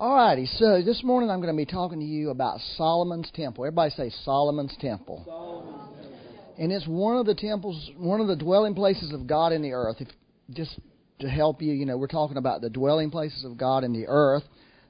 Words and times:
Alrighty, 0.00 0.48
so 0.56 0.80
this 0.80 1.04
morning 1.04 1.28
I'm 1.28 1.42
going 1.42 1.54
to 1.54 1.56
be 1.58 1.70
talking 1.70 2.00
to 2.00 2.06
you 2.06 2.30
about 2.30 2.58
Solomon's 2.78 3.30
Temple. 3.34 3.66
Everybody 3.66 3.90
say 3.90 4.10
Solomon's 4.24 4.74
Temple. 4.80 5.24
Solomon's 5.26 5.94
Temple. 6.00 6.54
And 6.58 6.72
it's 6.72 6.86
one 6.86 7.18
of 7.18 7.26
the 7.26 7.34
temples, 7.34 7.90
one 7.98 8.22
of 8.22 8.26
the 8.26 8.34
dwelling 8.34 8.74
places 8.74 9.12
of 9.12 9.26
God 9.26 9.52
in 9.52 9.60
the 9.60 9.72
earth. 9.72 9.96
If, 10.00 10.08
just 10.54 10.80
to 11.18 11.28
help 11.28 11.60
you, 11.60 11.74
you 11.74 11.84
know, 11.84 11.98
we're 11.98 12.06
talking 12.06 12.38
about 12.38 12.62
the 12.62 12.70
dwelling 12.70 13.10
places 13.10 13.44
of 13.44 13.58
God 13.58 13.84
in 13.84 13.92
the 13.92 14.06
earth. 14.08 14.42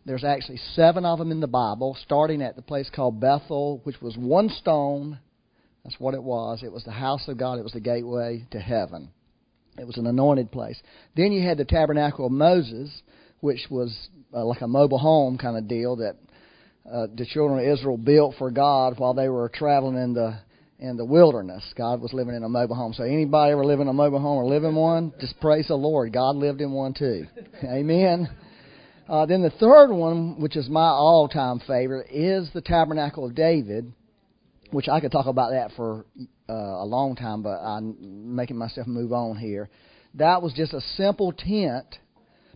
There's 0.06 0.22
actually 0.22 0.60
seven 0.74 1.04
of 1.04 1.18
them 1.18 1.32
in 1.32 1.40
the 1.40 1.48
Bible, 1.48 1.96
starting 2.04 2.40
at 2.40 2.54
the 2.54 2.62
place 2.62 2.88
called 2.94 3.18
Bethel, 3.18 3.80
which 3.82 4.00
was 4.00 4.16
one 4.16 4.48
stone. 4.48 5.18
That's 5.82 5.98
what 5.98 6.14
it 6.14 6.22
was. 6.22 6.62
It 6.62 6.70
was 6.70 6.84
the 6.84 6.92
house 6.92 7.26
of 7.26 7.36
God. 7.36 7.58
It 7.58 7.64
was 7.64 7.72
the 7.72 7.80
gateway 7.80 8.46
to 8.52 8.60
heaven. 8.60 9.10
It 9.76 9.88
was 9.88 9.96
an 9.96 10.06
anointed 10.06 10.52
place. 10.52 10.80
Then 11.16 11.32
you 11.32 11.44
had 11.44 11.58
the 11.58 11.64
tabernacle 11.64 12.26
of 12.26 12.32
Moses, 12.32 12.92
which 13.40 13.66
was 13.70 14.08
uh, 14.34 14.44
like 14.44 14.60
a 14.60 14.68
mobile 14.68 14.98
home 14.98 15.38
kind 15.38 15.56
of 15.56 15.68
deal 15.68 15.96
that 15.96 16.16
uh, 16.90 17.06
the 17.14 17.26
children 17.26 17.60
of 17.60 17.72
Israel 17.72 17.96
built 17.96 18.34
for 18.38 18.50
God 18.50 18.98
while 18.98 19.14
they 19.14 19.28
were 19.28 19.48
traveling 19.48 19.96
in 19.96 20.14
the 20.14 20.38
in 20.78 20.96
the 20.96 21.04
wilderness. 21.04 21.62
God 21.76 22.00
was 22.00 22.14
living 22.14 22.34
in 22.34 22.42
a 22.42 22.48
mobile 22.48 22.74
home. 22.74 22.94
So 22.94 23.04
anybody 23.04 23.52
ever 23.52 23.64
live 23.64 23.80
in 23.80 23.88
a 23.88 23.92
mobile 23.92 24.18
home 24.18 24.38
or 24.38 24.46
live 24.46 24.64
in 24.64 24.74
one, 24.74 25.12
just 25.20 25.38
praise 25.38 25.68
the 25.68 25.74
Lord. 25.74 26.10
God 26.10 26.36
lived 26.36 26.62
in 26.62 26.72
one 26.72 26.94
too. 26.94 27.26
Amen. 27.64 28.28
Uh, 29.06 29.26
then 29.26 29.42
the 29.42 29.50
third 29.50 29.92
one, 29.92 30.40
which 30.40 30.56
is 30.56 30.70
my 30.70 30.86
all-time 30.86 31.60
favorite, 31.66 32.06
is 32.10 32.48
the 32.54 32.62
Tabernacle 32.62 33.26
of 33.26 33.34
David, 33.34 33.92
which 34.70 34.88
I 34.88 35.00
could 35.00 35.12
talk 35.12 35.26
about 35.26 35.50
that 35.50 35.72
for 35.76 36.06
uh, 36.48 36.52
a 36.52 36.86
long 36.86 37.14
time, 37.14 37.42
but 37.42 37.58
I'm 37.58 38.34
making 38.34 38.56
myself 38.56 38.86
move 38.86 39.12
on 39.12 39.36
here. 39.36 39.68
That 40.14 40.40
was 40.40 40.54
just 40.54 40.72
a 40.72 40.80
simple 40.96 41.32
tent 41.32 41.86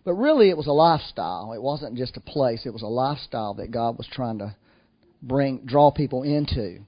but 0.04 0.14
really, 0.14 0.50
it 0.50 0.56
was 0.56 0.66
a 0.66 0.72
lifestyle. 0.72 1.52
It 1.54 1.62
wasn't 1.62 1.96
just 1.96 2.16
a 2.16 2.20
place. 2.20 2.62
It 2.66 2.72
was 2.72 2.82
a 2.82 2.86
lifestyle 2.86 3.54
that 3.54 3.70
God 3.70 3.96
was 3.96 4.06
trying 4.12 4.38
to 4.38 4.54
bring, 5.22 5.62
draw 5.64 5.90
people 5.90 6.22
into. 6.22 6.80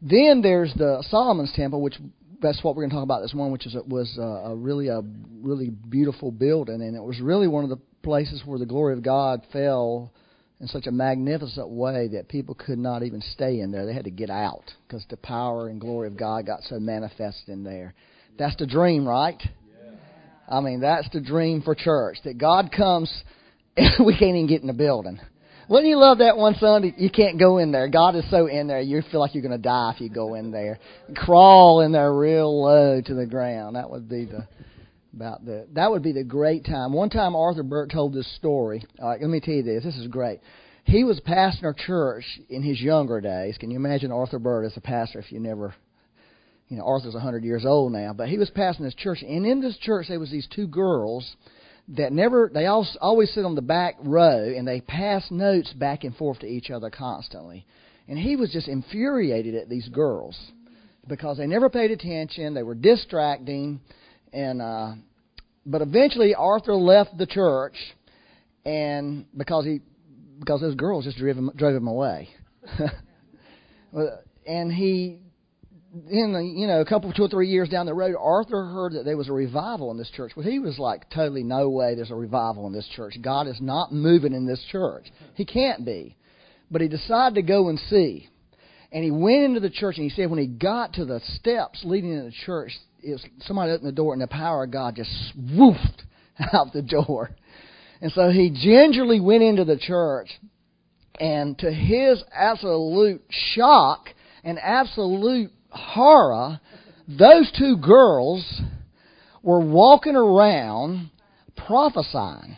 Then 0.00 0.42
there's 0.42 0.72
the 0.74 1.04
Solomon's 1.08 1.52
Temple, 1.54 1.82
which 1.82 1.96
that's 2.40 2.62
what 2.62 2.76
we're 2.76 2.82
going 2.82 2.90
to 2.90 2.96
talk 2.96 3.02
about 3.02 3.22
this 3.22 3.34
morning, 3.34 3.52
which 3.52 3.66
is 3.66 3.74
was 3.88 4.16
a, 4.18 4.50
a 4.50 4.54
really 4.54 4.88
a 4.88 5.00
really 5.40 5.70
beautiful 5.70 6.30
building, 6.30 6.82
and 6.82 6.94
it 6.94 7.02
was 7.02 7.20
really 7.20 7.48
one 7.48 7.64
of 7.64 7.70
the 7.70 7.78
places 8.02 8.42
where 8.44 8.58
the 8.58 8.66
glory 8.66 8.92
of 8.92 9.02
God 9.02 9.42
fell 9.52 10.12
in 10.60 10.68
such 10.68 10.86
a 10.86 10.92
magnificent 10.92 11.68
way 11.68 12.08
that 12.08 12.28
people 12.28 12.54
could 12.54 12.78
not 12.78 13.02
even 13.02 13.20
stay 13.32 13.60
in 13.60 13.72
there. 13.72 13.86
They 13.86 13.94
had 13.94 14.04
to 14.04 14.10
get 14.10 14.30
out 14.30 14.72
because 14.86 15.04
the 15.10 15.16
power 15.16 15.68
and 15.68 15.80
glory 15.80 16.06
of 16.06 16.16
God 16.16 16.46
got 16.46 16.62
so 16.62 16.78
manifest 16.78 17.48
in 17.48 17.64
there. 17.64 17.94
That's 18.38 18.56
the 18.56 18.66
dream, 18.66 19.08
right? 19.08 19.42
I 20.48 20.60
mean, 20.60 20.80
that's 20.80 21.08
the 21.10 21.20
dream 21.20 21.62
for 21.62 21.74
church 21.74 22.18
that 22.24 22.38
God 22.38 22.70
comes 22.70 23.10
we 24.04 24.16
can't 24.16 24.36
even 24.36 24.46
get 24.46 24.60
in 24.60 24.66
the 24.66 24.72
building. 24.72 25.20
Wouldn't 25.68 25.88
you 25.88 25.96
love 25.96 26.18
that 26.18 26.36
one 26.36 26.54
Sunday? 26.60 26.94
You 26.96 27.10
can't 27.10 27.38
go 27.38 27.58
in 27.58 27.72
there. 27.72 27.88
God 27.88 28.14
is 28.16 28.28
so 28.30 28.46
in 28.46 28.66
there, 28.66 28.80
you 28.80 29.02
feel 29.10 29.20
like 29.20 29.34
you're 29.34 29.42
going 29.42 29.52
to 29.52 29.58
die 29.58 29.92
if 29.94 30.00
you 30.00 30.10
go 30.10 30.34
in 30.34 30.50
there. 30.50 30.78
Crawl 31.16 31.80
in 31.80 31.90
there 31.90 32.12
real 32.12 32.62
low 32.62 33.00
to 33.00 33.14
the 33.14 33.26
ground. 33.26 33.76
That 33.76 33.90
would 33.90 34.08
be 34.08 34.26
the 34.26 34.46
about 35.14 35.44
the 35.44 35.66
that 35.72 35.90
would 35.90 36.02
be 36.02 36.12
the 36.12 36.24
great 36.24 36.66
time. 36.66 36.92
One 36.92 37.08
time 37.08 37.34
Arthur 37.34 37.62
Burt 37.62 37.90
told 37.90 38.12
this 38.12 38.32
story. 38.36 38.84
All 39.00 39.08
right, 39.08 39.20
let 39.20 39.30
me 39.30 39.40
tell 39.40 39.54
you 39.54 39.62
this. 39.62 39.84
This 39.84 39.96
is 39.96 40.06
great. 40.08 40.40
He 40.84 41.02
was 41.02 41.18
pastoring 41.20 41.70
a 41.70 41.86
church 41.86 42.24
in 42.50 42.62
his 42.62 42.80
younger 42.80 43.20
days. 43.20 43.56
Can 43.56 43.70
you 43.70 43.76
imagine 43.76 44.12
Arthur 44.12 44.38
Burt 44.38 44.66
as 44.66 44.76
a 44.76 44.82
pastor 44.82 45.18
if 45.18 45.32
you 45.32 45.40
never 45.40 45.74
you 46.74 46.80
know, 46.80 46.86
Arthur's 46.86 47.14
a 47.14 47.18
100 47.18 47.44
years 47.44 47.64
old 47.64 47.92
now, 47.92 48.12
but 48.12 48.28
he 48.28 48.36
was 48.36 48.50
passing 48.50 48.84
this 48.84 48.96
church, 48.96 49.22
and 49.22 49.46
in 49.46 49.60
this 49.60 49.78
church 49.78 50.06
there 50.08 50.18
was 50.18 50.32
these 50.32 50.48
two 50.52 50.66
girls 50.66 51.36
that 51.86 52.12
never, 52.12 52.50
they 52.52 52.66
all, 52.66 52.84
always 53.00 53.32
sit 53.32 53.44
on 53.44 53.54
the 53.54 53.62
back 53.62 53.94
row, 54.00 54.52
and 54.56 54.66
they 54.66 54.80
pass 54.80 55.24
notes 55.30 55.72
back 55.74 56.02
and 56.02 56.16
forth 56.16 56.40
to 56.40 56.46
each 56.46 56.70
other 56.70 56.90
constantly. 56.90 57.64
And 58.08 58.18
he 58.18 58.34
was 58.34 58.50
just 58.50 58.66
infuriated 58.66 59.54
at 59.54 59.68
these 59.68 59.88
girls 59.88 60.36
because 61.06 61.38
they 61.38 61.46
never 61.46 61.70
paid 61.70 61.92
attention, 61.92 62.54
they 62.54 62.64
were 62.64 62.74
distracting, 62.74 63.80
and, 64.32 64.60
uh, 64.60 64.94
but 65.64 65.80
eventually 65.80 66.34
Arthur 66.34 66.74
left 66.74 67.16
the 67.16 67.26
church, 67.26 67.76
and 68.64 69.26
because 69.36 69.64
he, 69.64 69.80
because 70.40 70.60
those 70.60 70.74
girls 70.74 71.04
just 71.04 71.18
drove 71.18 71.36
him, 71.36 71.52
drove 71.54 71.76
him 71.76 71.86
away. 71.86 72.30
and 74.44 74.72
he 74.72 75.20
in 76.10 76.32
the, 76.32 76.40
you 76.40 76.66
know 76.66 76.80
a 76.80 76.84
couple 76.84 77.12
two 77.12 77.22
or 77.22 77.28
three 77.28 77.48
years 77.48 77.68
down 77.68 77.86
the 77.86 77.94
road, 77.94 78.16
Arthur 78.18 78.64
heard 78.64 78.94
that 78.94 79.04
there 79.04 79.16
was 79.16 79.28
a 79.28 79.32
revival 79.32 79.90
in 79.90 79.96
this 79.96 80.10
church. 80.10 80.32
Well, 80.36 80.46
he 80.46 80.58
was 80.58 80.78
like, 80.78 81.08
totally 81.10 81.44
no 81.44 81.70
way. 81.70 81.94
There's 81.94 82.10
a 82.10 82.16
revival 82.16 82.66
in 82.66 82.72
this 82.72 82.88
church. 82.96 83.14
God 83.22 83.46
is 83.46 83.60
not 83.60 83.92
moving 83.92 84.32
in 84.32 84.46
this 84.46 84.62
church. 84.70 85.06
He 85.34 85.44
can't 85.44 85.84
be. 85.84 86.16
But 86.70 86.80
he 86.80 86.88
decided 86.88 87.36
to 87.36 87.42
go 87.42 87.68
and 87.68 87.78
see. 87.88 88.28
And 88.90 89.04
he 89.04 89.10
went 89.10 89.44
into 89.44 89.60
the 89.60 89.70
church, 89.70 89.96
and 89.96 90.08
he 90.08 90.14
said 90.14 90.30
when 90.30 90.38
he 90.38 90.46
got 90.46 90.94
to 90.94 91.04
the 91.04 91.20
steps 91.36 91.82
leading 91.84 92.12
into 92.12 92.24
the 92.24 92.44
church, 92.44 92.72
it 93.02 93.12
was, 93.12 93.24
somebody 93.40 93.72
opened 93.72 93.88
the 93.88 93.92
door, 93.92 94.12
and 94.12 94.22
the 94.22 94.26
power 94.26 94.64
of 94.64 94.70
God 94.70 94.96
just 94.96 95.10
swooped 95.32 96.02
out 96.52 96.72
the 96.72 96.82
door. 96.82 97.30
And 98.00 98.10
so 98.12 98.30
he 98.30 98.50
gingerly 98.50 99.20
went 99.20 99.42
into 99.42 99.64
the 99.64 99.78
church, 99.78 100.28
and 101.20 101.56
to 101.58 101.72
his 101.72 102.22
absolute 102.32 103.22
shock 103.54 104.08
and 104.42 104.58
absolute 104.58 105.52
horror, 105.74 106.60
those 107.06 107.52
two 107.58 107.76
girls 107.76 108.62
were 109.42 109.60
walking 109.60 110.16
around 110.16 111.10
prophesying. 111.56 112.56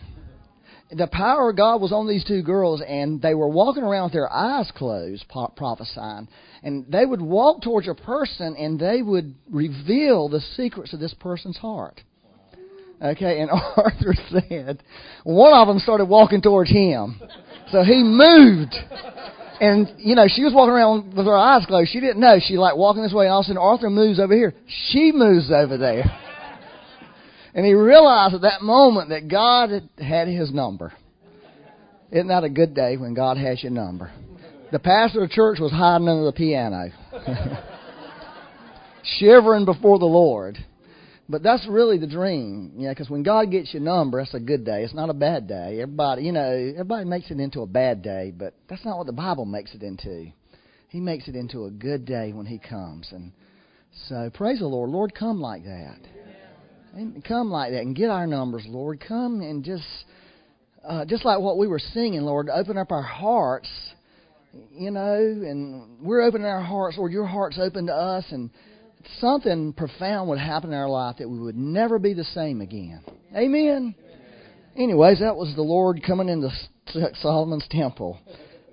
The 0.91 1.09
power 1.09 1.51
of 1.51 1.57
God 1.57 1.81
was 1.81 1.91
on 1.91 2.07
these 2.07 2.25
two 2.25 2.43
girls, 2.43 2.81
and 2.81 3.21
they 3.21 3.35
were 3.35 3.49
walking 3.49 3.83
around 3.83 4.05
with 4.05 4.13
their 4.13 4.33
eyes 4.33 4.71
closed, 4.77 5.25
prophesying. 5.57 6.29
And 6.63 6.87
they 6.89 7.05
would 7.05 7.21
walk 7.21 7.63
towards 7.63 7.89
a 7.89 7.95
person, 7.95 8.55
and 8.57 8.79
they 8.79 9.03
would 9.03 9.35
reveal 9.51 10.29
the 10.29 10.41
secrets 10.57 10.93
of 10.93 11.01
this 11.01 11.15
person's 11.15 11.57
heart. 11.57 12.01
Okay, 13.03 13.41
and 13.41 13.51
Arthur 13.77 14.15
said, 14.31 14.83
one 15.25 15.53
of 15.53 15.67
them 15.67 15.81
started 15.81 16.05
walking 16.05 16.41
towards 16.41 16.71
him. 16.71 17.21
So 17.73 17.83
he 17.83 18.03
moved 18.05 18.75
and 19.61 19.95
you 19.99 20.15
know, 20.15 20.27
she 20.29 20.45
was 20.45 20.53
walking 20.53 20.73
around 20.73 21.15
with 21.15 21.27
her 21.27 21.37
eyes 21.37 21.65
closed. 21.67 21.91
She 21.91 22.01
didn't 22.01 22.21
know. 22.21 22.39
She 22.41 22.57
like 22.57 22.77
walking 22.77 23.03
this 23.03 23.13
way, 23.13 23.27
and 23.27 23.33
all 23.33 23.41
of 23.41 23.45
a 23.45 23.49
sudden 23.49 23.59
Arthur 23.59 23.91
moves 23.91 24.21
over 24.21 24.35
here. 24.35 24.55
She 24.91 25.13
moves 25.13 25.51
over 25.51 25.77
there. 25.77 26.05
And 27.55 27.65
he 27.65 27.73
realized 27.73 28.35
at 28.35 28.43
that 28.43 28.61
moment 28.61 29.09
that 29.09 29.29
God 29.29 29.71
had, 29.99 30.29
his 30.29 30.53
number. 30.53 30.93
Isn't 32.13 32.29
that 32.29 32.45
a 32.45 32.51
good 32.51 32.75
day 32.75 32.99
when 32.99 33.15
God 33.15 33.39
has 33.39 33.63
your 33.63 33.73
number? 33.73 34.13
The 34.73 34.79
pastor 34.79 35.23
of 35.23 35.31
the 35.31 35.35
church 35.35 35.59
was 35.59 35.73
hiding 35.73 36.07
under 36.07 36.25
the 36.25 36.33
piano, 36.33 36.91
shivering 39.19 39.65
before 39.65 39.99
the 39.99 40.05
Lord. 40.05 40.59
But 41.29 41.43
that's 41.43 41.67
really 41.69 41.99
the 41.99 42.07
dream, 42.07 42.75
yeah. 42.77 42.91
Because 42.91 43.11
when 43.11 43.25
God 43.25 43.51
gets 43.51 43.75
your 43.75 43.83
number, 43.83 44.21
that's 44.21 44.35
a 44.35 44.41
good 44.41 44.65
day. 44.65 44.85
It's 44.85 44.95
not 44.95 45.11
a 45.11 45.15
bad 45.15 45.49
day. 45.49 45.81
Everybody, 45.81 46.23
you 46.23 46.33
know, 46.33 46.73
everybody 46.75 47.05
makes 47.05 47.31
it 47.31 47.41
into 47.41 47.63
a 47.63 47.67
bad 47.67 48.03
day, 48.03 48.33
but 48.37 48.55
that's 48.69 48.85
not 48.85 48.97
what 48.99 49.07
the 49.07 49.13
Bible 49.13 49.45
makes 49.45 49.75
it 49.75 49.83
into. 49.83 50.31
He 50.89 51.01
makes 51.01 51.27
it 51.27 51.35
into 51.35 51.65
a 51.65 51.71
good 51.71 52.05
day 52.05 52.33
when 52.33 52.47
He 52.47 52.59
comes, 52.59 53.09
and 53.11 53.33
so 54.09 54.31
praise 54.33 54.61
the 54.61 54.67
Lord. 54.67 54.91
Lord, 54.91 55.15
come 55.15 55.41
like 55.41 55.65
that. 55.65 55.99
Come 57.27 57.51
like 57.51 57.73
that, 57.73 57.83
and 57.83 57.95
get 57.95 58.09
our 58.09 58.27
numbers, 58.27 58.65
Lord. 58.69 59.05
Come 59.07 59.41
and 59.41 59.65
just, 59.65 59.85
uh, 60.89 61.05
just 61.05 61.25
like 61.25 61.41
what 61.41 61.59
we 61.59 61.67
were 61.67 61.81
singing, 61.81 62.23
Lord. 62.23 62.49
Open 62.49 62.79
up 62.79 62.93
our 62.93 63.03
hearts, 63.03 63.69
you 64.73 64.91
know, 64.93 65.17
and 65.17 66.01
we're 66.01 66.23
opening 66.23 66.47
our 66.47 66.63
hearts, 66.63 66.97
Lord. 66.97 67.13
Your 67.13 67.27
heart's 67.27 67.59
open 67.59 67.89
to 67.89 67.93
us, 67.93 68.25
and 68.31 68.49
something 69.21 69.73
profound 69.73 70.29
would 70.29 70.39
happen 70.39 70.71
in 70.71 70.77
our 70.77 70.89
life 70.89 71.17
that 71.19 71.29
we 71.29 71.39
would 71.39 71.57
never 71.57 71.99
be 71.99 72.15
the 72.15 72.25
same 72.25 72.61
again. 72.61 73.03
Amen. 73.35 73.95
Anyways, 74.77 75.21
that 75.21 75.37
was 75.37 75.55
the 75.55 75.63
Lord 75.63 76.03
coming 76.07 76.29
into 76.29 76.51
Solomon's 77.21 77.67
temple. 77.71 78.19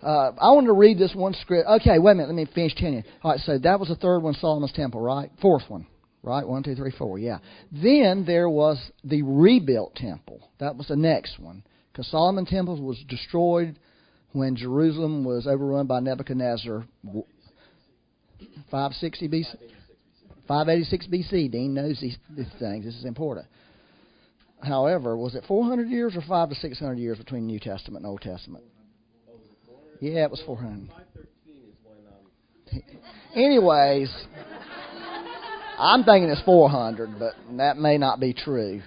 Uh, 0.02 0.32
I 0.38 0.52
want 0.52 0.68
to 0.68 0.74
read 0.74 0.98
this 0.98 1.16
one 1.16 1.34
script. 1.34 1.68
Okay, 1.68 1.98
wait 1.98 2.12
a 2.12 2.16
minute. 2.16 2.28
Let 2.28 2.36
me 2.36 2.48
finish 2.54 2.76
telling 2.76 2.96
you. 2.96 3.04
All 3.24 3.32
right, 3.32 3.40
so 3.40 3.58
that 3.58 3.80
was 3.80 3.88
the 3.88 3.96
third 3.96 4.20
one, 4.20 4.34
Solomon's 4.34 4.74
temple, 4.74 5.00
right? 5.00 5.32
Fourth 5.42 5.64
one, 5.70 5.88
right? 6.22 6.46
One, 6.46 6.62
two, 6.62 6.76
three, 6.76 6.92
four. 6.92 7.18
Yeah. 7.20 7.38
Then 7.72 8.26
there 8.26 8.50
was 8.50 8.78
the 9.06 9.22
rebuilt 9.22 9.96
temple. 9.96 10.50
That 10.60 10.76
was 10.76 10.88
the 10.88 10.98
next 10.98 11.40
one, 11.40 11.64
because 11.92 12.08
Solomon's 12.08 12.50
temple 12.50 12.82
was 12.82 13.02
destroyed 13.08 13.80
when 14.34 14.58
Jerusalem 14.58 15.24
was 15.24 15.48
overrun 15.48 15.88
by 15.88 16.02
Nebuchadnezzar. 16.02 16.86
560 18.70 19.30
BC. 19.30 19.56
586 20.48 21.08
BC. 21.08 21.52
Dean 21.52 21.74
knows 21.74 22.00
these, 22.00 22.18
these 22.36 22.48
things. 22.60 22.86
This 22.86 22.96
is 22.96 23.06
important. 23.06 23.48
However, 24.62 25.18
was 25.18 25.36
it 25.36 25.44
400 25.48 25.90
years 25.90 26.16
or 26.16 26.22
5 26.22 26.50
to 26.50 26.56
600 26.56 26.98
years 26.98 27.18
between 27.18 27.48
New 27.48 27.60
Testament 27.60 28.04
and 28.04 28.12
Old 28.12 28.22
Testament? 28.22 28.64
Yeah, 30.00 30.26
it 30.26 30.32
was 30.32 30.42
400. 30.46 30.90
Anyways, 33.36 34.12
I'm 35.78 36.04
thinking 36.04 36.30
it's 36.30 36.42
400, 36.44 37.20
but 37.20 37.34
that 37.58 37.78
may 37.78 37.98
not 37.98 38.20
be 38.20 38.34
true. 38.34 38.82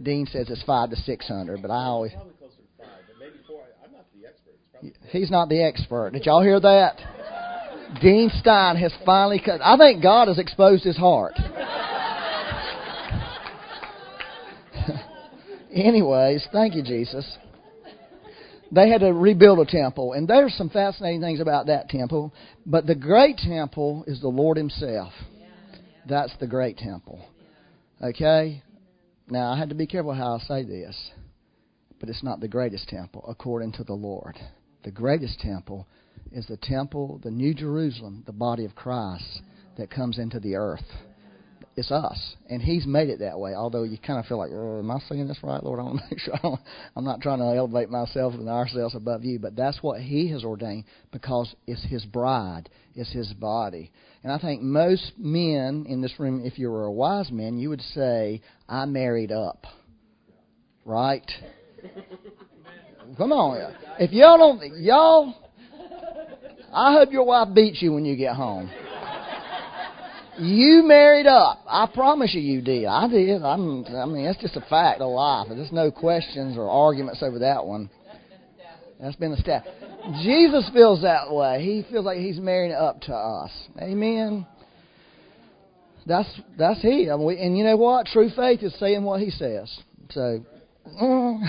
Dean 0.00 0.26
says 0.30 0.48
it's 0.48 0.62
5 0.62 0.90
to 0.90 0.96
600, 0.96 1.62
but 1.62 1.70
I 1.70 1.84
always. 1.84 2.12
I'm 2.12 3.92
not 3.92 4.06
the 4.14 4.26
expert. 4.26 5.08
He's 5.10 5.30
not 5.30 5.48
the 5.48 5.62
expert. 5.62 6.12
Did 6.12 6.26
y'all 6.26 6.42
hear 6.42 6.60
that? 6.60 6.98
Dean 8.00 8.30
Stein 8.40 8.76
has 8.76 8.92
finally 9.04 9.40
cut. 9.44 9.60
I 9.62 9.76
think 9.76 10.02
God 10.02 10.28
has 10.28 10.38
exposed 10.38 10.84
his 10.84 10.96
heart. 10.96 11.34
Anyways, 15.72 16.46
thank 16.52 16.74
you, 16.74 16.82
Jesus. 16.82 17.38
They 18.70 18.90
had 18.90 19.00
to 19.00 19.12
rebuild 19.12 19.60
a 19.60 19.64
temple, 19.64 20.12
and 20.12 20.28
there's 20.28 20.54
some 20.54 20.68
fascinating 20.68 21.22
things 21.22 21.40
about 21.40 21.66
that 21.66 21.88
temple. 21.88 22.34
But 22.66 22.86
the 22.86 22.94
great 22.94 23.38
temple 23.38 24.04
is 24.06 24.20
the 24.20 24.28
Lord 24.28 24.58
Himself. 24.58 25.12
That's 26.06 26.36
the 26.38 26.46
great 26.46 26.76
temple. 26.76 27.24
Okay? 28.02 28.62
Now, 29.30 29.52
I 29.52 29.58
had 29.58 29.70
to 29.70 29.74
be 29.74 29.86
careful 29.86 30.12
how 30.12 30.36
I 30.36 30.38
say 30.40 30.62
this, 30.64 30.96
but 31.98 32.08
it's 32.08 32.22
not 32.22 32.40
the 32.40 32.48
greatest 32.48 32.88
temple 32.88 33.24
according 33.28 33.72
to 33.72 33.84
the 33.84 33.94
Lord. 33.94 34.36
The 34.84 34.90
greatest 34.90 35.40
temple 35.40 35.86
is 36.32 36.46
the 36.46 36.56
temple, 36.56 37.20
the 37.22 37.30
New 37.30 37.54
Jerusalem, 37.54 38.22
the 38.26 38.32
body 38.32 38.64
of 38.64 38.74
Christ 38.74 39.42
that 39.76 39.90
comes 39.90 40.18
into 40.18 40.40
the 40.40 40.56
earth. 40.56 40.84
It's 41.76 41.92
us, 41.92 42.34
and 42.50 42.60
He's 42.60 42.86
made 42.86 43.08
it 43.08 43.20
that 43.20 43.38
way. 43.38 43.54
Although 43.54 43.84
you 43.84 43.98
kind 43.98 44.18
of 44.18 44.26
feel 44.26 44.38
like, 44.38 44.50
oh, 44.52 44.80
am 44.80 44.90
I 44.90 44.98
saying 45.08 45.28
this 45.28 45.38
right, 45.44 45.62
Lord? 45.62 45.78
I 45.78 45.84
want 45.84 46.00
to 46.00 46.04
make 46.10 46.18
sure 46.18 46.34
I 46.34 46.98
am 46.98 47.04
not 47.04 47.20
trying 47.20 47.38
to 47.38 47.44
elevate 47.44 47.88
myself 47.88 48.34
and 48.34 48.48
ourselves 48.48 48.96
above 48.96 49.24
you, 49.24 49.38
but 49.38 49.54
that's 49.54 49.80
what 49.80 50.00
He 50.00 50.28
has 50.32 50.42
ordained 50.42 50.84
because 51.12 51.54
it's 51.68 51.84
His 51.84 52.04
bride, 52.04 52.68
it's 52.96 53.12
His 53.12 53.32
body. 53.32 53.92
And 54.24 54.32
I 54.32 54.38
think 54.38 54.60
most 54.60 55.12
men 55.16 55.86
in 55.88 56.00
this 56.00 56.18
room, 56.18 56.42
if 56.44 56.58
you 56.58 56.68
were 56.68 56.84
a 56.84 56.92
wise 56.92 57.30
man, 57.30 57.58
you 57.58 57.68
would 57.68 57.82
say, 57.82 58.40
"I 58.68 58.84
married 58.84 59.30
up," 59.30 59.64
right? 60.84 61.30
Come 63.16 63.30
on, 63.30 63.72
if 64.00 64.10
y'all 64.10 64.36
don't, 64.36 64.82
y'all 64.82 65.47
I 66.72 66.92
hope 66.92 67.12
your 67.12 67.24
wife 67.24 67.48
beats 67.54 67.80
you 67.80 67.92
when 67.92 68.04
you 68.04 68.16
get 68.16 68.34
home. 68.34 68.70
You 70.38 70.84
married 70.84 71.26
up. 71.26 71.64
I 71.66 71.88
promise 71.92 72.32
you, 72.32 72.40
you 72.40 72.62
did. 72.62 72.86
I 72.86 73.08
did. 73.08 73.42
I'm, 73.42 73.84
I 73.86 74.04
mean, 74.06 74.24
that's 74.24 74.40
just 74.40 74.56
a 74.56 74.60
fact 74.60 75.00
of 75.00 75.10
life. 75.10 75.48
There's 75.50 75.72
no 75.72 75.90
questions 75.90 76.56
or 76.56 76.70
arguments 76.70 77.22
over 77.22 77.40
that 77.40 77.66
one. 77.66 77.90
That's 79.00 79.16
been 79.16 79.32
established. 79.32 79.76
Jesus 80.22 80.68
feels 80.72 81.02
that 81.02 81.32
way. 81.32 81.62
He 81.62 81.84
feels 81.90 82.04
like 82.04 82.18
he's 82.18 82.38
marrying 82.38 82.72
up 82.72 83.00
to 83.02 83.14
us. 83.14 83.50
Amen. 83.80 84.46
That's 86.06 86.28
that's 86.56 86.80
he. 86.80 87.10
I 87.10 87.16
mean, 87.16 87.38
and 87.38 87.58
you 87.58 87.64
know 87.64 87.76
what? 87.76 88.06
True 88.06 88.30
faith 88.34 88.62
is 88.62 88.74
saying 88.78 89.02
what 89.02 89.20
he 89.20 89.30
says. 89.30 89.76
So, 90.10 90.44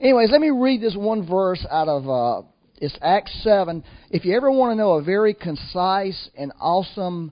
anyways, 0.00 0.30
let 0.30 0.40
me 0.40 0.50
read 0.50 0.82
this 0.82 0.94
one 0.94 1.26
verse 1.26 1.64
out 1.70 1.88
of 1.88 2.08
uh, 2.08 2.42
it's 2.80 2.96
Acts 3.02 3.32
7. 3.42 3.84
If 4.10 4.24
you 4.24 4.34
ever 4.34 4.50
want 4.50 4.72
to 4.72 4.74
know 4.74 4.92
a 4.92 5.02
very 5.02 5.34
concise 5.34 6.30
and 6.36 6.50
awesome 6.58 7.30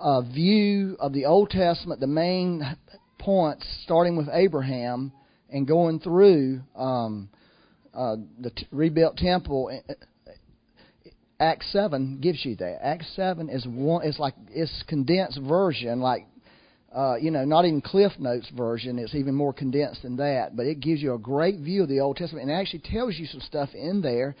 uh, 0.00 0.22
view 0.22 0.96
of 0.98 1.12
the 1.12 1.26
Old 1.26 1.50
Testament, 1.50 2.00
the 2.00 2.08
main 2.08 2.76
points, 3.18 3.64
starting 3.84 4.16
with 4.16 4.28
Abraham 4.32 5.12
and 5.48 5.66
going 5.66 6.00
through 6.00 6.62
um, 6.74 7.28
uh, 7.94 8.16
the 8.40 8.50
t- 8.50 8.66
rebuilt 8.72 9.16
temple, 9.16 9.70
eh, 9.72 9.92
eh, 9.92 11.10
Acts 11.38 11.70
7 11.72 12.18
gives 12.20 12.44
you 12.44 12.56
that. 12.56 12.84
Acts 12.84 13.06
7 13.14 13.48
is 13.48 13.64
one. 13.66 14.04
It's 14.04 14.18
like 14.18 14.34
it's 14.50 14.84
condensed 14.88 15.40
version, 15.40 16.00
like 16.00 16.26
uh, 16.94 17.14
you 17.14 17.30
know, 17.30 17.44
not 17.44 17.64
even 17.64 17.80
Cliff 17.80 18.12
Notes 18.18 18.50
version. 18.56 18.98
It's 18.98 19.14
even 19.14 19.36
more 19.36 19.52
condensed 19.52 20.02
than 20.02 20.16
that. 20.16 20.56
But 20.56 20.66
it 20.66 20.80
gives 20.80 21.00
you 21.00 21.14
a 21.14 21.18
great 21.18 21.60
view 21.60 21.84
of 21.84 21.88
the 21.88 22.00
Old 22.00 22.16
Testament 22.16 22.48
and 22.48 22.58
actually 22.58 22.80
tells 22.80 23.16
you 23.16 23.26
some 23.26 23.40
stuff 23.40 23.70
in 23.74 24.02
there 24.02 24.34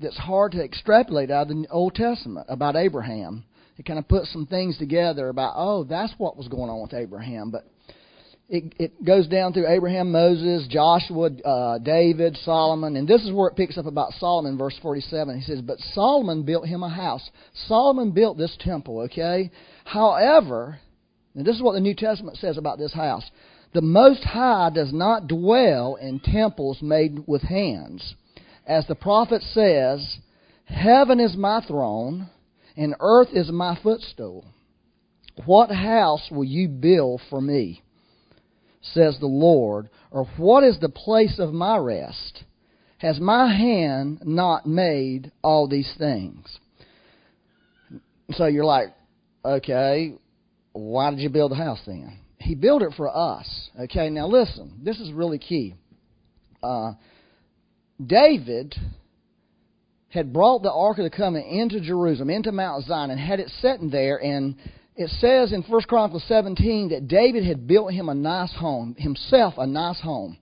that's 0.00 0.16
hard 0.16 0.52
to 0.52 0.62
extrapolate 0.62 1.30
out 1.30 1.50
of 1.50 1.56
the 1.56 1.66
Old 1.70 1.94
Testament 1.94 2.46
about 2.48 2.76
Abraham. 2.76 3.44
It 3.78 3.84
kind 3.84 3.98
of 3.98 4.06
puts 4.06 4.32
some 4.32 4.46
things 4.46 4.78
together 4.78 5.28
about, 5.28 5.54
oh, 5.56 5.84
that's 5.84 6.12
what 6.18 6.36
was 6.36 6.48
going 6.48 6.70
on 6.70 6.82
with 6.82 6.94
Abraham. 6.94 7.50
But 7.50 7.66
it, 8.48 8.74
it 8.78 9.04
goes 9.04 9.26
down 9.26 9.52
through 9.52 9.68
Abraham, 9.68 10.12
Moses, 10.12 10.66
Joshua, 10.68 11.30
uh, 11.44 11.78
David, 11.78 12.36
Solomon, 12.44 12.96
and 12.96 13.08
this 13.08 13.22
is 13.22 13.32
where 13.32 13.48
it 13.48 13.56
picks 13.56 13.78
up 13.78 13.86
about 13.86 14.12
Solomon, 14.20 14.58
verse 14.58 14.78
47. 14.82 15.40
He 15.40 15.44
says, 15.44 15.60
But 15.60 15.78
Solomon 15.92 16.44
built 16.44 16.66
him 16.66 16.82
a 16.82 16.88
house. 16.88 17.28
Solomon 17.66 18.12
built 18.12 18.36
this 18.36 18.56
temple, 18.60 19.00
okay? 19.02 19.50
However, 19.84 20.78
and 21.34 21.44
this 21.44 21.56
is 21.56 21.62
what 21.62 21.72
the 21.72 21.80
New 21.80 21.94
Testament 21.94 22.36
says 22.36 22.58
about 22.58 22.78
this 22.78 22.92
house 22.92 23.28
the 23.72 23.82
Most 23.82 24.22
High 24.22 24.70
does 24.72 24.92
not 24.92 25.26
dwell 25.26 25.96
in 25.96 26.20
temples 26.20 26.80
made 26.80 27.26
with 27.26 27.42
hands 27.42 28.14
as 28.66 28.86
the 28.86 28.94
prophet 28.94 29.42
says, 29.42 30.18
Heaven 30.64 31.20
is 31.20 31.36
my 31.36 31.64
throne, 31.66 32.28
and 32.76 32.94
earth 33.00 33.28
is 33.32 33.50
my 33.50 33.78
footstool. 33.82 34.44
What 35.44 35.70
house 35.70 36.28
will 36.30 36.44
you 36.44 36.68
build 36.68 37.20
for 37.28 37.40
me? 37.40 37.82
says 38.92 39.16
the 39.18 39.26
Lord, 39.26 39.88
or 40.10 40.26
what 40.36 40.64
is 40.64 40.78
the 40.78 40.88
place 40.88 41.38
of 41.38 41.52
my 41.52 41.76
rest? 41.78 42.44
Has 42.98 43.18
my 43.18 43.52
hand 43.52 44.20
not 44.24 44.66
made 44.66 45.32
all 45.42 45.68
these 45.68 45.92
things? 45.98 46.58
So 48.32 48.46
you're 48.46 48.64
like, 48.64 48.88
okay, 49.44 50.14
why 50.72 51.10
did 51.10 51.20
you 51.20 51.30
build 51.30 51.52
the 51.52 51.56
house 51.56 51.80
then? 51.86 52.18
He 52.38 52.54
built 52.54 52.82
it 52.82 52.92
for 52.96 53.14
us. 53.14 53.70
Okay, 53.80 54.10
now 54.10 54.26
listen, 54.26 54.80
this 54.82 54.98
is 55.00 55.12
really 55.12 55.38
key. 55.38 55.74
Uh, 56.62 56.92
David 58.04 58.74
had 60.08 60.32
brought 60.32 60.62
the 60.62 60.72
Ark 60.72 60.98
of 60.98 61.04
the 61.04 61.10
Covenant 61.10 61.46
into 61.46 61.80
Jerusalem, 61.80 62.30
into 62.30 62.52
Mount 62.52 62.84
Zion, 62.84 63.10
and 63.10 63.20
had 63.20 63.40
it 63.40 63.50
sitting 63.60 63.90
there. 63.90 64.22
And 64.22 64.56
it 64.96 65.10
says 65.20 65.52
in 65.52 65.62
1 65.62 65.82
Chronicles 65.82 66.24
17 66.28 66.90
that 66.90 67.08
David 67.08 67.44
had 67.44 67.66
built 67.66 67.92
him 67.92 68.08
a 68.08 68.14
nice 68.14 68.52
home, 68.54 68.94
himself 68.98 69.54
a 69.58 69.66
nice 69.66 70.00
home. 70.00 70.38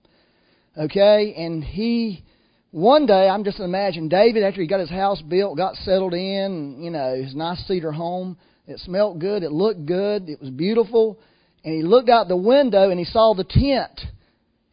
Okay? 0.77 1.33
And 1.35 1.63
he, 1.63 2.23
one 2.71 3.05
day, 3.05 3.27
I'm 3.27 3.43
just 3.43 3.59
imagining 3.59 4.09
David, 4.09 4.43
after 4.43 4.61
he 4.61 4.67
got 4.67 4.79
his 4.79 4.89
house 4.89 5.21
built, 5.21 5.57
got 5.57 5.75
settled 5.77 6.13
in, 6.13 6.81
you 6.81 6.91
know, 6.91 7.15
his 7.15 7.35
nice 7.35 7.63
cedar 7.67 7.91
home. 7.91 8.37
It 8.67 8.79
smelled 8.79 9.19
good, 9.19 9.43
it 9.43 9.51
looked 9.51 9.85
good, 9.85 10.29
it 10.29 10.39
was 10.39 10.49
beautiful. 10.49 11.19
And 11.65 11.73
he 11.73 11.81
looked 11.81 12.09
out 12.09 12.27
the 12.27 12.37
window 12.37 12.89
and 12.89 12.99
he 12.99 13.05
saw 13.05 13.33
the 13.33 13.43
tent 13.43 14.01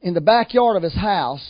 in 0.01 0.15
the 0.15 0.21
backyard 0.21 0.77
of 0.77 0.83
his 0.83 0.95
house 0.95 1.45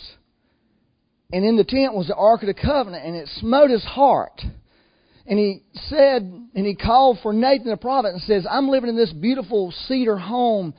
and 1.33 1.45
in 1.45 1.55
the 1.55 1.63
tent 1.63 1.93
was 1.93 2.07
the 2.07 2.15
Ark 2.15 2.41
of 2.41 2.47
the 2.47 2.53
Covenant, 2.53 3.05
and 3.05 3.15
it 3.15 3.29
smote 3.39 3.69
his 3.69 3.83
heart. 3.83 4.41
And 5.25 5.39
he 5.39 5.63
said, 5.87 6.23
and 6.55 6.65
he 6.65 6.75
called 6.75 7.19
for 7.23 7.31
Nathan 7.31 7.69
the 7.69 7.77
prophet 7.77 8.13
and 8.13 8.21
says, 8.23 8.45
I'm 8.49 8.67
living 8.67 8.89
in 8.89 8.97
this 8.97 9.13
beautiful 9.13 9.73
cedar 9.87 10.17
home, 10.17 10.73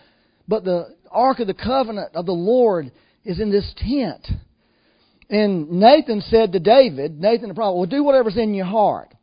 but 0.47 0.65
the 0.65 0.95
Ark 1.11 1.41
of 1.41 1.47
the 1.47 1.55
Covenant 1.55 2.15
of 2.15 2.27
the 2.27 2.33
Lord 2.33 2.91
is 3.25 3.41
in 3.41 3.51
this 3.51 3.73
tent. 3.77 4.27
And 5.31 5.71
Nathan 5.71 6.21
said 6.23 6.53
to 6.53 6.61
David, 6.61 7.19
Nathan 7.19 7.49
the 7.49 7.55
prophet, 7.55 7.77
well, 7.77 7.87
do 7.87 8.05
whatever's 8.05 8.37
in 8.37 8.53
your 8.53 8.67
heart. 8.67 9.15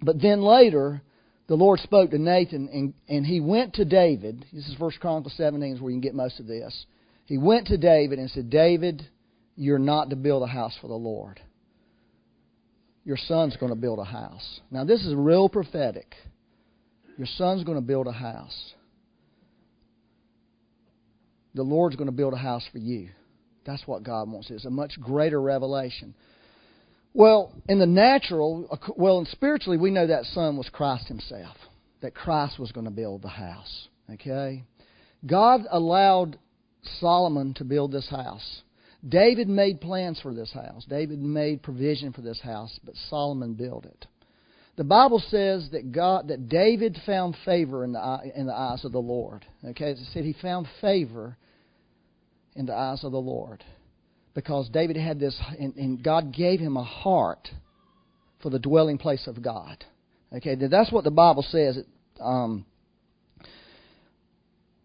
But 0.00 0.20
then 0.20 0.42
later, 0.42 1.02
the 1.48 1.56
Lord 1.56 1.80
spoke 1.80 2.10
to 2.10 2.18
Nathan, 2.18 2.68
and, 2.72 2.94
and 3.08 3.26
he 3.26 3.40
went 3.40 3.74
to 3.74 3.84
David. 3.84 4.44
This 4.52 4.68
is 4.68 4.76
First 4.78 5.00
Chronicles 5.00 5.34
17 5.36 5.74
is 5.74 5.80
where 5.80 5.90
you 5.90 5.96
can 5.96 6.02
get 6.02 6.14
most 6.14 6.38
of 6.38 6.46
this. 6.46 6.86
He 7.26 7.38
went 7.38 7.66
to 7.68 7.78
David 7.78 8.18
and 8.18 8.30
said, 8.30 8.50
David, 8.50 9.08
you're 9.56 9.78
not 9.78 10.10
to 10.10 10.16
build 10.16 10.42
a 10.42 10.46
house 10.46 10.76
for 10.80 10.88
the 10.88 10.94
Lord. 10.94 11.40
Your 13.04 13.16
son's 13.16 13.56
going 13.56 13.72
to 13.72 13.78
build 13.78 13.98
a 13.98 14.04
house. 14.04 14.60
Now, 14.70 14.84
this 14.84 15.04
is 15.04 15.14
real 15.14 15.48
prophetic. 15.48 16.14
Your 17.18 17.26
son's 17.36 17.64
going 17.64 17.78
to 17.78 17.82
build 17.84 18.06
a 18.06 18.12
house. 18.12 18.72
The 21.54 21.62
Lord's 21.62 21.96
going 21.96 22.06
to 22.06 22.12
build 22.12 22.32
a 22.32 22.38
house 22.38 22.64
for 22.72 22.78
you. 22.78 23.10
That's 23.64 23.86
what 23.86 24.02
God 24.02 24.30
wants. 24.30 24.50
It's 24.50 24.64
a 24.64 24.70
much 24.70 24.98
greater 25.00 25.40
revelation. 25.40 26.14
Well, 27.14 27.52
in 27.68 27.78
the 27.78 27.86
natural, 27.86 28.78
well, 28.96 29.18
and 29.18 29.28
spiritually, 29.28 29.76
we 29.76 29.90
know 29.90 30.06
that 30.06 30.24
son 30.26 30.56
was 30.56 30.68
Christ 30.70 31.08
himself, 31.08 31.56
that 32.00 32.14
Christ 32.14 32.58
was 32.58 32.72
going 32.72 32.86
to 32.86 32.90
build 32.90 33.22
the 33.22 33.28
house. 33.28 33.88
Okay? 34.10 34.64
God 35.26 35.62
allowed 35.70 36.38
Solomon 37.00 37.54
to 37.54 37.64
build 37.64 37.92
this 37.92 38.08
house. 38.08 38.62
David 39.06 39.48
made 39.48 39.80
plans 39.80 40.20
for 40.20 40.32
this 40.32 40.52
house. 40.52 40.84
David 40.88 41.20
made 41.20 41.62
provision 41.62 42.12
for 42.12 42.20
this 42.20 42.40
house, 42.40 42.78
but 42.84 42.94
Solomon 43.10 43.54
built 43.54 43.84
it. 43.84 44.06
The 44.76 44.84
Bible 44.84 45.22
says 45.28 45.68
that 45.72 45.92
God, 45.92 46.28
that 46.28 46.48
David 46.48 46.98
found 47.04 47.36
favor 47.44 47.84
in 47.84 47.92
the 47.92 48.32
in 48.34 48.46
the 48.46 48.54
eyes 48.54 48.84
of 48.84 48.92
the 48.92 49.00
Lord. 49.00 49.44
Okay, 49.64 49.90
as 49.90 50.00
it 50.00 50.06
said, 50.12 50.24
he 50.24 50.34
found 50.40 50.66
favor 50.80 51.36
in 52.54 52.66
the 52.66 52.74
eyes 52.74 53.04
of 53.04 53.12
the 53.12 53.20
Lord 53.20 53.62
because 54.34 54.68
David 54.70 54.96
had 54.96 55.20
this, 55.20 55.38
and, 55.58 55.74
and 55.76 56.02
God 56.02 56.32
gave 56.32 56.60
him 56.60 56.76
a 56.76 56.84
heart 56.84 57.48
for 58.42 58.50
the 58.50 58.58
dwelling 58.58 58.98
place 58.98 59.26
of 59.26 59.42
God. 59.42 59.84
Okay, 60.34 60.54
that's 60.54 60.90
what 60.90 61.04
the 61.04 61.10
Bible 61.10 61.44
says. 61.48 61.78
Um, 62.18 62.64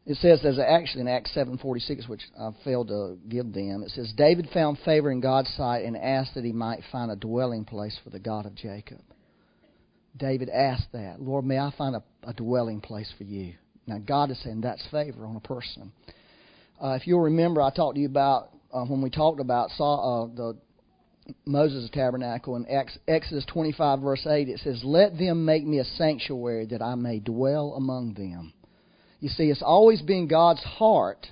It 0.07 0.15
says 0.21 0.39
there's 0.41 0.57
actually 0.57 1.01
in 1.01 1.09
Acts 1.09 1.31
7:46, 1.35 2.07
which 2.07 2.21
I 2.39 2.51
failed 2.63 2.87
to 2.87 3.17
give 3.27 3.51
them. 3.51 3.83
It 3.83 3.91
says 3.91 4.13
David 4.13 4.49
found 4.53 4.79
favor 4.79 5.11
in 5.11 5.19
God's 5.19 5.53
sight 5.55 5.83
and 5.83 5.97
asked 5.97 6.33
that 6.35 6.45
he 6.45 6.53
might 6.53 6.81
find 6.93 7.11
a 7.11 7.17
dwelling 7.17 7.65
place 7.65 7.97
for 8.01 8.09
the 8.09 8.19
God 8.19 8.45
of 8.45 8.55
Jacob. 8.55 9.01
David 10.15 10.49
asked 10.49 10.93
that, 10.93 11.21
Lord, 11.21 11.43
may 11.43 11.59
I 11.59 11.71
find 11.77 11.93
a, 11.93 12.03
a 12.23 12.33
dwelling 12.33 12.79
place 12.79 13.11
for 13.17 13.25
you? 13.25 13.55
Now 13.85 13.97
God 13.97 14.31
is 14.31 14.41
saying 14.43 14.61
that's 14.61 14.85
favor 14.87 15.25
on 15.25 15.35
a 15.35 15.41
person. 15.41 15.91
Uh, 16.81 16.97
if 16.99 17.05
you'll 17.05 17.19
remember, 17.19 17.61
I 17.61 17.69
talked 17.69 17.95
to 17.95 18.01
you 18.01 18.07
about 18.07 18.51
uh, 18.71 18.85
when 18.85 19.01
we 19.01 19.09
talked 19.09 19.41
about 19.41 19.71
saw 19.71 20.23
uh, 20.23 20.27
the 20.27 20.57
Moses' 21.45 21.89
tabernacle 21.91 22.55
in 22.55 22.65
Exodus 23.09 23.45
25 23.51 23.99
verse 23.99 24.25
8. 24.25 24.47
It 24.47 24.61
says, 24.63 24.85
"Let 24.85 25.17
them 25.17 25.43
make 25.43 25.65
me 25.65 25.79
a 25.79 25.83
sanctuary 25.83 26.65
that 26.67 26.81
I 26.81 26.95
may 26.95 27.19
dwell 27.19 27.73
among 27.75 28.13
them." 28.13 28.53
You 29.19 29.29
see, 29.29 29.45
it's 29.45 29.63
always 29.63 30.01
been 30.01 30.27
God's 30.27 30.63
heart 30.63 31.27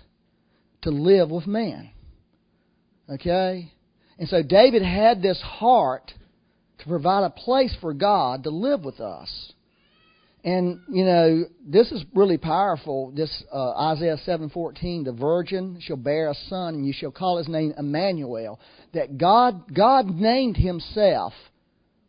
to 0.82 0.90
live 0.90 1.30
with 1.30 1.48
man. 1.48 1.92
Okay? 3.10 3.72
And 4.18 4.28
so 4.30 4.42
David 4.42 4.82
had 4.82 5.22
this 5.22 5.40
heart 5.42 6.14
to 6.80 6.88
provide 6.88 7.24
a 7.24 7.30
place 7.30 7.76
for 7.82 7.94
God 7.94 8.44
to 8.44 8.50
live 8.50 8.84
with 8.84 9.00
us. 9.00 9.54
And 10.44 10.82
you 10.90 11.04
know, 11.04 11.46
this 11.66 11.92
is 11.92 12.06
really 12.14 12.38
powerful. 12.38 13.12
This 13.16 13.44
uh, 13.52 13.72
Isaiah 13.92 14.18
7:14, 14.28 15.04
the 15.04 15.12
virgin 15.12 15.80
shall 15.82 15.98
bear 15.98 16.30
a 16.30 16.36
son, 16.50 16.76
and 16.76 16.86
you 16.86 16.94
shall 16.94 17.10
call 17.10 17.40
his 17.40 17.48
name 17.48 17.74
Emmanuel. 17.78 18.60
That 18.94 19.18
God 19.18 19.74
God 19.74 20.08
named 20.08 20.56
Himself 20.56 21.34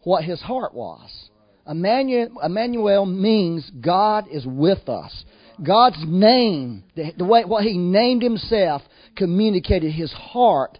what 0.02 0.22
His 0.22 0.40
heart 0.42 0.74
was. 0.74 1.30
Emmanuel, 1.66 2.28
Emmanuel 2.44 3.06
means 3.06 3.68
God 3.80 4.26
is 4.30 4.46
with 4.46 4.86
us. 4.86 5.24
God's 5.64 6.02
name, 6.06 6.84
the, 6.94 7.12
the 7.16 7.24
way 7.24 7.44
what 7.44 7.64
He 7.64 7.76
named 7.76 8.22
Himself, 8.22 8.82
communicated 9.16 9.92
His 9.92 10.12
heart 10.12 10.78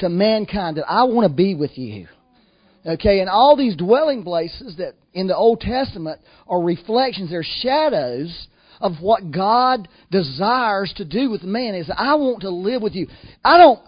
to 0.00 0.08
mankind 0.08 0.76
that 0.76 0.88
I 0.88 1.04
want 1.04 1.28
to 1.28 1.34
be 1.34 1.54
with 1.54 1.76
you. 1.76 2.08
Okay, 2.86 3.20
and 3.20 3.28
all 3.28 3.56
these 3.56 3.76
dwelling 3.76 4.22
places 4.22 4.76
that 4.76 4.94
in 5.12 5.26
the 5.26 5.36
Old 5.36 5.60
Testament 5.60 6.20
are 6.46 6.62
reflections, 6.62 7.30
they're 7.30 7.44
shadows 7.62 8.48
of 8.80 8.92
what 9.00 9.32
God 9.32 9.88
desires 10.10 10.92
to 10.96 11.04
do 11.04 11.30
with 11.30 11.42
man 11.42 11.74
is 11.74 11.90
I 11.94 12.14
want 12.14 12.42
to 12.42 12.50
live 12.50 12.80
with 12.80 12.94
you. 12.94 13.08
I 13.44 13.58
don't 13.58 13.80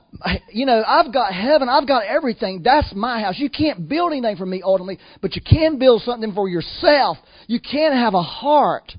you 0.51 0.67
know, 0.67 0.83
I've 0.87 1.13
got 1.13 1.33
heaven, 1.33 1.69
I've 1.69 1.87
got 1.87 2.05
everything. 2.05 2.63
That's 2.65 2.93
my 2.95 3.21
house. 3.21 3.39
You 3.39 3.49
can't 3.49 3.89
build 3.89 4.13
anything 4.13 4.37
for 4.37 4.47
me 4.47 4.63
ultimately, 4.63 4.99
but 5.21 5.37
you 5.37 5.43
can 5.43 5.79
build 5.79 6.03
something 6.03 6.33
for 6.35 6.49
yourself. 6.49 7.19
You 7.47 7.61
can 7.61 7.93
have 7.93 8.15
a 8.15 8.23
heart. 8.23 8.93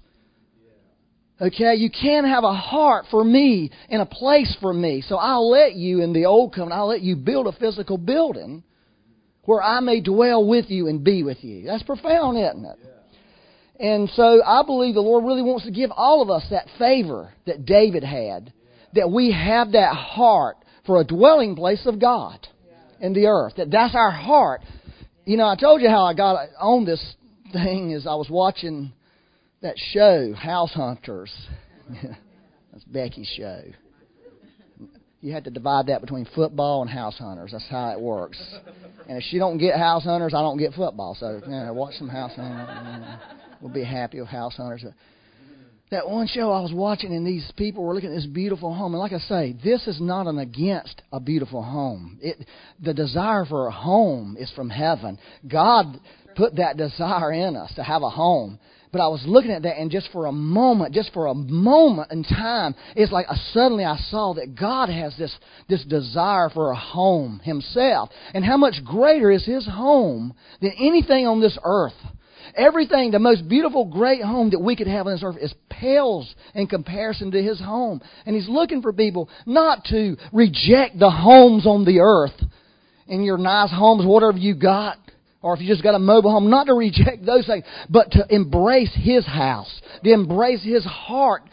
Okay, 1.41 1.73
you 1.73 1.89
can 1.89 2.23
have 2.23 2.43
a 2.43 2.53
heart 2.53 3.05
for 3.09 3.23
me 3.23 3.71
and 3.89 3.99
a 3.99 4.05
place 4.05 4.55
for 4.61 4.71
me. 4.71 5.01
So 5.01 5.15
I'll 5.15 5.49
let 5.49 5.73
you 5.73 6.01
in 6.01 6.13
the 6.13 6.25
old 6.25 6.53
covenant, 6.53 6.79
I'll 6.79 6.87
let 6.87 7.01
you 7.01 7.15
build 7.15 7.47
a 7.47 7.51
physical 7.53 7.97
building 7.97 8.63
where 9.45 9.61
I 9.61 9.79
may 9.79 10.01
dwell 10.01 10.47
with 10.47 10.69
you 10.69 10.87
and 10.87 11.03
be 11.03 11.23
with 11.23 11.43
you. 11.43 11.65
That's 11.65 11.81
profound, 11.81 12.37
isn't 12.37 12.65
it? 12.65 12.77
And 13.79 14.07
so 14.15 14.43
I 14.45 14.61
believe 14.63 14.93
the 14.93 15.01
Lord 15.01 15.25
really 15.25 15.41
wants 15.41 15.65
to 15.65 15.71
give 15.71 15.89
all 15.91 16.21
of 16.21 16.29
us 16.29 16.43
that 16.51 16.67
favor 16.77 17.33
that 17.47 17.65
David 17.65 18.03
had, 18.03 18.53
that 18.93 19.09
we 19.09 19.31
have 19.31 19.71
that 19.71 19.95
heart 19.95 20.57
for 20.85 21.01
a 21.01 21.03
dwelling 21.03 21.55
place 21.55 21.87
of 21.87 21.99
God 21.99 22.47
in 22.99 23.13
the 23.13 23.25
earth. 23.25 23.53
That 23.57 23.71
that's 23.71 23.95
our 23.95 24.11
heart. 24.11 24.61
You 25.25 25.37
know, 25.37 25.47
I 25.47 25.55
told 25.55 25.81
you 25.81 25.89
how 25.89 26.03
I 26.03 26.13
got 26.13 26.49
on 26.59 26.85
this 26.85 27.03
thing 27.51 27.89
is 27.89 28.05
I 28.05 28.13
was 28.13 28.29
watching 28.29 28.93
that 29.61 29.75
show, 29.93 30.33
House 30.33 30.71
Hunters. 30.73 31.31
that's 32.71 32.83
Becky's 32.85 33.31
show. 33.37 33.61
You 35.21 35.33
had 35.33 35.43
to 35.43 35.51
divide 35.51 35.87
that 35.87 36.01
between 36.01 36.27
football 36.33 36.81
and 36.81 36.89
house 36.89 37.17
hunters. 37.19 37.51
That's 37.51 37.67
how 37.69 37.91
it 37.91 37.99
works. 37.99 38.41
And 39.07 39.17
if 39.17 39.23
she 39.29 39.37
don't 39.37 39.59
get 39.59 39.77
house 39.77 40.03
hunters, 40.03 40.33
I 40.33 40.41
don't 40.41 40.57
get 40.57 40.73
football. 40.73 41.15
So 41.19 41.39
you 41.45 41.51
know, 41.51 41.73
watch 41.73 41.93
some 41.95 42.09
house 42.09 42.31
hunters. 42.35 43.19
We'll 43.61 43.71
be 43.71 43.83
happy 43.83 44.19
with 44.19 44.29
house 44.29 44.55
hunters. 44.57 44.83
That 45.91 46.09
one 46.09 46.25
show 46.25 46.51
I 46.51 46.61
was 46.61 46.71
watching, 46.73 47.13
and 47.13 47.27
these 47.27 47.51
people 47.57 47.83
were 47.83 47.93
looking 47.93 48.11
at 48.11 48.15
this 48.15 48.25
beautiful 48.25 48.73
home. 48.73 48.93
And 48.93 48.99
like 48.99 49.11
I 49.11 49.19
say, 49.19 49.55
this 49.63 49.85
is 49.87 49.99
not 50.01 50.25
an 50.25 50.39
against 50.39 51.01
a 51.11 51.19
beautiful 51.19 51.61
home. 51.61 52.17
It, 52.21 52.47
the 52.81 52.93
desire 52.93 53.45
for 53.45 53.67
a 53.67 53.71
home 53.71 54.37
is 54.39 54.49
from 54.55 54.69
heaven. 54.69 55.19
God 55.47 55.99
put 56.35 56.55
that 56.55 56.77
desire 56.77 57.33
in 57.33 57.57
us 57.57 57.71
to 57.75 57.83
have 57.83 58.01
a 58.01 58.09
home. 58.09 58.57
But 58.91 58.99
I 58.99 59.07
was 59.07 59.23
looking 59.25 59.51
at 59.51 59.61
that, 59.63 59.79
and 59.79 59.89
just 59.89 60.09
for 60.11 60.25
a 60.25 60.33
moment, 60.33 60.93
just 60.93 61.13
for 61.13 61.27
a 61.27 61.33
moment 61.33 62.11
in 62.11 62.23
time, 62.23 62.75
it's 62.95 63.11
like 63.11 63.25
uh, 63.29 63.35
suddenly 63.53 63.85
I 63.85 63.97
saw 64.09 64.33
that 64.33 64.53
God 64.53 64.89
has 64.89 65.15
this, 65.17 65.33
this 65.69 65.83
desire 65.85 66.49
for 66.49 66.71
a 66.71 66.75
home 66.75 67.39
Himself. 67.43 68.09
And 68.33 68.43
how 68.43 68.57
much 68.57 68.83
greater 68.83 69.31
is 69.31 69.45
His 69.45 69.65
home 69.65 70.33
than 70.61 70.71
anything 70.77 71.25
on 71.25 71.39
this 71.39 71.57
earth? 71.63 71.93
Everything, 72.53 73.11
the 73.11 73.19
most 73.19 73.47
beautiful, 73.47 73.85
great 73.85 74.21
home 74.21 74.49
that 74.49 74.59
we 74.59 74.75
could 74.75 74.87
have 74.87 75.07
on 75.07 75.13
this 75.13 75.23
earth 75.23 75.37
is 75.39 75.53
pales 75.69 76.33
in 76.53 76.67
comparison 76.67 77.31
to 77.31 77.41
His 77.41 77.61
home. 77.61 78.01
And 78.25 78.35
He's 78.35 78.49
looking 78.49 78.81
for 78.81 78.91
people 78.91 79.29
not 79.45 79.85
to 79.85 80.17
reject 80.33 80.99
the 80.99 81.11
homes 81.11 81.65
on 81.65 81.85
the 81.85 81.99
earth 82.01 82.33
and 83.07 83.23
your 83.23 83.37
nice 83.37 83.71
homes, 83.71 84.05
whatever 84.05 84.37
you 84.37 84.53
got, 84.53 84.97
or 85.41 85.55
if 85.55 85.61
you 85.61 85.67
just 85.67 85.83
got 85.83 85.95
a 85.95 85.99
mobile 85.99 86.31
home, 86.31 86.49
not 86.49 86.65
to 86.65 86.73
reject 86.73 87.25
those 87.25 87.47
things, 87.47 87.65
but 87.89 88.11
to 88.11 88.25
embrace 88.29 88.91
His 88.95 89.25
house, 89.25 89.81
to 90.03 90.13
embrace 90.13 90.63
His 90.63 90.85
heart, 90.85 91.43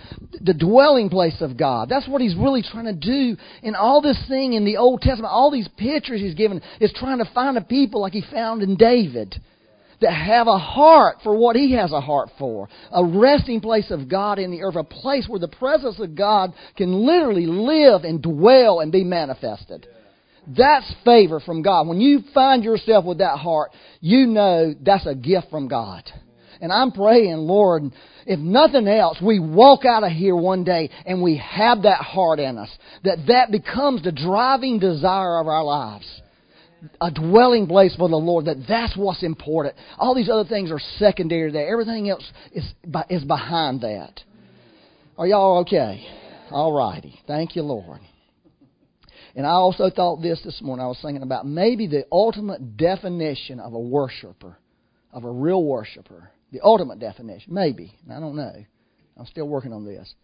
the 0.41 0.55
dwelling 0.55 1.09
place 1.09 1.41
of 1.41 1.57
God. 1.57 1.89
That's 1.89 2.07
what 2.07 2.21
He's 2.21 2.37
really 2.37 2.63
trying 2.63 2.85
to 2.85 2.93
do 2.93 3.37
in 3.63 3.75
all 3.75 4.03
this 4.03 4.23
thing 4.29 4.53
in 4.53 4.65
the 4.65 4.77
Old 4.77 5.01
Testament. 5.01 5.33
All 5.33 5.51
these 5.51 5.69
pictures 5.79 6.21
He's 6.21 6.35
given 6.35 6.61
is 6.81 6.93
trying 6.95 7.19
to 7.19 7.31
find 7.33 7.57
a 7.57 7.63
people 7.63 8.03
like 8.03 8.13
He 8.13 8.23
found 8.31 8.63
in 8.63 8.77
David 8.77 9.35
that 10.01 10.13
have 10.13 10.47
a 10.47 10.59
heart 10.59 11.17
for 11.25 11.37
what 11.37 11.57
He 11.57 11.73
has 11.73 11.91
a 11.91 12.01
heart 12.01 12.29
for. 12.39 12.69
A 12.93 13.05
resting 13.05 13.61
place 13.61 13.91
of 13.91 14.09
God 14.09 14.39
in 14.39 14.51
the 14.51 14.63
earth, 14.63 14.77
a 14.77 14.85
place 14.85 15.27
where 15.29 15.41
the 15.41 15.49
presence 15.49 15.99
of 15.99 16.15
God 16.15 16.53
can 16.77 17.07
literally 17.07 17.47
live 17.47 18.05
and 18.05 18.23
dwell 18.23 18.81
and 18.81 18.93
be 18.93 19.03
manifested. 19.03 19.87
That's 20.57 20.93
favor 21.05 21.41
from 21.41 21.63
God. 21.63 21.87
When 21.89 22.01
you 22.01 22.21
find 22.33 22.65
yourself 22.65 23.05
with 23.05 23.19
that 23.19 23.39
heart, 23.39 23.73
you 24.01 24.27
know 24.27 24.75
that's 24.81 25.07
a 25.07 25.15
gift 25.15 25.51
from 25.51 25.69
God. 25.69 26.03
And 26.61 26.73
I'm 26.73 26.91
praying, 26.91 27.37
Lord, 27.37 27.85
if 28.27 28.39
nothing 28.41 28.89
else, 28.89 29.19
we 29.23 29.39
walk 29.39 29.85
out 29.85 30.05
of 30.05 30.11
here 30.11 30.35
one 30.35 30.65
day 30.65 30.91
and 31.07 31.23
we 31.23 31.37
have 31.37 31.83
that 31.83 32.01
heart 32.01 32.41
in 32.41 32.59
us. 32.59 32.71
That 33.05 33.19
that 33.29 33.51
becomes 33.51 34.03
the 34.03 34.13
driving 34.13 34.79
desire 34.79 35.39
of 35.39 35.47
our 35.47 35.63
lives. 35.63 36.07
A 37.01 37.11
dwelling 37.11 37.67
place 37.67 37.95
for 37.97 38.09
the 38.09 38.17
Lord. 38.17 38.47
That 38.47 38.65
that's 38.69 38.97
what's 38.97 39.23
important. 39.23 39.75
All 39.99 40.15
these 40.15 40.31
other 40.31 40.49
things 40.49 40.71
are 40.71 40.81
secondary 40.99 41.51
to 41.51 41.59
that. 41.59 41.67
Everything 41.67 42.09
else 42.09 42.25
is, 42.53 42.65
is 43.11 43.25
behind 43.25 43.81
that. 43.83 44.21
Are 45.17 45.27
y'all 45.27 45.59
okay? 45.59 46.07
All 46.51 46.73
righty. 46.73 47.21
Thank 47.27 47.57
you, 47.57 47.63
Lord. 47.63 48.01
And 49.37 49.47
I 49.47 49.51
also 49.51 49.91
thought 49.91 50.23
this 50.23 50.41
this 50.45 50.61
morning. 50.63 50.85
I 50.85 50.89
was 50.89 50.99
thinking 51.03 51.23
about 51.23 51.47
maybe 51.47 51.87
the 51.87 52.05
ultimate 52.11 52.77
definition 52.77 53.61
of 53.61 53.73
a 53.73 53.79
worshiper, 53.79 54.59
of 55.13 55.25
a 55.25 55.31
real 55.31 55.63
worshiper. 55.63 56.31
The 56.51 56.61
ultimate 56.63 56.99
definition, 56.99 57.53
maybe. 57.53 57.93
I 58.11 58.21
don't 58.21 58.37
know. 58.37 58.55
I'm 59.17 59.27
still 59.27 59.47
working 59.47 59.73
on 59.73 59.85
this. 59.85 60.15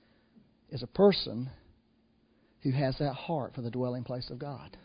Is 0.71 0.83
a 0.83 0.87
person 0.87 1.51
who 2.63 2.71
has 2.71 2.97
that 2.99 3.13
heart 3.13 3.55
for 3.55 3.61
the 3.61 3.71
dwelling 3.71 4.05
place 4.05 4.31
of 4.31 4.39
God. 4.39 4.77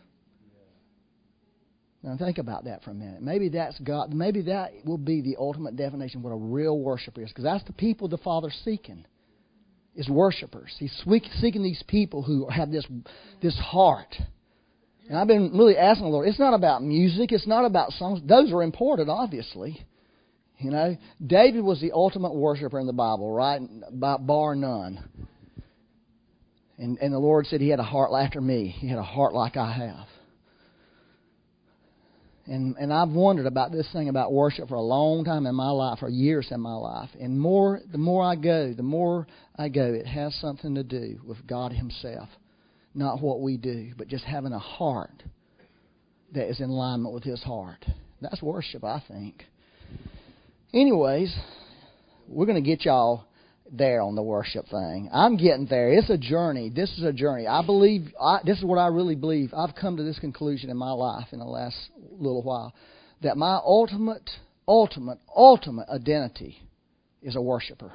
Now 2.02 2.16
think 2.16 2.38
about 2.38 2.64
that 2.64 2.82
for 2.82 2.90
a 2.90 2.94
minute. 2.94 3.22
Maybe 3.22 3.48
that's 3.48 3.78
God. 3.80 4.12
Maybe 4.12 4.42
that 4.42 4.72
will 4.84 4.98
be 4.98 5.20
the 5.20 5.36
ultimate 5.38 5.76
definition 5.76 6.20
of 6.20 6.24
what 6.24 6.32
a 6.32 6.36
real 6.36 6.78
worshiper 6.78 7.22
is, 7.22 7.28
because 7.28 7.44
that's 7.44 7.64
the 7.64 7.72
people 7.72 8.08
the 8.08 8.18
Father's 8.18 8.58
seeking 8.64 9.04
is 9.96 10.08
worshipers. 10.08 10.74
He's 10.78 10.92
seeking 11.40 11.62
these 11.62 11.82
people 11.88 12.22
who 12.22 12.48
have 12.48 12.70
this, 12.70 12.86
this 13.42 13.58
heart. 13.58 14.14
And 15.08 15.18
I've 15.18 15.26
been 15.26 15.50
really 15.52 15.76
asking 15.76 16.04
the 16.04 16.10
Lord, 16.10 16.28
it's 16.28 16.38
not 16.38 16.54
about 16.54 16.82
music, 16.82 17.32
it's 17.32 17.46
not 17.46 17.64
about 17.64 17.92
songs. 17.92 18.20
Those 18.24 18.52
are 18.52 18.62
important, 18.62 19.08
obviously. 19.08 19.84
You 20.58 20.70
know, 20.70 20.96
David 21.24 21.64
was 21.64 21.80
the 21.80 21.92
ultimate 21.92 22.34
worshiper 22.34 22.78
in 22.78 22.86
the 22.86 22.92
Bible, 22.92 23.32
right? 23.32 23.60
Bar 23.92 24.54
none. 24.54 25.08
And, 26.78 26.98
and 26.98 27.12
the 27.12 27.18
Lord 27.18 27.46
said 27.46 27.60
he 27.60 27.68
had 27.68 27.80
a 27.80 27.84
heart 27.84 28.10
after 28.14 28.40
me. 28.40 28.68
He 28.68 28.88
had 28.88 28.98
a 28.98 29.02
heart 29.02 29.34
like 29.34 29.56
I 29.56 29.72
have. 29.72 30.06
And 32.50 32.76
and 32.78 32.92
I've 32.92 33.10
wondered 33.10 33.46
about 33.46 33.70
this 33.70 33.86
thing 33.92 34.08
about 34.08 34.32
worship 34.32 34.68
for 34.68 34.74
a 34.74 34.82
long 34.82 35.24
time 35.24 35.46
in 35.46 35.54
my 35.54 35.70
life, 35.70 36.00
for 36.00 36.08
years 36.08 36.48
in 36.50 36.60
my 36.60 36.74
life. 36.74 37.08
And 37.20 37.38
more 37.38 37.80
the 37.92 37.96
more 37.96 38.24
I 38.24 38.34
go, 38.34 38.74
the 38.74 38.82
more 38.82 39.28
I 39.56 39.68
go, 39.68 39.84
it 39.84 40.04
has 40.04 40.34
something 40.40 40.74
to 40.74 40.82
do 40.82 41.20
with 41.24 41.46
God 41.46 41.72
Himself. 41.72 42.28
Not 42.92 43.22
what 43.22 43.40
we 43.40 43.56
do, 43.56 43.92
but 43.96 44.08
just 44.08 44.24
having 44.24 44.52
a 44.52 44.58
heart 44.58 45.22
that 46.32 46.50
is 46.50 46.58
in 46.58 46.70
alignment 46.70 47.14
with 47.14 47.22
His 47.22 47.40
heart. 47.40 47.84
That's 48.20 48.42
worship, 48.42 48.82
I 48.82 49.00
think. 49.06 49.44
Anyways, 50.74 51.32
we're 52.26 52.46
going 52.46 52.62
to 52.62 52.68
get 52.68 52.84
y'all 52.84 53.26
there 53.72 54.02
on 54.02 54.14
the 54.14 54.22
worship 54.22 54.66
thing. 54.68 55.08
I'm 55.12 55.36
getting 55.36 55.66
there. 55.66 55.92
It's 55.92 56.10
a 56.10 56.18
journey. 56.18 56.70
This 56.70 56.90
is 56.98 57.04
a 57.04 57.12
journey. 57.12 57.46
I 57.46 57.64
believe, 57.64 58.12
I, 58.20 58.40
this 58.44 58.58
is 58.58 58.64
what 58.64 58.78
I 58.78 58.88
really 58.88 59.14
believe. 59.14 59.52
I've 59.56 59.74
come 59.74 59.96
to 59.96 60.02
this 60.02 60.18
conclusion 60.18 60.70
in 60.70 60.76
my 60.76 60.90
life 60.90 61.28
in 61.32 61.38
the 61.38 61.44
last 61.44 61.76
little 62.10 62.42
while 62.42 62.74
that 63.22 63.36
my 63.36 63.56
ultimate, 63.64 64.28
ultimate, 64.66 65.18
ultimate 65.34 65.88
identity 65.88 66.58
is 67.22 67.36
a 67.36 67.40
worshiper. 67.40 67.92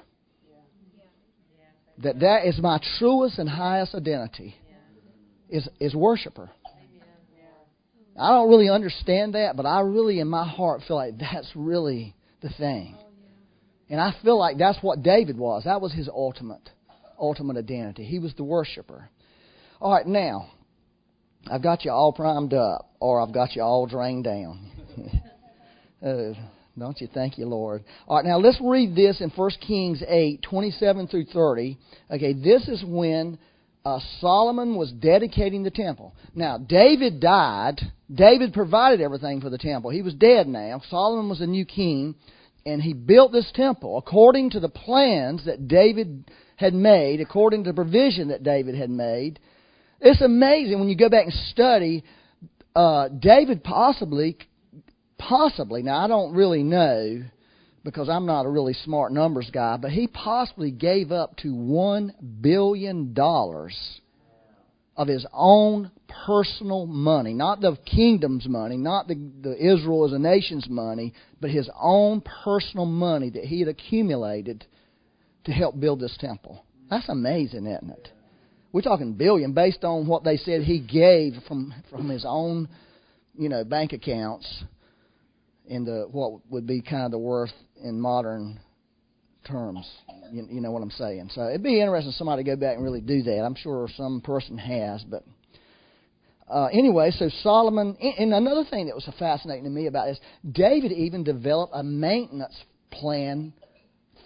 That 2.00 2.20
that 2.20 2.46
is 2.46 2.60
my 2.60 2.80
truest 3.00 3.40
and 3.40 3.48
highest 3.48 3.96
identity 3.96 4.56
is 5.50 5.68
is 5.80 5.96
worshiper. 5.96 6.50
I 8.18 8.30
don't 8.30 8.50
really 8.50 8.70
understand 8.70 9.36
that, 9.36 9.56
but 9.58 9.66
I 9.66 9.82
really 9.82 10.20
in 10.20 10.28
my 10.28 10.48
heart 10.48 10.82
feel 10.88 10.98
like 10.98 11.18
that's 11.18 11.50
really 11.56 12.16
the 12.42 12.50
thing. 12.50 12.98
And 13.90 14.00
I 14.00 14.14
feel 14.24 14.38
like 14.38 14.58
that's 14.58 14.80
what 14.82 15.04
David 15.04 15.38
was. 15.38 15.64
That 15.66 15.82
was 15.82 15.94
his 15.94 16.10
ultimate, 16.10 16.70
ultimate 17.20 17.58
identity. 17.58 18.04
He 18.04 18.20
was 18.20 18.34
the 18.36 18.44
worshiper. 18.44 19.10
All 19.80 19.94
right, 19.94 20.08
now, 20.08 20.50
I've 21.50 21.62
got 21.62 21.86
you 21.86 21.92
all 21.92 22.12
primed 22.12 22.54
up, 22.54 22.90
or 23.00 23.22
I've 23.22 23.34
got 23.34 23.56
you 23.56 23.62
all 23.62 23.86
drained 23.86 24.24
down. 24.24 24.72
uh, 26.06 26.34
don't 26.78 27.00
you 27.00 27.08
thank 27.14 27.38
you, 27.38 27.46
Lord? 27.46 27.84
All 28.08 28.18
right, 28.18 28.26
now 28.26 28.38
let's 28.38 28.60
read 28.62 28.96
this 28.96 29.22
in 29.22 29.30
1 29.30 29.52
Kings 29.66 30.04
8, 30.08 30.42
27 30.42 31.08
through 31.08 31.26
30. 31.26 31.78
Okay, 32.12 32.34
this 32.34 32.68
is 32.68 32.84
when 32.86 33.38
uh, 33.86 34.00
Solomon 34.20 34.76
was 34.76 34.92
dedicating 34.92 35.64
the 35.64 35.70
temple. 35.70 36.16
Now, 36.34 36.58
David 36.58 37.20
died. 37.20 37.80
David 38.14 38.52
provided 38.54 39.00
everything 39.00 39.42
for 39.42 39.52
the 39.52 39.60
temple. 39.60 39.92
He 39.92 40.02
was 40.02 40.16
dead 40.16 40.48
now. 40.48 40.82
Solomon 40.90 41.30
was 41.30 41.42
a 41.42 41.48
new 41.48 41.66
king 41.66 42.16
and 42.66 42.82
he 42.82 42.94
built 42.94 43.32
this 43.32 43.52
temple 43.54 43.98
according 43.98 44.50
to 44.52 44.60
the 44.60 44.70
plans 44.70 45.46
that 45.46 45.68
David 45.68 46.32
had 46.56 46.74
made, 46.74 47.22
according 47.22 47.64
to 47.64 47.70
the 47.70 47.76
provision 47.76 48.30
that 48.30 48.44
David 48.44 48.76
had 48.76 48.90
made. 48.90 49.40
It's 50.02 50.22
amazing 50.22 50.80
when 50.80 50.90
you 50.90 50.98
go 50.98 51.10
back 51.10 51.26
and 51.26 51.34
study. 51.52 52.04
Uh, 52.76 53.08
David 53.08 53.64
possibly, 53.64 54.38
possibly, 55.18 55.84
now 55.84 56.04
I 56.04 56.08
don't 56.08 56.34
really 56.34 56.64
know 56.64 57.24
because 57.84 58.10
I'm 58.10 58.26
not 58.26 58.48
a 58.48 58.50
really 58.50 58.74
smart 58.74 59.14
numbers 59.14 59.50
guy, 59.54 59.78
but 59.78 59.92
he 59.92 60.08
possibly 60.08 60.72
gave 60.72 61.12
up 61.12 61.38
to 61.38 61.54
one 61.54 62.14
billion 62.42 63.14
dollars 63.14 63.78
of 64.98 65.08
his 65.08 65.26
own 65.34 65.92
personal 66.26 66.86
money, 66.86 67.34
not 67.34 67.60
the 67.60 67.78
kingdom's 67.86 68.48
money, 68.48 68.78
not 68.78 69.08
the, 69.08 69.16
the 69.42 69.56
Israel 69.56 70.06
as 70.06 70.14
a 70.14 70.20
nation's 70.20 70.70
money, 70.70 71.14
but 71.42 71.50
his 71.50 71.70
own 71.80 72.22
personal 72.44 72.86
money 72.86 73.30
that 73.30 73.44
he 73.44 73.60
had 73.60 73.68
accumulated 73.68 74.66
to 75.44 75.52
help 75.52 75.80
build 75.80 76.00
this 76.00 76.18
temple. 76.20 76.64
That's 76.90 77.10
amazing, 77.10 77.68
isn't 77.68 77.90
it? 77.90 78.10
We're 78.72 78.82
talking 78.82 79.14
billion 79.14 79.54
based 79.54 79.84
on 79.84 80.08
what 80.08 80.24
they 80.24 80.38
said 80.38 80.64
he 80.64 80.80
gave 80.80 81.34
from 81.48 81.74
from 81.90 82.10
his 82.10 82.26
own, 82.28 82.68
you 83.38 83.48
know, 83.48 83.64
bank 83.64 83.94
accounts 83.94 84.64
in 85.68 85.86
the 85.86 86.04
uh, 86.04 86.08
what 86.08 86.42
would 86.50 86.68
be 86.68 86.82
kind 86.82 87.06
of 87.06 87.12
the 87.12 87.18
worth 87.18 87.54
in 87.82 88.00
modern 88.00 88.60
terms. 89.46 89.88
You, 90.32 90.48
you 90.50 90.62
know 90.62 90.72
what 90.72 90.82
I'm 90.82 90.92
saying? 90.92 91.30
So 91.34 91.48
it'd 91.48 91.64
be 91.64 91.80
interesting 91.80 92.12
for 92.12 92.18
somebody 92.18 92.44
go 92.44 92.56
back 92.56 92.76
and 92.76 92.84
really 92.84 93.02
do 93.02 93.24
that. 93.24 93.40
I'm 93.40 93.56
sure 93.56 93.88
some 93.96 94.22
person 94.22 94.58
has, 94.58 95.04
but 95.04 95.24
uh, 96.48 96.66
anyway, 96.72 97.12
so 97.12 97.30
Solomon, 97.42 97.96
and 97.96 98.34
another 98.34 98.64
thing 98.70 98.86
that 98.86 98.96
was 98.96 99.10
fascinating 99.18 99.64
to 99.64 99.70
me 99.70 99.88
about 99.88 100.06
this, 100.06 100.20
David 100.52 100.92
even 100.92 101.24
developed 101.24 101.74
a 101.76 101.84
maintenance 101.84 102.56
plan 102.92 103.52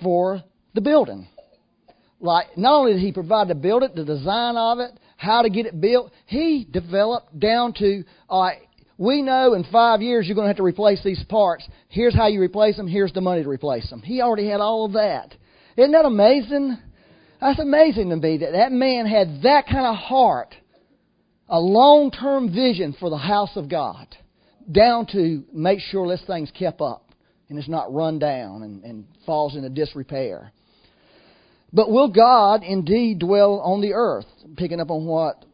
for 0.01 0.43
the 0.73 0.81
building. 0.81 1.27
Like, 2.19 2.57
not 2.57 2.73
only 2.73 2.93
did 2.93 3.01
he 3.01 3.13
provide 3.13 3.47
to 3.47 3.55
build 3.55 3.83
it, 3.83 3.95
the 3.95 4.03
design 4.03 4.57
of 4.57 4.79
it, 4.79 4.91
how 5.15 5.41
to 5.41 5.49
get 5.49 5.65
it 5.65 5.79
built, 5.79 6.11
he 6.25 6.67
developed 6.69 7.39
down 7.39 7.73
to, 7.73 8.03
all 8.27 8.43
right, 8.43 8.59
we 8.99 9.21
know 9.21 9.53
in 9.53 9.63
five 9.71 10.01
years 10.01 10.27
you're 10.27 10.35
going 10.35 10.43
to 10.43 10.49
have 10.49 10.57
to 10.57 10.63
replace 10.63 11.01
these 11.03 11.23
parts. 11.29 11.65
Here's 11.87 12.13
how 12.13 12.27
you 12.27 12.41
replace 12.41 12.75
them. 12.75 12.85
Here's 12.85 13.13
the 13.13 13.21
money 13.21 13.41
to 13.41 13.49
replace 13.49 13.89
them. 13.89 14.01
He 14.01 14.21
already 14.21 14.47
had 14.47 14.59
all 14.59 14.85
of 14.85 14.91
that. 14.93 15.33
Isn't 15.77 15.93
that 15.93 16.03
amazing? 16.03 16.77
That's 17.39 17.59
amazing 17.59 18.09
to 18.09 18.17
me 18.17 18.39
that 18.39 18.51
that 18.51 18.73
man 18.73 19.05
had 19.05 19.41
that 19.43 19.67
kind 19.67 19.85
of 19.85 19.95
heart, 19.95 20.53
a 21.47 21.59
long 21.59 22.11
term 22.11 22.53
vision 22.53 22.93
for 22.99 23.09
the 23.09 23.17
house 23.17 23.51
of 23.55 23.69
God, 23.69 24.05
down 24.69 25.07
to 25.13 25.45
make 25.53 25.79
sure 25.79 26.05
this 26.09 26.21
thing's 26.27 26.51
kept 26.51 26.81
up 26.81 27.09
and 27.47 27.57
it's 27.57 27.69
not 27.69 27.93
run 27.93 28.19
down 28.19 28.63
and, 28.63 28.83
and 28.83 29.05
falls 29.25 29.55
into 29.55 29.69
disrepair. 29.69 30.51
But 31.71 31.89
will 31.89 32.09
God 32.09 32.63
indeed 32.63 33.19
dwell 33.19 33.61
on 33.61 33.79
the 33.79 33.93
earth? 33.93 34.25
Picking 34.57 34.81
up 34.81 34.91
on 34.91 35.05
what 35.05 35.45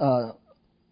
uh, 0.00 0.32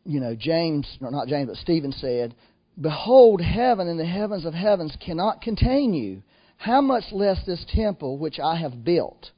you 0.04 0.20
know, 0.20 0.34
James, 0.34 0.86
or 1.00 1.10
not 1.10 1.28
James, 1.28 1.48
but 1.48 1.56
Stephen 1.56 1.92
said, 1.92 2.34
Behold, 2.80 3.40
heaven 3.40 3.88
and 3.88 3.98
the 3.98 4.06
heavens 4.06 4.44
of 4.44 4.54
heavens 4.54 4.96
cannot 5.04 5.40
contain 5.40 5.94
you. 5.94 6.22
How 6.56 6.80
much 6.80 7.04
less 7.12 7.38
this 7.46 7.64
temple 7.74 8.18
which 8.18 8.38
I 8.38 8.56
have 8.56 8.84
built? 8.84 9.30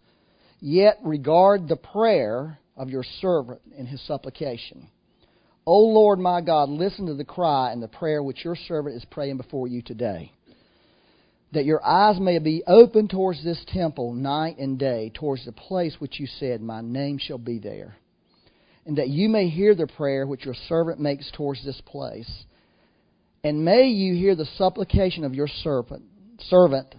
Yet 0.60 0.98
regard 1.02 1.68
the 1.68 1.76
prayer 1.76 2.58
of 2.76 2.90
your 2.90 3.04
servant 3.20 3.60
in 3.76 3.86
his 3.86 4.00
supplication. 4.06 4.88
O 5.66 5.78
Lord 5.78 6.18
my 6.18 6.40
God, 6.40 6.68
listen 6.68 7.06
to 7.06 7.14
the 7.14 7.24
cry 7.24 7.72
and 7.72 7.82
the 7.82 7.88
prayer 7.88 8.22
which 8.22 8.44
your 8.44 8.56
servant 8.56 8.96
is 8.96 9.04
praying 9.10 9.36
before 9.36 9.66
you 9.66 9.82
today. 9.82 10.32
That 11.52 11.64
your 11.64 11.84
eyes 11.84 12.20
may 12.20 12.38
be 12.38 12.62
open 12.66 13.08
towards 13.08 13.42
this 13.44 13.62
temple 13.68 14.14
night 14.14 14.58
and 14.58 14.78
day, 14.78 15.10
towards 15.14 15.44
the 15.44 15.52
place 15.52 15.96
which 15.98 16.18
you 16.18 16.26
said, 16.26 16.60
My 16.60 16.80
name 16.80 17.18
shall 17.18 17.38
be 17.38 17.58
there 17.58 17.96
and 18.86 18.98
that 18.98 19.08
you 19.08 19.28
may 19.28 19.48
hear 19.48 19.74
the 19.74 19.88
prayer 19.88 20.26
which 20.26 20.44
your 20.44 20.54
servant 20.68 21.00
makes 21.00 21.30
towards 21.32 21.64
this 21.64 21.80
place. 21.84 22.30
And 23.42 23.64
may 23.64 23.88
you 23.88 24.14
hear 24.14 24.36
the 24.36 24.48
supplication 24.56 25.24
of 25.24 25.34
your 25.34 25.48
servant, 25.48 26.04
servant 26.48 26.94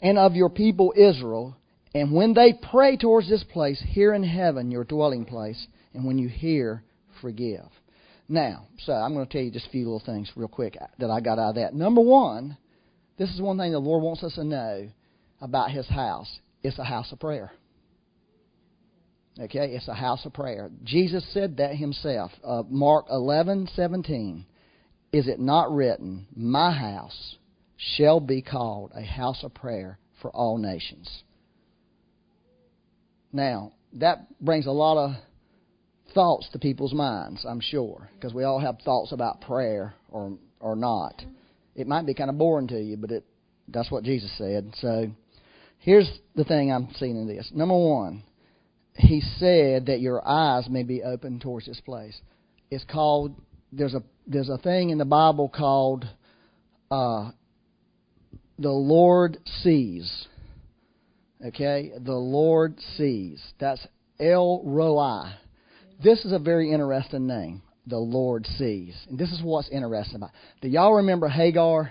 and 0.00 0.18
of 0.18 0.34
your 0.34 0.50
people 0.50 0.92
Israel. 0.96 1.56
And 1.94 2.12
when 2.12 2.34
they 2.34 2.52
pray 2.52 2.96
towards 2.96 3.28
this 3.28 3.44
place, 3.44 3.82
here 3.86 4.12
in 4.12 4.24
heaven, 4.24 4.70
your 4.70 4.84
dwelling 4.84 5.24
place, 5.24 5.66
and 5.94 6.04
when 6.04 6.18
you 6.18 6.28
hear, 6.28 6.82
forgive. 7.20 7.68
Now, 8.28 8.66
so 8.84 8.92
I'm 8.92 9.14
going 9.14 9.26
to 9.26 9.32
tell 9.32 9.42
you 9.42 9.50
just 9.50 9.66
a 9.66 9.70
few 9.70 9.84
little 9.84 10.02
things 10.04 10.30
real 10.34 10.48
quick 10.48 10.76
that 10.98 11.10
I 11.10 11.20
got 11.20 11.38
out 11.38 11.50
of 11.50 11.54
that. 11.56 11.74
Number 11.74 12.00
one, 12.00 12.56
this 13.18 13.30
is 13.30 13.40
one 13.40 13.58
thing 13.58 13.72
the 13.72 13.78
Lord 13.78 14.02
wants 14.02 14.24
us 14.24 14.34
to 14.34 14.44
know 14.44 14.88
about 15.40 15.70
His 15.70 15.86
house. 15.86 16.40
It's 16.62 16.78
a 16.78 16.84
house 16.84 17.12
of 17.12 17.20
prayer. 17.20 17.52
Okay, 19.40 19.74
it's 19.74 19.88
a 19.88 19.94
house 19.94 20.26
of 20.26 20.34
prayer. 20.34 20.70
Jesus 20.84 21.24
said 21.32 21.56
that 21.56 21.74
himself. 21.76 22.32
Uh, 22.44 22.62
Mark 22.68 23.06
eleven 23.10 23.68
seventeen. 23.74 24.44
Is 25.12 25.28
it 25.28 25.38
not 25.38 25.70
written, 25.70 26.26
My 26.34 26.72
house 26.72 27.36
shall 27.76 28.18
be 28.18 28.40
called 28.40 28.92
a 28.94 29.02
house 29.02 29.42
of 29.42 29.52
prayer 29.52 29.98
for 30.22 30.30
all 30.30 30.56
nations? 30.56 31.22
Now, 33.30 33.72
that 33.94 34.26
brings 34.40 34.66
a 34.66 34.70
lot 34.70 34.96
of 34.96 35.12
thoughts 36.14 36.48
to 36.52 36.58
people's 36.58 36.94
minds, 36.94 37.44
I'm 37.46 37.60
sure, 37.60 38.10
because 38.14 38.32
we 38.32 38.44
all 38.44 38.58
have 38.58 38.78
thoughts 38.84 39.12
about 39.12 39.42
prayer 39.42 39.94
or 40.10 40.38
or 40.60 40.76
not. 40.76 41.22
It 41.74 41.86
might 41.86 42.06
be 42.06 42.14
kind 42.14 42.30
of 42.30 42.38
boring 42.38 42.68
to 42.68 42.80
you, 42.80 42.96
but 42.96 43.10
it 43.10 43.24
that's 43.68 43.90
what 43.90 44.04
Jesus 44.04 44.30
said. 44.36 44.72
So, 44.80 45.10
here's 45.78 46.10
the 46.34 46.44
thing 46.44 46.70
I'm 46.72 46.88
seeing 46.98 47.16
in 47.16 47.26
this. 47.26 47.50
Number 47.54 47.76
one, 47.76 48.22
he 48.94 49.22
said 49.38 49.86
that 49.86 50.00
your 50.00 50.26
eyes 50.26 50.68
may 50.68 50.82
be 50.82 51.02
open 51.02 51.40
towards 51.40 51.66
this 51.66 51.80
place. 51.80 52.18
It's 52.70 52.84
called 52.90 53.34
there's 53.72 53.94
a 53.94 54.02
there's 54.26 54.48
a 54.48 54.58
thing 54.58 54.90
in 54.90 54.98
the 54.98 55.04
Bible 55.04 55.48
called 55.48 56.06
uh, 56.90 57.30
the 58.58 58.70
Lord 58.70 59.38
sees. 59.62 60.26
Okay, 61.44 61.90
the 61.98 62.12
Lord 62.12 62.78
sees. 62.96 63.42
That's 63.58 63.84
El 64.20 64.62
Roi. 64.64 65.32
This 66.02 66.24
is 66.24 66.32
a 66.32 66.38
very 66.38 66.70
interesting 66.70 67.26
name. 67.26 67.62
The 67.86 67.98
Lord 67.98 68.46
sees, 68.58 68.94
and 69.08 69.18
this 69.18 69.32
is 69.32 69.42
what's 69.42 69.68
interesting 69.70 70.16
about. 70.16 70.30
It. 70.30 70.62
Do 70.62 70.68
y'all 70.68 70.94
remember 70.94 71.28
Hagar? 71.28 71.90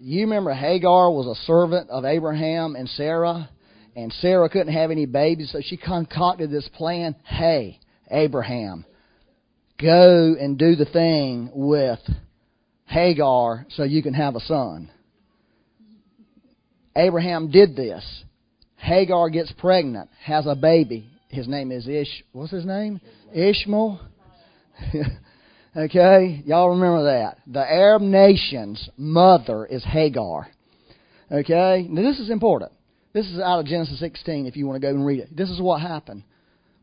You 0.00 0.22
remember 0.22 0.52
Hagar 0.52 1.10
was 1.10 1.26
a 1.26 1.42
servant 1.44 1.90
of 1.90 2.04
Abraham 2.04 2.76
and 2.76 2.88
Sarah 2.88 3.48
and 3.94 4.12
Sarah 4.14 4.48
couldn't 4.48 4.72
have 4.72 4.90
any 4.90 5.06
babies, 5.06 5.50
so 5.52 5.60
she 5.62 5.76
concocted 5.76 6.50
this 6.50 6.68
plan. 6.74 7.14
Hey, 7.24 7.78
Abraham, 8.10 8.84
go 9.80 10.34
and 10.38 10.58
do 10.58 10.76
the 10.76 10.86
thing 10.86 11.50
with 11.54 12.00
Hagar 12.86 13.66
so 13.70 13.82
you 13.84 14.02
can 14.02 14.14
have 14.14 14.36
a 14.36 14.40
son. 14.40 14.90
Abraham 16.96 17.50
did 17.50 17.74
this. 17.74 18.04
Hagar 18.76 19.30
gets 19.30 19.52
pregnant, 19.52 20.10
has 20.24 20.46
a 20.46 20.54
baby. 20.54 21.06
His 21.28 21.48
name 21.48 21.72
is 21.72 21.88
Ish. 21.88 22.24
What's 22.32 22.52
his 22.52 22.66
name? 22.66 23.00
Ishmael. 23.32 24.00
okay, 25.76 26.42
y'all 26.44 26.70
remember 26.70 27.04
that. 27.04 27.38
The 27.46 27.60
Arab 27.60 28.02
nation's 28.02 28.90
mother 28.98 29.64
is 29.64 29.84
Hagar. 29.84 30.48
Okay, 31.30 31.86
now 31.88 32.02
this 32.02 32.18
is 32.18 32.28
important. 32.28 32.72
This 33.12 33.26
is 33.26 33.38
out 33.38 33.60
of 33.60 33.66
Genesis 33.66 33.98
16 34.00 34.46
if 34.46 34.56
you 34.56 34.66
want 34.66 34.80
to 34.80 34.86
go 34.86 34.94
and 34.94 35.04
read 35.04 35.20
it. 35.20 35.36
This 35.36 35.50
is 35.50 35.60
what 35.60 35.80
happened. 35.80 36.24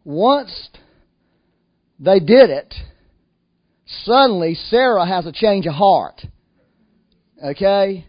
Once 0.04 0.70
they 2.00 2.20
did 2.20 2.50
it, 2.50 2.74
suddenly 4.04 4.54
Sarah 4.54 5.06
has 5.06 5.26
a 5.26 5.32
change 5.32 5.66
of 5.66 5.74
heart. 5.74 6.22
Okay? 7.44 8.06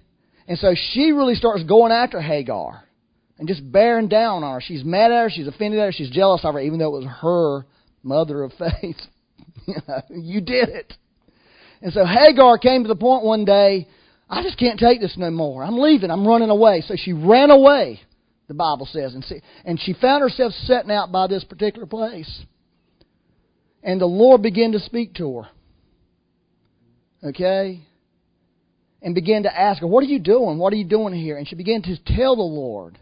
And 0.46 0.58
so 0.58 0.74
she 0.74 1.12
really 1.12 1.34
starts 1.34 1.62
going 1.64 1.92
after 1.92 2.20
Hagar 2.20 2.84
and 3.38 3.48
just 3.48 3.70
bearing 3.72 4.08
down 4.08 4.44
on 4.44 4.54
her. 4.54 4.60
She's 4.60 4.84
mad 4.84 5.12
at 5.12 5.22
her, 5.22 5.30
she's 5.30 5.46
offended 5.46 5.80
at 5.80 5.86
her, 5.86 5.92
she's 5.92 6.10
jealous 6.10 6.44
of 6.44 6.54
her, 6.54 6.60
even 6.60 6.78
though 6.78 6.94
it 6.94 7.04
was 7.04 7.08
her 7.22 7.66
mother 8.02 8.42
of 8.42 8.52
faith. 8.58 8.96
you 10.10 10.40
did 10.40 10.68
it. 10.68 10.92
And 11.80 11.92
so 11.92 12.04
Hagar 12.04 12.58
came 12.58 12.82
to 12.82 12.88
the 12.88 12.96
point 12.96 13.24
one 13.24 13.46
day, 13.46 13.88
I 14.28 14.42
just 14.42 14.58
can't 14.58 14.78
take 14.78 15.00
this 15.00 15.16
no 15.16 15.30
more. 15.30 15.64
I'm 15.64 15.78
leaving. 15.78 16.10
I'm 16.10 16.26
running 16.26 16.50
away. 16.50 16.82
So 16.86 16.94
she 16.96 17.12
ran 17.12 17.50
away, 17.50 18.00
the 18.50 18.54
Bible 18.54 18.88
says. 18.90 19.14
And, 19.14 19.24
see, 19.24 19.40
and 19.64 19.80
she 19.80 19.92
found 19.92 20.22
herself 20.22 20.52
setting 20.64 20.90
out 20.90 21.12
by 21.12 21.28
this 21.28 21.44
particular 21.44 21.86
place. 21.86 22.42
And 23.80 24.00
the 24.00 24.06
Lord 24.06 24.42
began 24.42 24.72
to 24.72 24.80
speak 24.80 25.14
to 25.14 25.42
her. 27.22 27.28
Okay? 27.28 27.80
And 29.00 29.14
began 29.14 29.44
to 29.44 29.56
ask 29.56 29.80
her, 29.80 29.86
What 29.86 30.02
are 30.02 30.08
you 30.08 30.18
doing? 30.18 30.58
What 30.58 30.72
are 30.72 30.76
you 30.76 30.84
doing 30.84 31.14
here? 31.14 31.38
And 31.38 31.46
she 31.46 31.54
began 31.54 31.80
to 31.82 31.96
tell 32.04 32.34
the 32.34 32.42
Lord 32.42 32.98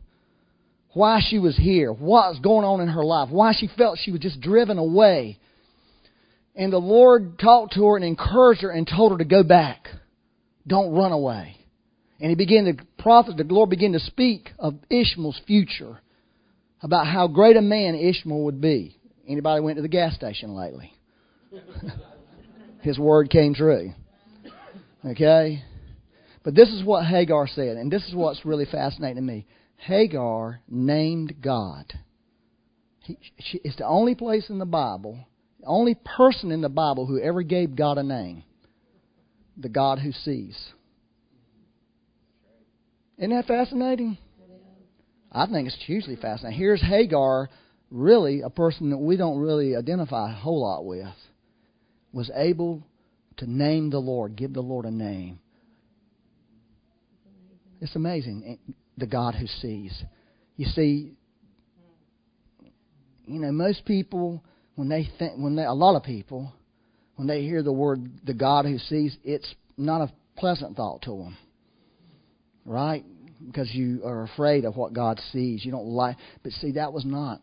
why 0.93 1.21
she 1.27 1.39
was 1.39 1.57
here, 1.57 1.93
what 1.93 2.31
was 2.31 2.41
going 2.41 2.67
on 2.67 2.83
in 2.83 2.89
her 2.89 3.05
life, 3.05 3.31
why 3.31 3.55
she 3.59 3.71
felt 3.79 3.99
she 3.99 4.11
was 4.11 4.21
just 4.21 4.43
driven 4.43 4.77
away. 4.77 5.39
And 6.55 6.71
the 6.71 6.79
Lord 6.79 7.39
talked 7.39 7.73
to 7.75 7.87
her 7.87 7.97
and 7.97 8.05
encouraged 8.05 8.61
her 8.61 8.71
and 8.71 8.87
told 8.87 9.13
her 9.13 9.19
to 9.19 9.25
go 9.25 9.43
back. 9.43 9.89
Don't 10.67 10.93
run 10.93 11.13
away. 11.13 11.58
And 12.20 12.31
he 12.31 12.37
began 12.37 12.64
to 12.64 12.85
prophet, 12.98 13.37
the 13.37 13.44
Lord 13.44 13.70
began 13.70 13.92
to 13.92 14.00
speak 14.00 14.50
of 14.59 14.74
Ishmael's 14.90 15.40
future, 15.46 16.00
about 16.83 17.07
how 17.07 17.26
great 17.26 17.57
a 17.57 17.62
man 17.62 17.94
Ishmael 17.94 18.44
would 18.44 18.61
be. 18.61 18.96
Anybody 19.26 19.61
went 19.61 19.76
to 19.76 19.83
the 19.83 19.88
gas 19.88 20.14
station 20.14 20.54
lately? 20.54 20.92
His 22.83 22.98
word 22.98 23.31
came 23.31 23.54
true. 23.54 23.92
Okay? 25.04 25.62
But 26.44 26.54
this 26.54 26.68
is 26.70 26.85
what 26.85 27.04
Hagar 27.04 27.46
said, 27.46 27.76
and 27.76 27.90
this 27.90 28.07
is 28.07 28.14
what's 28.14 28.44
really 28.44 28.64
fascinating 28.64 29.16
to 29.16 29.22
me. 29.22 29.46
Hagar 29.76 30.61
named 30.68 31.35
God. 31.40 31.92
He, 33.00 33.18
she, 33.38 33.61
it's 33.64 33.76
the 33.76 33.87
only 33.87 34.14
place 34.14 34.48
in 34.50 34.59
the 34.59 34.66
Bible, 34.66 35.18
the 35.61 35.66
only 35.66 35.94
person 35.94 36.50
in 36.50 36.61
the 36.61 36.68
Bible 36.68 37.07
who 37.07 37.20
ever 37.20 37.42
gave 37.42 37.76
God 37.76 37.98
a 37.98 38.02
name. 38.02 38.44
The 39.57 39.68
God 39.68 39.98
who 39.98 40.12
sees. 40.12 40.57
Isn't 43.18 43.31
that 43.31 43.46
fascinating? 43.46 44.16
I 45.33 45.46
think 45.46 45.66
it's 45.66 45.76
hugely 45.85 46.16
fascinating. 46.16 46.59
Here's 46.59 46.81
Hagar, 46.81 47.50
really 47.90 48.42
a 48.42 48.50
person 48.50 48.90
that 48.90 48.98
we 48.98 49.16
don't 49.16 49.38
really 49.38 49.76
identify 49.76 50.31
a 50.31 50.35
whole 50.35 50.62
lot 50.62 50.85
with, 50.85 51.07
was 52.12 52.31
able 52.35 52.87
to 53.38 53.50
name 53.50 53.90
the 53.90 53.98
Lord, 53.98 54.37
give 54.37 54.52
the 54.52 54.61
Lord 54.61 54.85
a 54.85 54.90
name. 54.90 55.40
It's 57.81 57.94
amazing 57.94 58.44
eh, 58.46 58.72
the 58.96 59.07
God 59.07 59.35
who 59.35 59.46
sees. 59.46 60.02
You 60.57 60.66
see, 60.66 61.12
you 63.26 63.40
know, 63.40 63.52
most 63.52 63.85
people 63.85 64.42
when 64.74 64.88
they 64.88 65.09
think 65.18 65.38
when 65.38 65.54
they 65.54 65.64
a 65.64 65.72
lot 65.72 65.96
of 65.96 66.02
people 66.02 66.52
when 67.16 67.28
they 67.28 67.42
hear 67.42 67.62
the 67.62 67.72
word 67.72 68.09
the 68.24 68.35
God 68.35 68.64
who 68.64 68.78
sees, 68.78 69.16
it's 69.22 69.54
not 69.76 70.00
a 70.00 70.12
pleasant 70.37 70.76
thought 70.76 71.02
to 71.02 71.11
them. 71.11 71.37
Right? 72.68 73.04
Because 73.46 73.72
you 73.72 74.02
are 74.04 74.24
afraid 74.24 74.64
of 74.64 74.76
what 74.76 74.92
God 74.92 75.20
sees. 75.33 75.64
You 75.64 75.70
don't 75.70 75.87
like 75.87 76.16
but 76.42 76.52
see 76.52 76.72
that 76.72 76.92
was 76.92 77.04
not 77.04 77.40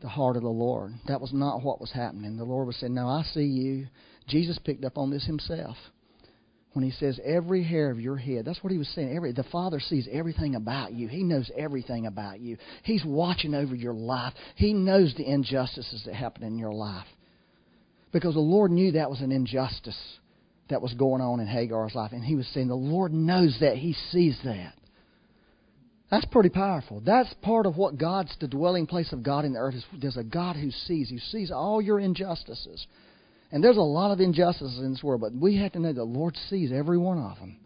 the 0.00 0.08
heart 0.08 0.36
of 0.36 0.42
the 0.42 0.48
Lord. 0.48 0.92
That 1.08 1.20
was 1.20 1.32
not 1.32 1.62
what 1.62 1.80
was 1.80 1.90
happening. 1.90 2.36
The 2.36 2.44
Lord 2.44 2.66
was 2.66 2.76
saying, 2.76 2.94
No, 2.94 3.08
I 3.08 3.22
see 3.32 3.44
you. 3.44 3.88
Jesus 4.28 4.58
picked 4.58 4.84
up 4.84 4.96
on 4.96 5.10
this 5.10 5.24
himself 5.24 5.76
when 6.74 6.84
he 6.84 6.90
says 6.90 7.18
every 7.24 7.64
hair 7.64 7.90
of 7.90 8.00
your 8.00 8.16
head. 8.16 8.44
That's 8.44 8.62
what 8.62 8.72
he 8.72 8.78
was 8.78 8.88
saying. 8.88 9.16
Every 9.16 9.32
the 9.32 9.44
Father 9.44 9.80
sees 9.80 10.08
everything 10.12 10.54
about 10.54 10.92
you. 10.92 11.08
He 11.08 11.22
knows 11.22 11.50
everything 11.56 12.06
about 12.06 12.40
you. 12.40 12.58
He's 12.82 13.04
watching 13.04 13.54
over 13.54 13.74
your 13.74 13.94
life. 13.94 14.34
He 14.56 14.72
knows 14.72 15.14
the 15.16 15.28
injustices 15.28 16.02
that 16.04 16.14
happen 16.14 16.42
in 16.42 16.58
your 16.58 16.72
life. 16.72 17.06
Because 18.12 18.34
the 18.34 18.40
Lord 18.40 18.70
knew 18.70 18.92
that 18.92 19.10
was 19.10 19.20
an 19.20 19.32
injustice 19.32 19.98
that 20.70 20.82
was 20.82 20.94
going 20.94 21.20
on 21.20 21.40
in 21.40 21.46
Hagar's 21.46 21.94
life. 21.94 22.12
And 22.12 22.24
he 22.24 22.36
was 22.36 22.46
saying, 22.48 22.68
The 22.68 22.74
Lord 22.74 23.12
knows 23.12 23.56
that. 23.60 23.76
He 23.76 23.94
sees 24.10 24.38
that. 24.44 24.74
That's 26.10 26.24
pretty 26.26 26.50
powerful. 26.50 27.02
That's 27.04 27.32
part 27.42 27.66
of 27.66 27.76
what 27.76 27.98
God's 27.98 28.34
the 28.40 28.46
dwelling 28.46 28.86
place 28.86 29.12
of 29.12 29.22
God 29.22 29.44
in 29.44 29.54
the 29.54 29.58
earth 29.58 29.74
is 29.74 29.84
there's 30.00 30.16
a 30.16 30.24
God 30.24 30.54
who 30.56 30.70
sees, 30.70 31.10
who 31.10 31.18
sees 31.18 31.50
all 31.50 31.82
your 31.82 31.98
injustices. 31.98 32.86
And 33.50 33.62
there's 33.62 33.76
a 33.76 33.80
lot 33.80 34.12
of 34.12 34.20
injustices 34.20 34.78
in 34.78 34.92
this 34.92 35.02
world, 35.02 35.20
but 35.20 35.34
we 35.34 35.56
have 35.56 35.72
to 35.72 35.80
know 35.80 35.92
the 35.92 36.04
Lord 36.04 36.36
sees 36.48 36.72
every 36.72 36.98
one 36.98 37.18
of 37.18 37.38
them. 37.38 37.56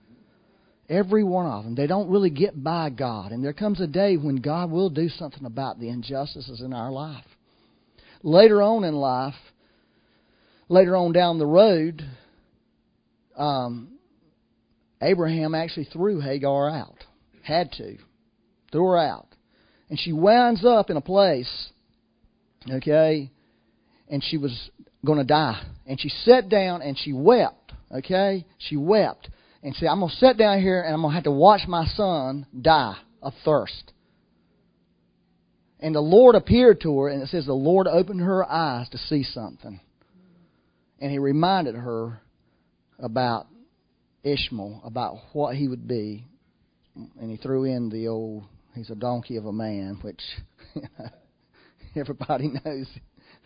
Every 0.88 1.22
one 1.22 1.46
of 1.46 1.64
them. 1.64 1.74
They 1.74 1.86
don't 1.86 2.08
really 2.08 2.30
get 2.30 2.62
by 2.62 2.88
God. 2.88 3.32
And 3.32 3.44
there 3.44 3.52
comes 3.52 3.80
a 3.80 3.86
day 3.86 4.16
when 4.16 4.36
God 4.36 4.70
will 4.70 4.88
do 4.88 5.08
something 5.10 5.44
about 5.44 5.78
the 5.78 5.90
injustices 5.90 6.62
in 6.62 6.72
our 6.72 6.90
life. 6.90 7.24
Later 8.22 8.62
on 8.62 8.84
in 8.84 8.94
life, 8.94 9.34
later 10.68 10.96
on 10.96 11.12
down 11.12 11.38
the 11.38 11.46
road, 11.46 12.02
um, 13.38 13.98
Abraham 15.00 15.54
actually 15.54 15.84
threw 15.84 16.20
Hagar 16.20 16.68
out. 16.68 17.04
Had 17.42 17.72
to. 17.72 17.96
Threw 18.72 18.84
her 18.88 18.98
out. 18.98 19.28
And 19.88 19.98
she 19.98 20.12
winds 20.12 20.64
up 20.64 20.90
in 20.90 20.98
a 20.98 21.00
place, 21.00 21.70
okay, 22.70 23.30
and 24.08 24.22
she 24.22 24.36
was 24.36 24.70
going 25.04 25.18
to 25.18 25.24
die. 25.24 25.62
And 25.86 25.98
she 26.00 26.08
sat 26.08 26.48
down 26.48 26.82
and 26.82 26.98
she 26.98 27.12
wept. 27.12 27.72
Okay? 27.90 28.44
She 28.58 28.76
wept. 28.76 29.30
And 29.62 29.74
said, 29.74 29.86
I'm 29.86 30.00
going 30.00 30.10
to 30.10 30.16
sit 30.16 30.36
down 30.36 30.60
here 30.60 30.82
and 30.82 30.94
I'm 30.94 31.00
going 31.00 31.12
to 31.12 31.14
have 31.14 31.24
to 31.24 31.30
watch 31.30 31.62
my 31.66 31.86
son 31.86 32.46
die 32.60 32.96
of 33.22 33.32
thirst. 33.44 33.92
And 35.80 35.94
the 35.94 36.00
Lord 36.00 36.34
appeared 36.34 36.80
to 36.82 37.00
her, 37.00 37.08
and 37.08 37.22
it 37.22 37.28
says 37.28 37.46
the 37.46 37.52
Lord 37.52 37.86
opened 37.86 38.20
her 38.20 38.44
eyes 38.44 38.88
to 38.90 38.98
see 38.98 39.22
something. 39.22 39.80
And 41.00 41.10
he 41.12 41.18
reminded 41.18 41.76
her 41.76 42.20
about 42.98 43.46
Ishmael, 44.24 44.82
about 44.84 45.16
what 45.32 45.56
he 45.56 45.68
would 45.68 45.86
be. 45.86 46.24
And 47.20 47.30
he 47.30 47.36
threw 47.36 47.64
in 47.64 47.90
the 47.90 48.08
old, 48.08 48.44
he's 48.74 48.90
a 48.90 48.96
donkey 48.96 49.36
of 49.36 49.46
a 49.46 49.52
man, 49.52 49.98
which 50.02 50.20
everybody 51.96 52.48
knows 52.64 52.86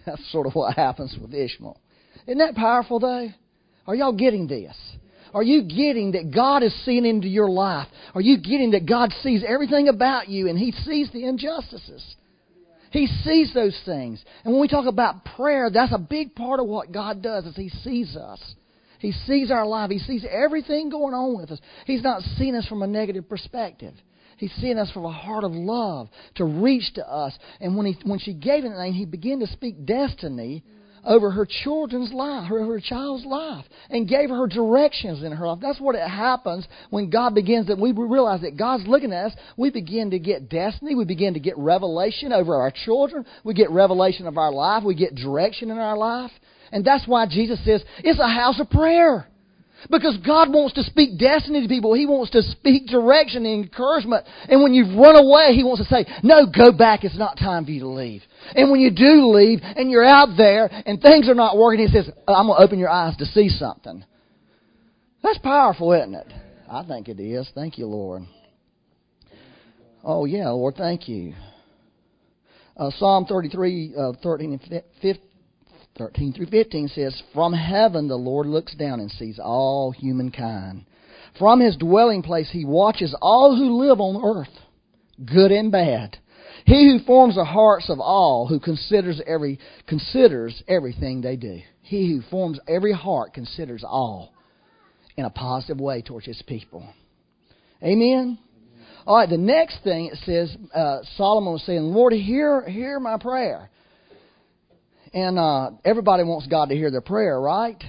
that's 0.06 0.32
sort 0.32 0.46
of 0.46 0.54
what 0.54 0.74
happens 0.76 1.16
with 1.20 1.34
Ishmael. 1.34 1.78
Isn't 2.26 2.38
that 2.38 2.54
powerful, 2.54 2.98
though? 2.98 3.28
Are 3.86 3.94
y'all 3.94 4.12
getting 4.12 4.46
this? 4.46 4.76
Are 5.34 5.42
you 5.42 5.62
getting 5.62 6.12
that 6.12 6.30
God 6.34 6.62
is 6.62 6.74
seeing 6.84 7.06
into 7.06 7.28
your 7.28 7.48
life? 7.48 7.88
Are 8.14 8.20
you 8.20 8.38
getting 8.38 8.72
that 8.72 8.86
God 8.86 9.12
sees 9.22 9.42
everything 9.46 9.88
about 9.88 10.28
you 10.28 10.48
and 10.48 10.58
He 10.58 10.72
sees 10.72 11.10
the 11.12 11.24
injustices? 11.24 12.16
He 12.90 13.06
sees 13.24 13.54
those 13.54 13.78
things. 13.86 14.22
And 14.44 14.52
when 14.52 14.60
we 14.60 14.68
talk 14.68 14.86
about 14.86 15.24
prayer, 15.24 15.70
that's 15.72 15.94
a 15.94 15.98
big 15.98 16.34
part 16.34 16.60
of 16.60 16.66
what 16.66 16.92
God 16.92 17.22
does 17.22 17.46
is 17.46 17.56
He 17.56 17.70
sees 17.70 18.16
us. 18.16 18.54
He 19.02 19.10
sees 19.10 19.50
our 19.50 19.66
life. 19.66 19.90
He 19.90 19.98
sees 19.98 20.24
everything 20.30 20.88
going 20.88 21.12
on 21.12 21.36
with 21.36 21.50
us. 21.50 21.60
He's 21.86 22.04
not 22.04 22.22
seeing 22.38 22.54
us 22.54 22.64
from 22.68 22.82
a 22.82 22.86
negative 22.86 23.28
perspective. 23.28 23.94
He's 24.36 24.52
seeing 24.60 24.78
us 24.78 24.92
from 24.92 25.04
a 25.04 25.12
heart 25.12 25.42
of 25.42 25.50
love 25.50 26.08
to 26.36 26.44
reach 26.44 26.94
to 26.94 27.04
us. 27.04 27.36
And 27.60 27.76
when, 27.76 27.86
he, 27.86 27.98
when 28.04 28.20
she 28.20 28.32
gave 28.32 28.62
him 28.62 28.72
the 28.72 28.78
name, 28.78 28.92
he 28.92 29.04
began 29.04 29.40
to 29.40 29.48
speak 29.48 29.84
destiny 29.84 30.62
over 31.04 31.32
her 31.32 31.44
children's 31.64 32.12
life, 32.12 32.48
her, 32.48 32.64
her 32.64 32.80
child's 32.80 33.24
life, 33.24 33.64
and 33.90 34.08
gave 34.08 34.30
her 34.30 34.46
directions 34.46 35.24
in 35.24 35.32
her 35.32 35.48
life. 35.48 35.58
That's 35.60 35.80
what 35.80 35.96
it 35.96 36.08
happens 36.08 36.64
when 36.90 37.10
God 37.10 37.34
begins 37.34 37.66
that 37.66 37.78
we 37.80 37.90
realize 37.90 38.42
that 38.42 38.56
God's 38.56 38.86
looking 38.86 39.12
at 39.12 39.32
us. 39.32 39.32
We 39.56 39.70
begin 39.70 40.12
to 40.12 40.20
get 40.20 40.48
destiny. 40.48 40.94
We 40.94 41.06
begin 41.06 41.34
to 41.34 41.40
get 41.40 41.58
revelation 41.58 42.32
over 42.32 42.54
our 42.54 42.70
children. 42.70 43.26
We 43.42 43.54
get 43.54 43.72
revelation 43.72 44.28
of 44.28 44.38
our 44.38 44.52
life. 44.52 44.84
We 44.84 44.94
get 44.94 45.16
direction 45.16 45.72
in 45.72 45.78
our 45.78 45.98
life. 45.98 46.30
And 46.72 46.84
that's 46.84 47.06
why 47.06 47.26
Jesus 47.26 47.62
says 47.64 47.84
it's 47.98 48.18
a 48.18 48.28
house 48.28 48.58
of 48.58 48.70
prayer. 48.70 49.28
Because 49.90 50.16
God 50.24 50.52
wants 50.52 50.74
to 50.74 50.84
speak 50.84 51.18
destiny 51.18 51.62
to 51.62 51.68
people. 51.68 51.92
He 51.92 52.06
wants 52.06 52.30
to 52.32 52.42
speak 52.42 52.86
direction 52.86 53.44
and 53.44 53.64
encouragement. 53.64 54.24
And 54.48 54.62
when 54.62 54.74
you've 54.74 54.96
run 54.96 55.16
away, 55.16 55.54
He 55.54 55.64
wants 55.64 55.82
to 55.82 55.88
say, 55.92 56.06
no, 56.22 56.46
go 56.46 56.70
back. 56.70 57.02
It's 57.02 57.18
not 57.18 57.36
time 57.36 57.64
for 57.64 57.72
you 57.72 57.80
to 57.80 57.88
leave. 57.88 58.22
And 58.54 58.70
when 58.70 58.80
you 58.80 58.90
do 58.92 59.26
leave 59.32 59.58
and 59.62 59.90
you're 59.90 60.04
out 60.04 60.36
there 60.36 60.70
and 60.86 61.00
things 61.00 61.28
are 61.28 61.34
not 61.34 61.58
working, 61.58 61.84
He 61.86 61.92
says, 61.92 62.08
I'm 62.28 62.46
going 62.46 62.58
to 62.58 62.64
open 62.64 62.78
your 62.78 62.90
eyes 62.90 63.16
to 63.16 63.24
see 63.26 63.48
something. 63.48 64.04
That's 65.22 65.38
powerful, 65.38 65.92
isn't 65.92 66.14
it? 66.14 66.32
I 66.70 66.84
think 66.84 67.08
it 67.08 67.20
is. 67.20 67.50
Thank 67.54 67.76
you, 67.76 67.86
Lord. 67.86 68.22
Oh, 70.04 70.24
yeah, 70.24 70.48
Lord, 70.50 70.76
thank 70.76 71.08
you. 71.08 71.34
Uh, 72.76 72.90
Psalm 72.98 73.26
33, 73.26 73.94
uh, 73.96 74.12
13 74.22 74.52
and 74.52 74.82
15, 75.02 75.22
13 75.98 76.32
through 76.32 76.46
15 76.46 76.88
says, 76.88 77.22
From 77.34 77.52
heaven 77.52 78.08
the 78.08 78.16
Lord 78.16 78.46
looks 78.46 78.74
down 78.74 79.00
and 79.00 79.10
sees 79.10 79.38
all 79.38 79.90
humankind. 79.92 80.86
From 81.38 81.60
his 81.60 81.76
dwelling 81.76 82.22
place 82.22 82.50
he 82.50 82.64
watches 82.64 83.14
all 83.20 83.56
who 83.56 83.80
live 83.80 84.00
on 84.00 84.22
earth. 84.22 84.52
good 85.24 85.52
and 85.52 85.70
bad. 85.70 86.16
He 86.64 86.86
who 86.86 87.04
forms 87.04 87.34
the 87.34 87.44
hearts 87.44 87.90
of 87.90 88.00
all 88.00 88.46
who 88.46 88.60
considers 88.60 89.20
every 89.26 89.58
considers 89.86 90.62
everything 90.68 91.20
they 91.20 91.36
do. 91.36 91.60
He 91.82 92.10
who 92.10 92.22
forms 92.30 92.58
every 92.68 92.92
heart 92.92 93.34
considers 93.34 93.84
all 93.84 94.32
in 95.16 95.24
a 95.24 95.30
positive 95.30 95.80
way 95.80 96.02
towards 96.02 96.26
his 96.26 96.40
people. 96.46 96.86
Amen. 97.82 98.38
All 99.06 99.16
right. 99.16 99.28
The 99.28 99.36
next 99.36 99.82
thing 99.82 100.06
it 100.06 100.18
says, 100.24 100.56
uh, 100.74 100.98
Solomon 101.16 101.52
was 101.52 101.62
saying, 101.64 101.82
"Lord, 101.82 102.12
hear 102.12 102.62
hear 102.68 103.00
my 103.00 103.18
prayer." 103.18 103.68
And 105.14 105.38
uh, 105.38 105.70
everybody 105.84 106.24
wants 106.24 106.46
God 106.46 106.70
to 106.70 106.74
hear 106.74 106.90
their 106.90 107.02
prayer, 107.02 107.38
right? 107.40 107.82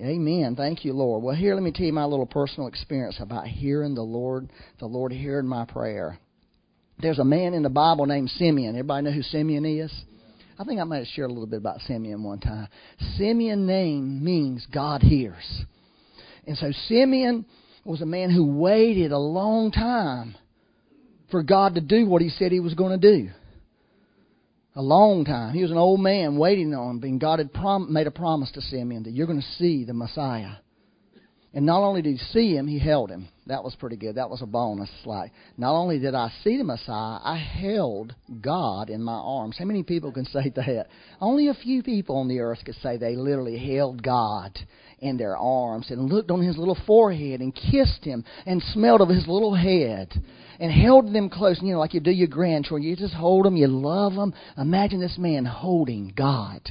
Amen. 0.00 0.56
Thank 0.56 0.84
you, 0.84 0.94
Lord. 0.94 1.22
Well, 1.22 1.36
here, 1.36 1.54
let 1.54 1.62
me 1.62 1.72
tell 1.72 1.86
you 1.86 1.92
my 1.92 2.06
little 2.06 2.26
personal 2.26 2.68
experience 2.68 3.18
about 3.20 3.46
hearing 3.46 3.94
the 3.94 4.02
Lord, 4.02 4.50
the 4.78 4.86
Lord 4.86 5.12
hearing 5.12 5.46
my 5.46 5.64
prayer. 5.64 6.18
There's 6.98 7.18
a 7.18 7.24
man 7.24 7.54
in 7.54 7.62
the 7.62 7.70
Bible 7.70 8.06
named 8.06 8.30
Simeon. 8.30 8.74
Everybody 8.74 9.04
know 9.04 9.12
who 9.12 9.22
Simeon 9.22 9.64
is? 9.64 9.92
I 10.58 10.64
think 10.64 10.80
I 10.80 10.84
might 10.84 10.98
have 10.98 11.06
shared 11.08 11.30
a 11.30 11.32
little 11.32 11.46
bit 11.46 11.58
about 11.58 11.80
Simeon 11.82 12.22
one 12.22 12.40
time. 12.40 12.68
Simeon 13.16 13.66
name 13.66 14.22
means 14.22 14.66
God 14.72 15.02
hears. 15.02 15.64
And 16.46 16.56
so 16.56 16.72
Simeon 16.88 17.46
was 17.84 18.02
a 18.02 18.06
man 18.06 18.30
who 18.30 18.58
waited 18.58 19.12
a 19.12 19.18
long 19.18 19.70
time 19.70 20.34
for 21.30 21.42
God 21.42 21.76
to 21.76 21.80
do 21.80 22.06
what 22.06 22.22
he 22.22 22.28
said 22.28 22.52
he 22.52 22.60
was 22.60 22.74
going 22.74 22.98
to 22.98 23.16
do. 23.16 23.30
A 24.76 24.82
long 24.82 25.24
time. 25.24 25.52
He 25.52 25.62
was 25.62 25.70
an 25.70 25.76
old 25.76 26.00
man 26.00 26.36
waiting 26.36 26.74
on 26.74 26.96
him, 26.96 27.02
and 27.02 27.20
God 27.20 27.38
had 27.40 27.52
prom- 27.52 27.92
made 27.92 28.06
a 28.06 28.12
promise 28.12 28.50
to 28.52 28.60
Simeon 28.60 29.02
that 29.02 29.12
you're 29.12 29.26
going 29.26 29.40
to 29.40 29.56
see 29.58 29.84
the 29.84 29.94
Messiah. 29.94 30.56
And 31.52 31.66
not 31.66 31.82
only 31.82 32.00
did 32.00 32.12
he 32.12 32.24
see 32.32 32.54
him, 32.54 32.68
he 32.68 32.78
held 32.78 33.10
him. 33.10 33.28
That 33.46 33.64
was 33.64 33.74
pretty 33.74 33.96
good. 33.96 34.14
That 34.14 34.30
was 34.30 34.40
a 34.40 34.46
bonus. 34.46 34.90
Like, 35.04 35.32
not 35.58 35.74
only 35.74 35.98
did 35.98 36.14
I 36.14 36.30
see 36.44 36.56
the 36.56 36.62
Messiah, 36.62 37.18
I 37.24 37.36
held 37.36 38.14
God 38.40 38.88
in 38.88 39.02
my 39.02 39.16
arms. 39.16 39.56
How 39.58 39.64
many 39.64 39.82
people 39.82 40.12
can 40.12 40.24
say 40.26 40.52
that? 40.54 40.86
Only 41.20 41.48
a 41.48 41.54
few 41.54 41.82
people 41.82 42.16
on 42.18 42.28
the 42.28 42.38
earth 42.38 42.60
could 42.64 42.76
say 42.76 42.96
they 42.96 43.16
literally 43.16 43.58
held 43.58 44.00
God 44.00 44.56
in 45.00 45.16
their 45.16 45.36
arms 45.36 45.90
and 45.90 46.08
looked 46.08 46.30
on 46.30 46.40
his 46.40 46.56
little 46.56 46.78
forehead 46.86 47.40
and 47.40 47.52
kissed 47.52 48.04
him 48.04 48.24
and 48.46 48.62
smelled 48.72 49.00
of 49.00 49.08
his 49.08 49.26
little 49.26 49.54
head 49.54 50.12
and 50.60 50.70
held 50.70 51.12
them 51.12 51.28
close. 51.28 51.58
You 51.60 51.72
know, 51.72 51.80
like 51.80 51.94
you 51.94 52.00
do 52.00 52.12
your 52.12 52.28
grandchildren. 52.28 52.88
You 52.88 52.94
just 52.94 53.14
hold 53.14 53.44
them, 53.44 53.56
you 53.56 53.66
love 53.66 54.14
them. 54.14 54.34
Imagine 54.56 55.00
this 55.00 55.18
man 55.18 55.44
holding 55.46 56.12
God 56.16 56.70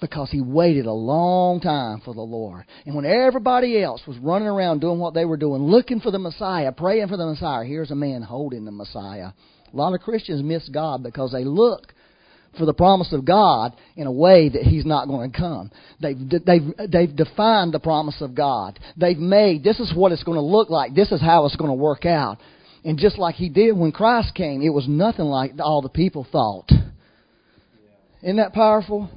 because 0.00 0.30
he 0.30 0.40
waited 0.40 0.86
a 0.86 0.92
long 0.92 1.60
time 1.60 2.00
for 2.04 2.14
the 2.14 2.20
Lord. 2.20 2.64
And 2.86 2.94
when 2.94 3.04
everybody 3.04 3.82
else 3.82 4.02
was 4.06 4.16
running 4.18 4.48
around 4.48 4.80
doing 4.80 4.98
what 4.98 5.14
they 5.14 5.24
were 5.24 5.36
doing, 5.36 5.62
looking 5.62 6.00
for 6.00 6.10
the 6.10 6.18
Messiah, 6.18 6.72
praying 6.72 7.08
for 7.08 7.16
the 7.16 7.26
Messiah, 7.26 7.64
here's 7.64 7.90
a 7.90 7.96
man 7.96 8.22
holding 8.22 8.64
the 8.64 8.70
Messiah. 8.70 9.30
A 9.72 9.76
lot 9.76 9.94
of 9.94 10.00
Christians 10.00 10.42
miss 10.42 10.68
God 10.68 11.02
because 11.02 11.32
they 11.32 11.44
look 11.44 11.92
for 12.56 12.64
the 12.64 12.74
promise 12.74 13.12
of 13.12 13.24
God 13.24 13.76
in 13.96 14.06
a 14.06 14.12
way 14.12 14.48
that 14.48 14.62
He's 14.62 14.86
not 14.86 15.06
going 15.06 15.30
to 15.30 15.38
come. 15.38 15.70
They've, 16.00 16.16
they've, 16.18 16.90
they've 16.90 17.14
defined 17.14 17.72
the 17.72 17.80
promise 17.80 18.16
of 18.20 18.34
God. 18.34 18.78
They've 18.96 19.18
made, 19.18 19.62
this 19.62 19.78
is 19.80 19.92
what 19.94 20.12
it's 20.12 20.24
going 20.24 20.38
to 20.38 20.42
look 20.42 20.70
like. 20.70 20.94
This 20.94 21.12
is 21.12 21.20
how 21.20 21.44
it's 21.46 21.56
going 21.56 21.70
to 21.70 21.74
work 21.74 22.06
out. 22.06 22.38
And 22.84 22.98
just 22.98 23.18
like 23.18 23.34
He 23.34 23.48
did 23.48 23.76
when 23.76 23.92
Christ 23.92 24.34
came, 24.34 24.62
it 24.62 24.70
was 24.70 24.88
nothing 24.88 25.26
like 25.26 25.52
all 25.60 25.82
the 25.82 25.88
people 25.88 26.26
thought. 26.30 26.70
Isn't 28.22 28.36
that 28.36 28.52
powerful? 28.52 29.10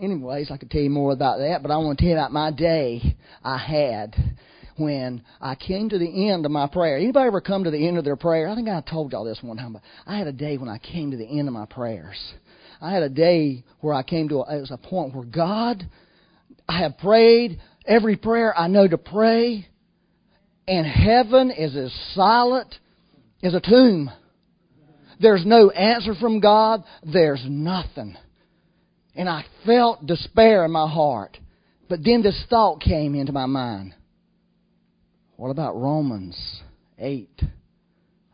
Anyways, 0.00 0.50
I 0.50 0.56
could 0.56 0.70
tell 0.70 0.80
you 0.80 0.90
more 0.90 1.12
about 1.12 1.38
that, 1.38 1.62
but 1.62 1.70
I 1.70 1.76
want 1.78 1.98
to 1.98 2.02
tell 2.04 2.10
you 2.10 2.18
about 2.18 2.32
my 2.32 2.50
day 2.50 3.16
I 3.42 3.58
had 3.58 4.16
when 4.76 5.22
I 5.40 5.54
came 5.54 5.88
to 5.88 5.98
the 5.98 6.28
end 6.28 6.44
of 6.44 6.52
my 6.52 6.66
prayer. 6.66 6.96
Anybody 6.96 7.26
ever 7.26 7.40
come 7.40 7.64
to 7.64 7.70
the 7.70 7.86
end 7.86 7.98
of 7.98 8.04
their 8.04 8.16
prayer? 8.16 8.48
I 8.48 8.54
think 8.54 8.68
I 8.68 8.80
told 8.80 9.12
y'all 9.12 9.24
this 9.24 9.40
one 9.42 9.56
time, 9.56 9.72
but 9.72 9.82
I 10.06 10.16
had 10.16 10.26
a 10.26 10.32
day 10.32 10.56
when 10.56 10.68
I 10.68 10.78
came 10.78 11.10
to 11.10 11.16
the 11.16 11.26
end 11.26 11.48
of 11.48 11.54
my 11.54 11.66
prayers. 11.66 12.16
I 12.80 12.92
had 12.92 13.02
a 13.02 13.08
day 13.08 13.64
where 13.80 13.94
I 13.94 14.02
came 14.02 14.28
to 14.28 14.36
a, 14.36 14.56
it 14.56 14.60
was 14.60 14.70
a 14.70 14.76
point 14.76 15.14
where 15.14 15.24
God, 15.24 15.82
I 16.68 16.78
have 16.78 16.98
prayed 16.98 17.60
every 17.84 18.16
prayer 18.16 18.56
I 18.56 18.68
know 18.68 18.86
to 18.86 18.98
pray, 18.98 19.66
and 20.68 20.86
heaven 20.86 21.50
is 21.50 21.74
as 21.76 21.92
silent 22.14 22.74
as 23.42 23.54
a 23.54 23.60
tomb. 23.60 24.10
There's 25.20 25.44
no 25.44 25.70
answer 25.70 26.14
from 26.14 26.38
God. 26.38 26.84
There's 27.02 27.44
nothing. 27.48 28.16
And 29.14 29.28
I 29.28 29.44
felt 29.66 30.06
despair 30.06 30.64
in 30.64 30.70
my 30.70 30.88
heart. 30.88 31.36
But 31.88 32.00
then 32.04 32.22
this 32.22 32.44
thought 32.48 32.80
came 32.80 33.14
into 33.14 33.32
my 33.32 33.46
mind. 33.46 33.94
What 35.36 35.50
about 35.50 35.76
Romans 35.76 36.60
8? 36.98 37.42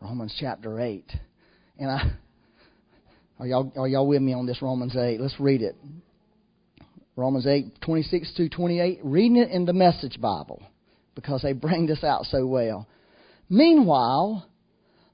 Romans 0.01 0.35
chapter 0.39 0.79
8. 0.79 1.11
And 1.79 1.89
I 1.89 2.11
are 3.39 3.47
y'all 3.47 3.71
are 3.77 3.87
y'all 3.87 4.07
with 4.07 4.21
me 4.21 4.33
on 4.33 4.45
this 4.45 4.61
Romans 4.61 4.95
8? 4.95 5.19
Let's 5.19 5.39
read 5.39 5.61
it. 5.61 5.75
Romans 7.17 7.47
8, 7.47 7.79
26 7.81 8.33
to 8.35 8.49
28, 8.49 8.99
reading 9.03 9.37
it 9.37 9.49
in 9.49 9.65
the 9.65 9.71
Message 9.71 10.19
Bible 10.19 10.61
because 11.15 11.41
they 11.41 11.53
bring 11.53 11.85
this 11.85 12.03
out 12.03 12.25
so 12.25 12.45
well. 12.45 12.87
Meanwhile, 13.49 14.45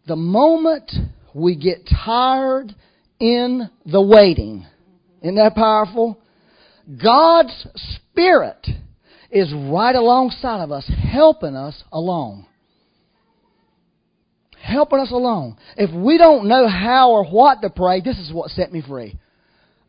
the 0.07 0.15
moment 0.15 0.91
we 1.35 1.55
get 1.55 1.87
tired 2.05 2.73
in 3.19 3.69
the 3.85 4.01
waiting, 4.01 4.65
isn't 5.21 5.35
that 5.35 5.55
powerful? 5.55 6.19
God's 7.01 7.67
Spirit 7.95 8.67
is 9.29 9.53
right 9.53 9.95
alongside 9.95 10.61
of 10.61 10.71
us, 10.71 10.89
helping 11.11 11.55
us 11.55 11.83
along. 11.91 12.45
Helping 14.61 14.99
us 14.99 15.11
along. 15.11 15.57
If 15.77 15.91
we 15.93 16.17
don't 16.17 16.47
know 16.47 16.67
how 16.67 17.11
or 17.11 17.25
what 17.25 17.61
to 17.61 17.69
pray, 17.69 18.01
this 18.01 18.17
is 18.19 18.31
what 18.31 18.51
set 18.51 18.71
me 18.71 18.81
free. 18.81 19.17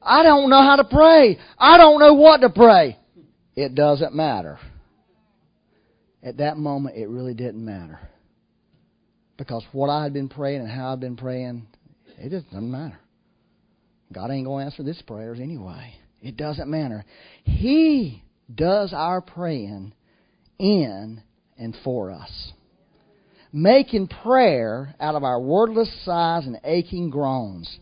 I 0.01 0.23
don't 0.23 0.51
know 0.51 0.63
how 0.63 0.77
to 0.77 0.85
pray. 0.85 1.39
I 1.59 1.77
don't 1.77 2.01
know 2.01 2.15
what 2.15 2.41
to 2.41 2.51
pray. 2.51 2.99
It 3.55 3.75
doesn't 3.75 4.15
matter. 4.15 4.59
At 6.23 6.39
that 6.39 6.57
moment, 6.57 6.97
it 6.97 7.09
really 7.09 7.35
didn't 7.35 7.65
matter. 7.65 7.99
Because 9.37 9.65
what 9.73 9.91
I 9.91 10.05
had 10.05 10.13
been 10.13 10.29
praying 10.29 10.61
and 10.61 10.71
how 10.71 10.93
I'd 10.93 11.01
been 11.01 11.17
praying, 11.17 11.67
it 12.19 12.31
just 12.31 12.47
doesn't 12.47 12.71
matter. 12.71 12.99
God 14.13 14.31
ain't 14.31 14.47
going 14.47 14.65
to 14.65 14.71
answer 14.71 14.83
this 14.83 15.01
prayers 15.03 15.41
anyway. 15.41 15.95
It 16.21 16.37
doesn't 16.37 16.71
matter. 16.71 17.05
He 17.45 18.23
does 18.53 18.93
our 18.93 19.21
praying 19.21 19.93
in 20.59 21.23
and 21.59 21.77
for 21.83 22.11
us. 22.11 22.53
Making 23.53 24.09
prayer 24.09 24.95
out 25.01 25.15
of 25.15 25.25
our 25.25 25.41
wordless 25.41 25.91
sighs 26.05 26.47
and 26.47 26.59
aching 26.65 27.11
groans. 27.11 27.79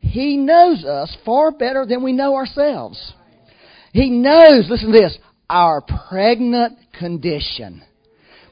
He 0.00 0.36
knows 0.36 0.84
us 0.84 1.16
far 1.24 1.50
better 1.50 1.86
than 1.86 2.02
we 2.02 2.12
know 2.12 2.34
ourselves. 2.34 3.12
He 3.92 4.10
knows, 4.10 4.68
listen 4.68 4.92
to 4.92 4.98
this, 4.98 5.16
our 5.48 5.82
pregnant 6.10 6.78
condition. 6.98 7.82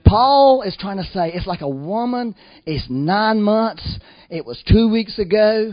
Paul 0.05 0.63
is 0.63 0.77
trying 0.79 0.99
to 0.99 1.05
say 1.05 1.33
it's 1.33 1.47
like 1.47 1.61
a 1.61 1.69
woman, 1.69 2.35
it's 2.65 2.87
nine 2.89 3.43
months, 3.43 3.99
it 4.31 4.45
was 4.45 4.63
two 4.67 4.91
weeks 4.91 5.19
ago, 5.19 5.73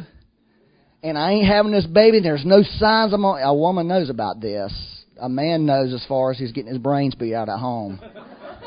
and 1.04 1.18
I 1.18 1.32
ain't 1.32 1.48
having 1.48 1.72
this 1.72 1.86
baby. 1.86 2.20
There's 2.20 2.46
no 2.46 2.64
signs. 2.64 3.14
I'm 3.14 3.26
on, 3.26 3.42
a 3.42 3.54
woman 3.54 3.88
knows 3.88 4.10
about 4.10 4.42
this. 4.42 4.74
A 5.20 5.30
man 5.30 5.66
knows 5.66 5.94
as 5.94 6.06
far 6.08 6.32
as 6.32 6.38
he's 6.38 6.52
getting 6.52 6.72
his 6.72 6.82
brains 6.82 7.16
beat 7.16 7.34
out 7.34 7.50
at 7.50 7.60
home 7.60 8.00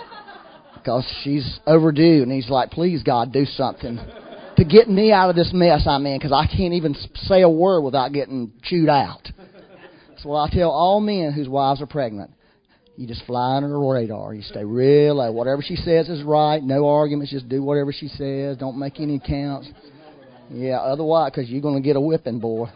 because 0.75 1.05
she's 1.23 1.61
overdue, 1.67 2.23
and 2.23 2.31
he's 2.31 2.51
like, 2.51 2.71
"Please, 2.71 3.03
God, 3.03 3.33
do 3.33 3.45
something 3.45 3.99
to 4.57 4.65
get 4.65 4.89
me 4.89 5.13
out 5.13 5.31
of 5.31 5.37
this 5.37 5.51
mess 5.55 5.87
I'm 5.87 6.07
in 6.07 6.19
because 6.19 6.33
I 6.33 6.47
can't 6.47 6.75
even 6.75 6.95
say 7.15 7.43
a 7.43 7.49
word 7.49 7.83
without 7.83 8.13
getting 8.13 8.53
chewed 8.63 8.89
out." 8.89 9.31
So 10.19 10.35
I 10.35 10.49
tell 10.51 10.71
all 10.71 11.01
men 11.01 11.33
whose 11.33 11.49
wives 11.49 11.83
are 11.83 11.87
pregnant, 11.87 12.31
you 12.97 13.07
just 13.07 13.25
fly 13.25 13.57
under 13.57 13.69
the 13.71 13.77
radar. 13.77 14.35
You 14.35 14.43
stay 14.43 14.65
real 14.65 15.17
low. 15.17 15.33
Whatever 15.33 15.63
she 15.63 15.77
says 15.77 16.09
is 16.09 16.23
right. 16.23 16.63
No 16.63 16.87
arguments. 16.87 17.33
Just 17.33 17.49
do 17.49 17.63
whatever 17.63 17.93
she 17.93 18.09
says. 18.09 18.59
Don't 18.59 18.79
make 18.79 19.01
any 19.01 19.17
accounts. 19.17 19.69
Yeah, 20.53 20.81
otherwise, 20.81 21.33
because 21.35 21.49
you're 21.49 21.63
going 21.63 21.83
to 21.83 21.87
get 21.87 21.97
a 21.97 22.01
whipping, 22.01 22.39
boy. 22.39 22.67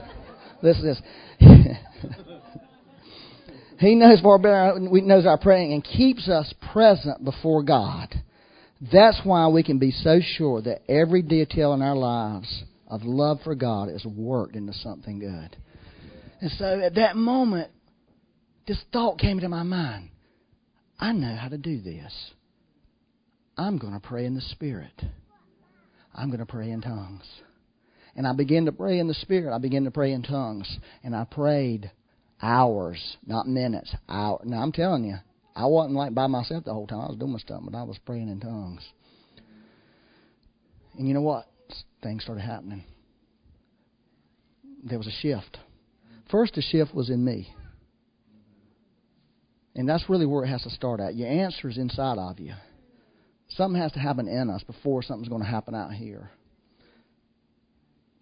Listen 0.62 0.82
to 0.82 0.88
this. 0.88 1.00
he 3.78 3.94
knows 3.94 4.20
far 4.20 4.38
better. 4.38 4.76
He 4.78 5.00
knows 5.02 5.26
our 5.26 5.38
praying 5.38 5.72
and 5.72 5.84
keeps 5.84 6.28
us 6.28 6.52
present 6.72 7.24
before 7.24 7.62
God. 7.62 8.12
That's 8.92 9.20
why 9.22 9.46
we 9.48 9.62
can 9.62 9.78
be 9.78 9.92
so 9.92 10.18
sure 10.20 10.60
that 10.62 10.82
every 10.90 11.22
detail 11.22 11.72
in 11.72 11.82
our 11.82 11.94
lives 11.94 12.64
of 12.88 13.04
love 13.04 13.38
for 13.44 13.54
God 13.54 13.88
is 13.88 14.04
worked 14.04 14.56
into 14.56 14.72
something 14.72 15.20
good. 15.20 15.56
And 16.40 16.50
so 16.58 16.80
at 16.80 16.96
that 16.96 17.14
moment, 17.14 17.70
this 18.66 18.82
thought 18.92 19.18
came 19.18 19.38
into 19.38 19.48
my 19.48 19.62
mind. 19.62 20.08
I 20.98 21.12
know 21.12 21.36
how 21.36 21.48
to 21.48 21.58
do 21.58 21.80
this. 21.80 22.12
I'm 23.56 23.78
going 23.78 23.94
to 23.94 24.00
pray 24.00 24.24
in 24.24 24.34
the 24.34 24.40
Spirit. 24.40 25.00
I'm 26.14 26.28
going 26.28 26.40
to 26.40 26.46
pray 26.46 26.70
in 26.70 26.80
tongues. 26.80 27.26
And 28.14 28.26
I 28.26 28.34
began 28.34 28.66
to 28.66 28.72
pray 28.72 28.98
in 28.98 29.08
the 29.08 29.14
Spirit. 29.14 29.54
I 29.54 29.58
began 29.58 29.84
to 29.84 29.90
pray 29.90 30.12
in 30.12 30.22
tongues. 30.22 30.78
And 31.02 31.16
I 31.16 31.24
prayed 31.24 31.90
hours, 32.40 33.16
not 33.26 33.48
minutes. 33.48 33.94
Hours. 34.08 34.42
Now, 34.44 34.62
I'm 34.62 34.72
telling 34.72 35.04
you, 35.04 35.16
I 35.54 35.66
wasn't 35.66 35.94
like 35.94 36.14
by 36.14 36.26
myself 36.26 36.64
the 36.64 36.74
whole 36.74 36.86
time. 36.86 37.00
I 37.00 37.08
was 37.08 37.16
doing 37.18 37.32
my 37.32 37.38
stuff, 37.38 37.62
but 37.64 37.76
I 37.76 37.82
was 37.82 37.98
praying 38.04 38.28
in 38.28 38.40
tongues. 38.40 38.82
And 40.98 41.08
you 41.08 41.14
know 41.14 41.22
what? 41.22 41.46
Things 42.02 42.22
started 42.22 42.42
happening. 42.42 42.84
There 44.84 44.98
was 44.98 45.06
a 45.06 45.22
shift. 45.22 45.58
First, 46.30 46.54
the 46.54 46.62
shift 46.62 46.94
was 46.94 47.08
in 47.08 47.24
me. 47.24 47.54
And 49.74 49.88
that's 49.88 50.08
really 50.08 50.26
where 50.26 50.44
it 50.44 50.48
has 50.48 50.62
to 50.62 50.70
start 50.70 51.00
at. 51.00 51.14
Your 51.14 51.28
answer 51.28 51.68
is 51.68 51.78
inside 51.78 52.18
of 52.18 52.38
you. 52.38 52.52
Something 53.56 53.80
has 53.80 53.92
to 53.92 53.98
happen 53.98 54.28
in 54.28 54.50
us 54.50 54.62
before 54.62 55.02
something's 55.02 55.28
going 55.28 55.42
to 55.42 55.48
happen 55.48 55.74
out 55.74 55.92
here. 55.92 56.30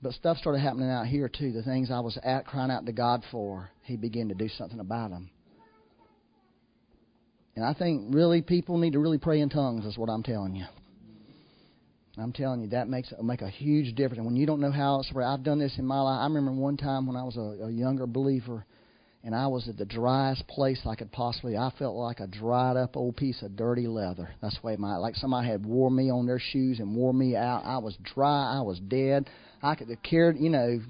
But 0.02 0.14
stuff 0.14 0.38
started 0.38 0.60
happening 0.60 0.90
out 0.90 1.06
here 1.06 1.28
too. 1.28 1.52
The 1.52 1.62
things 1.62 1.90
I 1.90 2.00
was 2.00 2.18
at 2.22 2.46
crying 2.46 2.70
out 2.70 2.86
to 2.86 2.92
God 2.92 3.22
for, 3.30 3.70
He 3.82 3.96
began 3.96 4.28
to 4.28 4.34
do 4.34 4.48
something 4.48 4.80
about 4.80 5.10
them. 5.10 5.30
And 7.54 7.64
I 7.64 7.74
think 7.74 8.14
really 8.14 8.40
people 8.40 8.78
need 8.78 8.94
to 8.94 8.98
really 8.98 9.18
pray 9.18 9.40
in 9.40 9.50
tongues. 9.50 9.84
Is 9.84 9.98
what 9.98 10.08
I'm 10.08 10.22
telling 10.22 10.56
you. 10.56 10.64
I'm 12.16 12.32
telling 12.32 12.62
you 12.62 12.68
that 12.68 12.88
makes 12.88 13.12
make 13.22 13.42
a 13.42 13.50
huge 13.50 13.94
difference. 13.94 14.18
And 14.18 14.26
when 14.26 14.36
you 14.36 14.46
don't 14.46 14.60
know 14.60 14.72
how 14.72 15.02
to 15.02 15.22
I've 15.22 15.44
done 15.44 15.58
this 15.58 15.78
in 15.78 15.84
my 15.84 16.00
life. 16.00 16.20
I 16.20 16.24
remember 16.24 16.52
one 16.52 16.76
time 16.76 17.06
when 17.06 17.16
I 17.16 17.22
was 17.22 17.36
a, 17.36 17.66
a 17.66 17.70
younger 17.70 18.06
believer 18.06 18.64
and 19.22 19.34
I 19.34 19.48
was 19.48 19.68
at 19.68 19.76
the 19.76 19.84
driest 19.84 20.46
place 20.46 20.80
I 20.86 20.94
could 20.94 21.12
possibly. 21.12 21.56
I 21.56 21.70
felt 21.78 21.94
like 21.94 22.20
a 22.20 22.26
dried 22.26 22.76
up 22.76 22.96
old 22.96 23.16
piece 23.16 23.42
of 23.42 23.54
dirty 23.54 23.86
leather. 23.86 24.30
That's 24.40 24.58
the 24.58 24.66
way 24.66 24.76
my 24.76 24.96
like 24.96 25.14
somebody 25.14 25.48
had 25.48 25.66
wore 25.66 25.90
me 25.90 26.10
on 26.10 26.26
their 26.26 26.38
shoes 26.38 26.80
and 26.80 26.96
wore 26.96 27.12
me 27.12 27.36
out. 27.36 27.62
I 27.64 27.78
was 27.78 27.96
dry. 28.02 28.56
I 28.56 28.62
was 28.62 28.78
dead. 28.80 29.28
I 29.62 29.74
could 29.74 29.90
have 29.90 30.02
cared. 30.02 30.38
You 30.38 30.48
know, 30.48 30.80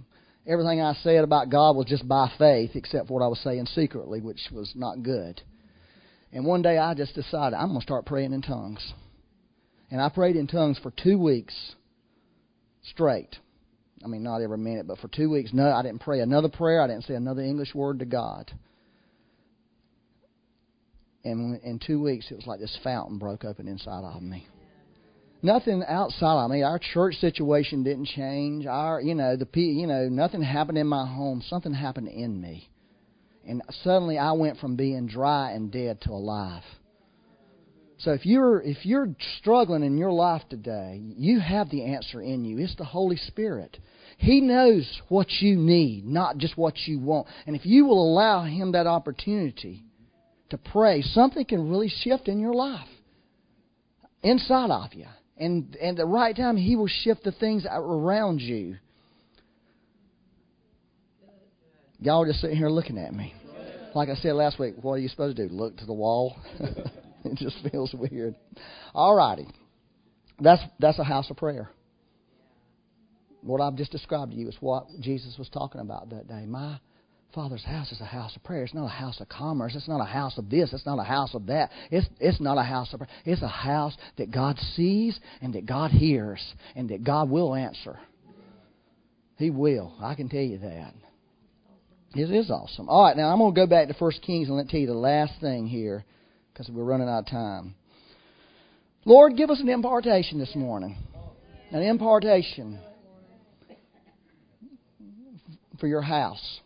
everything 0.47 0.81
I 0.81 0.95
said 1.03 1.25
about 1.25 1.51
God 1.51 1.77
was 1.77 1.87
just 1.87 2.07
by 2.07 2.31
faith, 2.38 2.71
except 2.75 3.09
for 3.09 3.14
what 3.14 3.25
I 3.25 3.29
was 3.29 3.40
saying 3.40 3.66
secretly, 3.66 4.21
which 4.21 4.40
was 4.53 4.73
not 4.77 5.03
good. 5.03 5.43
And 6.33 6.47
one 6.47 6.62
day 6.62 6.79
I 6.79 6.95
just 6.95 7.14
decided 7.14 7.57
I'm 7.57 7.69
going 7.69 7.81
to 7.81 7.85
start 7.85 8.07
praying 8.07 8.33
in 8.33 8.43
tongues. 8.43 8.93
And 9.90 10.01
I 10.01 10.09
prayed 10.09 10.37
in 10.37 10.47
tongues 10.47 10.79
for 10.81 10.93
two 10.93 11.19
weeks 11.19 11.55
straight. 12.83 13.37
I 14.03 14.09
mean, 14.09 14.23
not 14.23 14.41
every 14.41 14.59
minute, 14.59 14.87
but 14.87 14.99
for 14.99 15.09
two 15.09 15.29
weeks, 15.29 15.51
no, 15.53 15.71
I 15.71 15.83
didn't 15.83 16.01
pray 16.01 16.21
another 16.21 16.49
prayer. 16.49 16.81
I 16.81 16.87
didn't 16.87 17.05
say 17.05 17.15
another 17.15 17.43
English 17.43 17.75
word 17.75 17.99
to 17.99 18.07
God. 18.07 18.51
And 21.23 21.61
in 21.63 21.79
two 21.87 22.03
weeks, 22.03 22.27
it 22.31 22.37
was 22.37 22.47
like 22.47 22.61
this 22.61 22.79
fountain 22.83 23.19
broke 23.19 23.45
open 23.45 23.69
inside 23.69 24.05
of 24.05 24.23
me. 24.23 24.47
Nothing 25.43 25.83
outside 25.87 26.45
of 26.45 26.51
me. 26.51 26.63
Our 26.63 26.79
church 26.79 27.15
situation 27.17 27.83
didn't 27.83 28.07
change. 28.07 28.67
Our, 28.67 29.01
you 29.01 29.15
know, 29.15 29.37
the 29.37 29.47
you 29.61 29.87
know, 29.87 30.09
nothing 30.09 30.43
happened 30.43 30.79
in 30.79 30.87
my 30.87 31.07
home. 31.07 31.43
Something 31.49 31.73
happened 31.73 32.09
in 32.09 32.41
me, 32.41 32.69
and 33.47 33.63
suddenly 33.83 34.19
I 34.19 34.33
went 34.33 34.59
from 34.59 34.77
being 34.77 35.07
dry 35.07 35.53
and 35.53 35.71
dead 35.71 36.01
to 36.03 36.11
alive. 36.11 36.63
So 38.01 38.13
if 38.13 38.25
you're 38.25 38.63
if 38.63 38.87
you're 38.87 39.15
struggling 39.39 39.83
in 39.83 39.99
your 39.99 40.13
life 40.13 40.43
today, 40.49 41.03
you 41.17 41.39
have 41.39 41.69
the 41.69 41.85
answer 41.85 42.23
in 42.23 42.45
you. 42.45 42.59
It's 42.59 42.75
the 42.77 42.85
Holy 42.85 43.17
Spirit. 43.17 43.77
He 44.17 44.41
knows 44.41 45.01
what 45.09 45.29
you 45.41 45.57
need, 45.57 46.07
not 46.07 46.39
just 46.39 46.57
what 46.57 46.77
you 46.87 46.99
want. 46.99 47.27
And 47.47 47.55
if 47.55 47.67
you 47.67 47.85
will 47.85 48.03
allow 48.13 48.45
him 48.45 48.73
that 48.73 48.87
opportunity 48.87 49.85
to 50.49 50.57
pray, 50.57 51.03
something 51.03 51.45
can 51.45 51.69
really 51.69 51.91
shift 51.91 52.27
in 52.29 52.41
your 52.41 52.55
life. 52.55 52.89
Inside 54.23 54.71
of 54.71 54.95
you. 54.95 55.07
And 55.37 55.77
and 55.77 55.97
the 55.97 56.07
right 56.07 56.35
time 56.35 56.57
he 56.57 56.77
will 56.77 56.89
shift 56.89 57.25
the 57.25 57.33
things 57.33 57.67
around 57.71 58.41
you. 58.41 58.77
Y'all 61.99 62.23
are 62.23 62.27
just 62.27 62.41
sitting 62.41 62.57
here 62.57 62.71
looking 62.71 62.97
at 62.97 63.13
me. 63.13 63.35
Like 63.95 64.09
I 64.09 64.15
said 64.15 64.33
last 64.33 64.59
week, 64.59 64.75
what 64.81 64.93
are 64.93 64.99
you 64.99 65.09
supposed 65.09 65.37
to 65.37 65.49
do? 65.49 65.55
Look 65.55 65.77
to 65.79 65.85
the 65.85 65.93
wall? 65.93 66.37
it 67.25 67.37
just 67.37 67.57
feels 67.71 67.95
weird. 67.95 68.35
All 68.95 69.15
righty. 69.15 69.47
That's 70.39 70.63
that's 70.79 70.99
a 70.99 71.05
house 71.05 71.31
of 71.31 71.37
prayer. 71.37 71.71
What 73.43 73.61
I've 73.61 73.77
just 73.77 73.93
described 73.93 74.33
to 74.33 74.39
you 74.39 74.49
is 74.49 74.57
what 74.61 74.87
Jesus 75.01 75.37
was 75.39 75.49
talking 75.49 75.81
about 75.81 76.11
that 76.11 76.29
day. 76.29 76.45
My 76.47 76.79
Father's 77.35 77.65
house 77.65 77.93
is 77.93 78.01
a 78.01 78.07
house 78.07 78.35
of 78.37 78.43
prayer. 78.43 78.65
It's 78.65 78.75
not 78.75 78.87
a 78.87 78.89
house 78.89 79.21
of 79.21 79.29
commerce. 79.29 79.75
It's 79.77 79.89
not 79.89 80.01
a 80.01 80.05
house 80.05 80.37
of 80.37 80.51
this. 80.51 80.73
It's 80.73 80.85
not 80.85 80.99
a 80.99 81.05
house 81.05 81.35
of 81.35 81.47
that. 81.47 81.71
It's, 81.91 82.07
it's 82.19 82.41
not 82.41 82.59
a 82.59 82.63
house 82.63 82.93
of 82.93 82.99
prayer. 82.99 83.11
It's 83.25 83.43
a 83.43 83.49
house 83.49 83.97
that 84.19 84.31
God 84.31 84.59
sees 84.75 85.19
and 85.41 85.55
that 85.55 85.65
God 85.65 85.91
hears 85.91 86.43
and 86.75 86.89
that 86.91 87.05
God 87.05 87.31
will 87.31 87.55
answer. 87.55 87.99
He 89.37 89.49
will. 89.49 89.95
I 90.01 90.15
can 90.17 90.29
tell 90.29 90.41
you 90.41 90.59
that. 90.59 90.93
It 92.15 92.31
is 92.31 92.51
awesome. 92.51 92.89
All 92.89 93.05
right, 93.05 93.17
now 93.17 93.29
I'm 93.33 93.39
going 93.39 93.55
to 93.55 93.61
go 93.61 93.67
back 93.67 93.87
to 93.89 93.95
First 93.95 94.23
Kings 94.23 94.49
and 94.49 94.57
let 94.57 94.69
tell 94.69 94.81
you 94.81 94.89
the 94.89 94.95
last 94.95 95.41
thing 95.41 95.67
here 95.67 96.05
because 96.61 96.75
we're 96.75 96.85
running 96.85 97.09
out 97.09 97.20
of 97.20 97.27
time. 97.27 97.75
Lord, 99.07 99.35
give 99.35 99.49
us 99.49 99.61
an 99.61 99.70
impartation 99.70 100.38
this 100.38 100.55
morning. 100.55 100.94
An 101.73 101.81
impartation 101.81 102.79
for 105.81 105.87
your 105.87 106.03
house, 106.03 106.61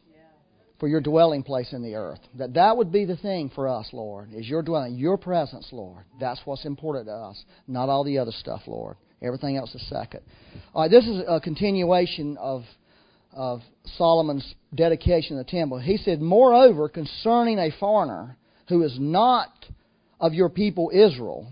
for 0.81 0.89
your 0.89 1.01
dwelling 1.01 1.45
place 1.45 1.73
in 1.73 1.81
the 1.81 1.95
earth. 1.95 2.19
That 2.37 2.55
that 2.55 2.77
would 2.77 2.91
be 2.91 3.05
the 3.05 3.17
thing 3.17 3.53
for 3.55 3.69
us, 3.69 3.89
Lord, 3.93 4.33
is 4.33 4.49
your 4.49 4.63
dwelling, 4.63 4.97
your 4.97 5.17
presence, 5.17 5.69
Lord. 5.71 6.05
That's 6.19 6.41
what's 6.45 6.65
important 6.65 7.07
to 7.07 7.13
us, 7.13 7.45
not 7.69 7.89
all 7.89 8.03
the 8.03 8.19
other 8.19 8.33
stuff, 8.33 8.63
Lord. 8.67 8.97
Everything 9.23 9.57
else 9.57 9.73
is 9.77 9.89
second. 9.89 10.23
All 10.75 10.83
right, 10.83 10.91
this 10.91 11.07
is 11.07 11.23
a 11.29 11.41
continuation 11.41 12.37
of 12.39 12.65
of 13.33 13.61
Solomon's 13.97 14.55
dedication 14.75 15.39
of 15.39 15.47
the 15.47 15.51
temple. 15.53 15.79
He 15.79 15.99
said, 15.99 16.21
Moreover, 16.21 16.89
concerning 16.89 17.61
a 17.61 17.71
foreigner 17.79 18.37
who 18.69 18.83
is 18.83 18.97
not 18.99 19.51
of 20.21 20.35
your 20.35 20.49
people 20.49 20.91
Israel, 20.93 21.51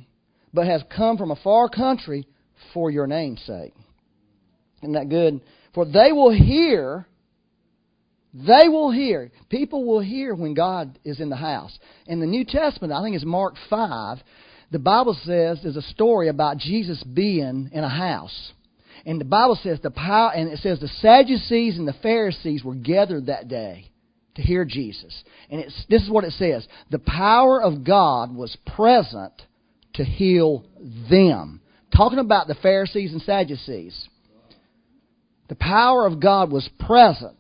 but 0.52 0.66
has 0.66 0.82
come 0.94 1.16
from 1.16 1.30
a 1.30 1.36
far 1.36 1.68
country 1.68 2.26
for 2.72 2.90
your 2.90 3.06
name's 3.06 3.42
sake. 3.42 3.74
Isn't 4.82 4.94
that 4.94 5.08
good? 5.08 5.40
For 5.74 5.84
they 5.84 6.12
will 6.12 6.30
hear, 6.32 7.06
they 8.34 8.68
will 8.68 8.90
hear, 8.90 9.30
people 9.48 9.84
will 9.84 10.00
hear 10.00 10.34
when 10.34 10.54
God 10.54 10.98
is 11.04 11.20
in 11.20 11.30
the 11.30 11.36
house. 11.36 11.76
In 12.06 12.20
the 12.20 12.26
New 12.26 12.44
Testament, 12.44 12.92
I 12.92 13.02
think 13.02 13.16
it's 13.16 13.24
Mark 13.24 13.54
5, 13.70 14.18
the 14.70 14.78
Bible 14.78 15.16
says 15.24 15.60
there's 15.62 15.76
a 15.76 15.82
story 15.82 16.28
about 16.28 16.58
Jesus 16.58 17.02
being 17.02 17.70
in 17.72 17.84
a 17.84 17.88
house. 17.88 18.52
And 19.04 19.20
the 19.20 19.24
Bible 19.24 19.58
says 19.62 19.80
the 19.82 19.90
power, 19.90 20.32
and 20.34 20.48
it 20.48 20.60
says 20.60 20.80
the 20.80 20.88
Sadducees 20.88 21.76
and 21.76 21.86
the 21.86 21.94
Pharisees 22.02 22.64
were 22.64 22.74
gathered 22.74 23.26
that 23.26 23.48
day 23.48 23.91
to 24.34 24.42
hear 24.42 24.64
Jesus. 24.64 25.22
And 25.50 25.60
it's, 25.60 25.84
this 25.88 26.02
is 26.02 26.10
what 26.10 26.24
it 26.24 26.32
says 26.32 26.66
The 26.90 26.98
power 26.98 27.62
of 27.62 27.84
God 27.84 28.34
was 28.34 28.56
present 28.74 29.32
to 29.94 30.04
heal 30.04 30.64
them. 31.10 31.60
Talking 31.94 32.18
about 32.18 32.46
the 32.46 32.54
Pharisees 32.54 33.12
and 33.12 33.22
Sadducees. 33.22 34.08
The 35.48 35.54
power 35.56 36.06
of 36.06 36.20
God 36.20 36.50
was 36.50 36.68
present. 36.80 37.36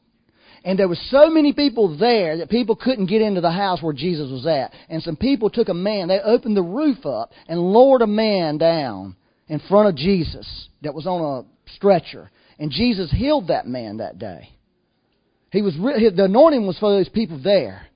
And 0.64 0.78
there 0.78 0.88
were 0.88 0.98
so 1.08 1.28
many 1.30 1.52
people 1.52 1.96
there 1.96 2.36
that 2.38 2.50
people 2.50 2.76
couldn't 2.76 3.06
get 3.06 3.22
into 3.22 3.40
the 3.40 3.50
house 3.50 3.82
where 3.82 3.94
Jesus 3.94 4.30
was 4.30 4.46
at. 4.46 4.72
And 4.88 5.02
some 5.02 5.16
people 5.16 5.50
took 5.50 5.68
a 5.68 5.74
man, 5.74 6.08
they 6.08 6.20
opened 6.20 6.56
the 6.56 6.62
roof 6.62 7.04
up 7.04 7.32
and 7.48 7.58
lowered 7.58 8.02
a 8.02 8.06
man 8.06 8.58
down 8.58 9.16
in 9.48 9.60
front 9.68 9.88
of 9.88 9.96
Jesus 9.96 10.68
that 10.82 10.94
was 10.94 11.06
on 11.06 11.20
a 11.20 11.70
stretcher. 11.74 12.30
And 12.58 12.70
Jesus 12.70 13.10
healed 13.10 13.48
that 13.48 13.66
man 13.66 13.96
that 13.96 14.18
day. 14.18 14.50
He 15.52 15.60
was 15.60 15.74
the 15.74 16.24
anointing 16.24 16.66
was 16.66 16.78
for 16.78 16.90
those 16.90 17.10
people 17.10 17.38
there, 17.42 17.86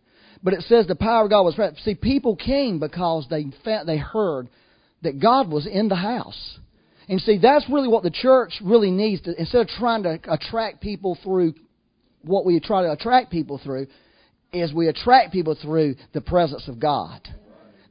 but 0.42 0.52
it 0.52 0.62
says 0.68 0.86
the 0.86 0.94
power 0.94 1.24
of 1.24 1.30
God 1.30 1.42
was 1.42 1.54
present. 1.54 1.78
See, 1.78 1.94
people 1.94 2.36
came 2.36 2.78
because 2.78 3.26
they 3.30 3.46
felt 3.64 3.86
they 3.86 3.96
heard 3.96 4.48
that 5.02 5.20
God 5.20 5.50
was 5.50 5.66
in 5.66 5.88
the 5.88 5.96
house, 5.96 6.58
and 7.08 7.18
see 7.20 7.38
that's 7.38 7.64
really 7.70 7.88
what 7.88 8.02
the 8.02 8.10
church 8.10 8.52
really 8.62 8.90
needs 8.90 9.22
to. 9.22 9.34
Instead 9.40 9.62
of 9.62 9.68
trying 9.68 10.02
to 10.02 10.20
attract 10.30 10.82
people 10.82 11.18
through 11.22 11.54
what 12.22 12.44
we 12.44 12.60
try 12.60 12.82
to 12.82 12.92
attract 12.92 13.30
people 13.30 13.58
through, 13.64 13.86
is 14.52 14.74
we 14.74 14.88
attract 14.88 15.32
people 15.32 15.56
through 15.60 15.96
the 16.12 16.20
presence 16.20 16.68
of 16.68 16.78
God. 16.78 17.26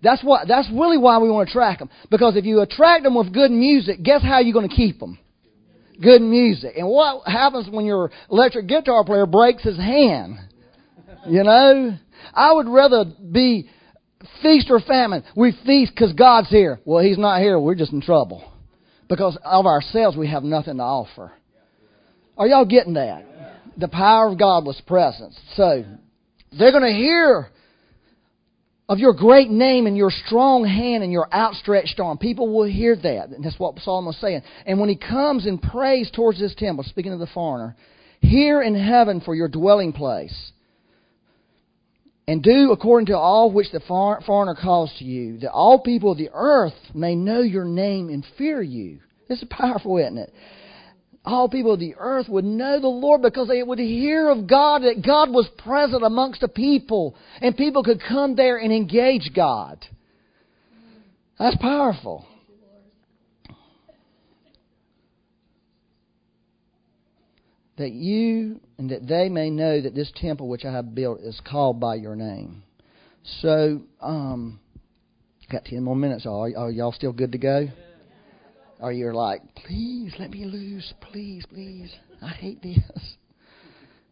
That's 0.04 0.24
what. 0.24 0.48
That's 0.48 0.70
really 0.72 1.00
why 1.00 1.18
we 1.18 1.32
want 1.32 1.48
to 1.48 1.52
attract 1.52 1.80
them. 1.80 1.90
Because 2.12 2.36
if 2.36 2.46
you 2.46 2.62
attract 2.62 3.04
them 3.04 3.16
with 3.16 3.34
good 3.34 3.50
music, 3.50 4.04
guess 4.04 4.22
how 4.22 4.42
you're 4.42 4.54
going 4.54 4.70
to 4.70 4.76
keep 4.76 5.00
them? 5.00 5.18
Good 6.02 6.22
music. 6.22 6.74
And 6.78 6.88
what 6.88 7.28
happens 7.28 7.70
when 7.70 7.86
your 7.86 8.12
electric 8.30 8.68
guitar 8.68 9.04
player 9.04 9.26
breaks 9.26 9.64
his 9.64 9.78
hand? 9.78 10.38
You 11.28 11.44
know? 11.44 11.98
I 12.34 12.54
would 12.54 12.68
rather 12.68 13.06
be 13.06 13.70
feast 14.42 14.68
or 14.70 14.80
famine. 14.80 15.24
We 15.36 15.54
feast 15.66 15.94
because 15.94 16.14
God's 16.14 16.50
here. 16.50 16.80
Well, 16.86 17.04
He's 17.04 17.18
not 17.18 17.42
here. 17.42 17.60
We're 17.60 17.76
just 17.76 17.94
in 17.94 18.02
trouble. 18.02 18.52
Because 19.08 19.38
of 19.44 19.66
ourselves, 19.66 20.18
we 20.18 20.28
have 20.30 20.44
nothing 20.44 20.78
to 20.78 20.84
offer. 20.84 21.32
Are 22.38 22.48
y'all 22.48 22.66
getting 22.66 22.96
that? 22.96 23.26
The 23.78 23.88
power 23.88 24.32
of 24.32 24.40
God 24.40 24.66
was 24.66 24.82
present. 24.88 25.34
So, 25.56 25.84
they're 26.58 26.72
going 26.72 26.84
to 26.84 26.98
hear 26.98 27.50
of 28.88 29.00
your 29.00 29.14
great 29.14 29.50
name 29.50 29.88
and 29.88 29.98
your 29.98 30.12
strong 30.12 30.64
hand 30.64 31.04
and 31.04 31.12
your 31.12 31.28
outstretched 31.34 32.00
arm. 32.00 32.18
People 32.18 32.54
will 32.54 32.66
hear 32.66 32.96
that. 32.96 33.30
And 33.30 33.44
that's 33.44 33.60
what 33.60 33.80
Solomon 33.80 34.08
was 34.08 34.18
saying. 34.18 34.44
And 34.66 34.80
when 34.80 34.90
he 34.90 34.96
comes 34.96 35.48
and 35.48 35.62
prays 35.62 36.12
towards 36.12 36.40
this 36.40 36.54
temple, 36.56 36.84
speaking 36.84 37.14
of 37.14 37.20
the 37.20 37.28
foreigner, 37.28 37.76
here 38.22 38.62
in 38.62 38.76
heaven 38.76 39.22
for 39.22 39.34
your 39.34 39.48
dwelling 39.48 39.92
place, 39.92 40.52
and 42.28 42.42
do 42.42 42.72
according 42.72 43.08
to 43.08 43.18
all 43.18 43.52
which 43.52 43.72
the 43.72 43.80
foreigner 43.80 44.56
calls 44.60 44.92
to 44.98 45.06
you, 45.06 45.40
that 45.40 45.52
all 45.52 45.80
people 45.80 46.12
of 46.12 46.18
the 46.18 46.30
earth 46.34 46.74
may 46.94 47.16
know 47.16 47.42
your 47.42 47.66
name 47.66 48.10
and 48.10 48.26
fear 48.38 48.62
you. 48.62 49.00
This 49.30 49.42
is 49.42 49.48
powerful, 49.50 49.98
isn't 49.98 50.18
it? 50.18 50.34
All 51.26 51.50
people 51.50 51.74
of 51.74 51.80
the 51.80 51.96
earth 51.98 52.30
would 52.30 52.46
know 52.46 52.80
the 52.80 52.88
Lord 52.88 53.24
because 53.24 53.48
they 53.48 53.64
would 53.64 53.80
hear 53.80 54.30
of 54.30 54.48
God, 54.48 54.84
that 54.84 55.04
God 55.04 55.32
was 55.32 55.48
present 55.58 56.04
amongst 56.04 56.42
the 56.42 56.48
people, 56.48 57.16
and 57.42 57.58
people 57.58 57.84
could 57.84 58.00
come 58.00 58.36
there 58.36 58.58
and 58.58 58.72
engage 58.72 59.32
God. 59.36 59.84
That's 61.40 61.58
powerful. 61.58 62.28
That 67.78 67.92
you 67.92 68.62
and 68.78 68.90
that 68.92 69.08
they 69.08 69.28
may 69.28 69.50
know 69.50 69.82
that 69.82 69.96
this 69.96 70.12
temple 70.16 70.48
which 70.48 70.64
I 70.64 70.72
have 70.72 70.94
built 70.94 71.20
is 71.22 71.42
called 71.46 71.80
by 71.80 71.96
your 71.96 72.16
name. 72.16 72.64
So, 73.42 73.82
um, 74.00 74.60
got 75.52 75.66
10 75.66 75.84
more 75.84 75.96
minutes. 75.96 76.26
Are, 76.26 76.56
are 76.56 76.72
y'all 76.72 76.94
still 76.94 77.12
good 77.12 77.32
to 77.32 77.38
go? 77.38 77.68
Or 78.80 78.92
you're 78.92 79.14
like, 79.14 79.42
please 79.56 80.14
let 80.20 80.32
me 80.32 80.46
loose, 80.46 80.94
please, 81.02 81.46
please. 81.48 81.94
I 82.22 82.30
hate 82.30 82.62
this. 82.62 82.80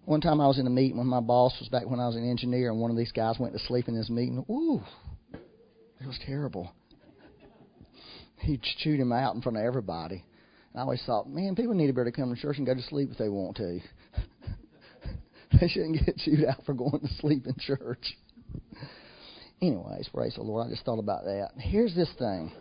One 0.05 0.22
time 0.22 0.41
I 0.41 0.47
was 0.47 0.59
in 0.59 0.68
a 0.68 0.70
meeting 0.70 0.97
with 0.97 1.07
my 1.07 1.22
boss 1.22 1.55
was 1.59 1.70
back 1.70 1.89
when 1.89 1.99
I 1.99 2.07
was 2.07 2.16
an 2.16 2.30
engineer, 2.30 2.70
and 2.70 2.80
one 2.80 2.91
of 2.91 2.97
these 2.97 3.11
guys 3.11 3.39
went 3.39 3.53
to 3.53 3.59
sleep 3.59 3.88
in 3.88 3.95
this 3.95 4.09
meeting. 4.09 4.43
Ooh, 4.49 4.82
it 6.01 6.07
was 6.07 6.20
terrible. 6.26 6.74
He 8.39 8.59
chewed 8.80 8.99
him 8.99 9.14
out 9.14 9.36
in 9.36 9.41
front 9.41 9.57
of 9.57 9.64
everybody. 9.64 10.24
And 10.74 10.80
I 10.80 10.82
always 10.82 11.01
thought, 11.05 11.30
man, 11.30 11.55
people 11.55 11.74
need 11.74 11.88
to 11.88 11.93
be 11.93 12.01
able 12.01 12.11
to 12.11 12.16
come 12.16 12.34
to 12.36 12.41
church 12.41 12.57
and 12.57 12.66
go 12.66 12.74
to 12.74 12.82
sleep 12.82 13.09
if 13.11 13.18
they 13.18 13.30
want 13.30 13.55
to. 13.57 13.80
they 15.59 15.68
shouldn't 15.70 16.05
get 16.05 16.18
chewed 16.18 16.43
out 16.43 16.66
for 16.66 16.74
going 16.74 16.99
to 16.99 17.14
sleep 17.20 17.45
in 17.47 17.55
church. 17.57 18.18
Anyways, 19.61 20.09
praise 20.14 20.36
the 20.36 20.41
Lord. 20.41 20.68
I 20.68 20.70
just 20.70 20.84
thought 20.84 20.99
about 20.99 21.24
that. 21.24 21.51
Here's 21.57 21.95
this 21.95 22.09
thing. 22.20 22.51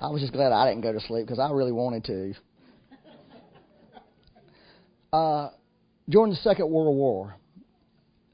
I 0.00 0.08
was 0.08 0.22
just 0.22 0.32
glad 0.32 0.52
I 0.52 0.68
didn't 0.68 0.82
go 0.82 0.92
to 0.92 1.00
sleep 1.00 1.26
because 1.26 1.38
I 1.38 1.50
really 1.50 1.72
wanted 1.72 2.04
to. 2.04 2.34
Uh, 5.12 5.50
during 6.08 6.30
the 6.30 6.36
Second 6.36 6.70
World 6.70 6.96
War, 6.96 7.34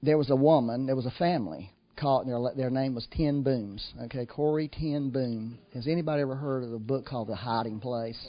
there 0.03 0.19
was 0.19 0.29
a 0.29 0.37
woman, 0.37 0.85
there 0.85 0.95
was 0.95 1.07
a 1.07 1.11
family 1.13 1.73
called 1.99 2.29
their 2.29 2.39
their 2.55 2.69
name 2.69 2.95
was 2.95 3.09
Ten 3.11 3.43
Booms. 3.43 3.95
Okay, 4.05 4.27
Corrie 4.27 4.69
Ten 4.69 5.09
Boom. 5.09 5.59
Has 5.73 5.87
anybody 5.87 6.21
ever 6.21 6.37
heard 6.37 6.65
of 6.65 6.71
the 6.71 6.79
book 6.79 7.07
called 7.07 7.29
The 7.29 7.35
Hiding 7.35 7.81
Place? 7.81 8.29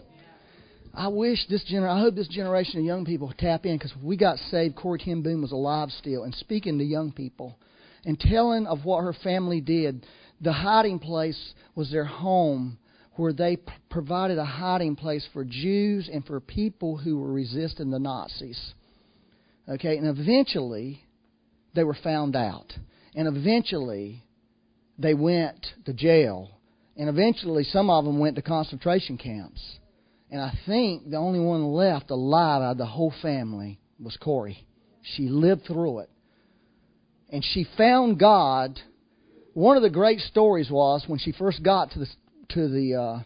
I 0.93 1.09
wish 1.09 1.45
this 1.49 1.65
gener 1.69 1.89
I 1.89 1.99
hope 1.99 2.15
this 2.15 2.29
generation 2.29 2.79
of 2.79 2.85
young 2.85 3.03
people 3.03 3.33
tap 3.37 3.65
in 3.65 3.77
because 3.77 3.93
we 4.01 4.15
got 4.15 4.37
saved. 4.49 4.77
Corrie 4.77 4.99
Ten 4.99 5.21
Boom 5.21 5.41
was 5.41 5.51
alive 5.51 5.89
still 5.91 6.23
and 6.23 6.33
speaking 6.33 6.77
to 6.77 6.85
young 6.85 7.11
people 7.11 7.57
and 8.05 8.17
telling 8.17 8.65
of 8.65 8.85
what 8.85 9.03
her 9.03 9.13
family 9.23 9.59
did. 9.59 10.05
The 10.39 10.53
hiding 10.53 10.99
place 10.99 11.53
was 11.75 11.91
their 11.91 12.05
home 12.05 12.77
where 13.17 13.33
they 13.33 13.57
provided 13.89 14.37
a 14.37 14.45
hiding 14.45 14.95
place 14.95 15.27
for 15.33 15.43
Jews 15.43 16.09
and 16.11 16.25
for 16.25 16.39
people 16.39 16.97
who 16.97 17.17
were 17.17 17.31
resisting 17.31 17.89
the 17.89 17.99
Nazis. 17.99 18.73
Okay, 19.67 19.97
and 19.97 20.07
eventually 20.07 21.03
they 21.75 21.83
were 21.83 21.97
found 22.03 22.35
out. 22.35 22.73
And 23.15 23.27
eventually 23.27 24.23
they 24.97 25.13
went 25.13 25.65
to 25.85 25.93
jail. 25.93 26.51
And 26.95 27.09
eventually 27.09 27.63
some 27.63 27.89
of 27.89 28.05
them 28.05 28.19
went 28.19 28.35
to 28.35 28.41
concentration 28.41 29.17
camps. 29.17 29.61
And 30.29 30.41
I 30.41 30.53
think 30.65 31.09
the 31.09 31.17
only 31.17 31.39
one 31.39 31.63
left 31.63 32.11
alive 32.11 32.61
out 32.61 32.71
of 32.71 32.77
the 32.77 32.85
whole 32.85 33.13
family 33.21 33.79
was 33.99 34.17
Corrie. 34.17 34.65
She 35.15 35.29
lived 35.29 35.65
through 35.65 35.99
it. 35.99 36.09
And 37.29 37.43
she 37.43 37.67
found 37.77 38.19
God. 38.19 38.79
One 39.53 39.75
of 39.75 39.83
the 39.83 39.89
great 39.89 40.19
stories 40.19 40.69
was 40.69 41.03
when 41.07 41.19
she 41.19 41.31
first 41.31 41.63
got 41.63 41.91
to 41.91 41.99
the 41.99 42.07
to 42.49 42.67
the 42.67 42.95
uh, 42.95 43.19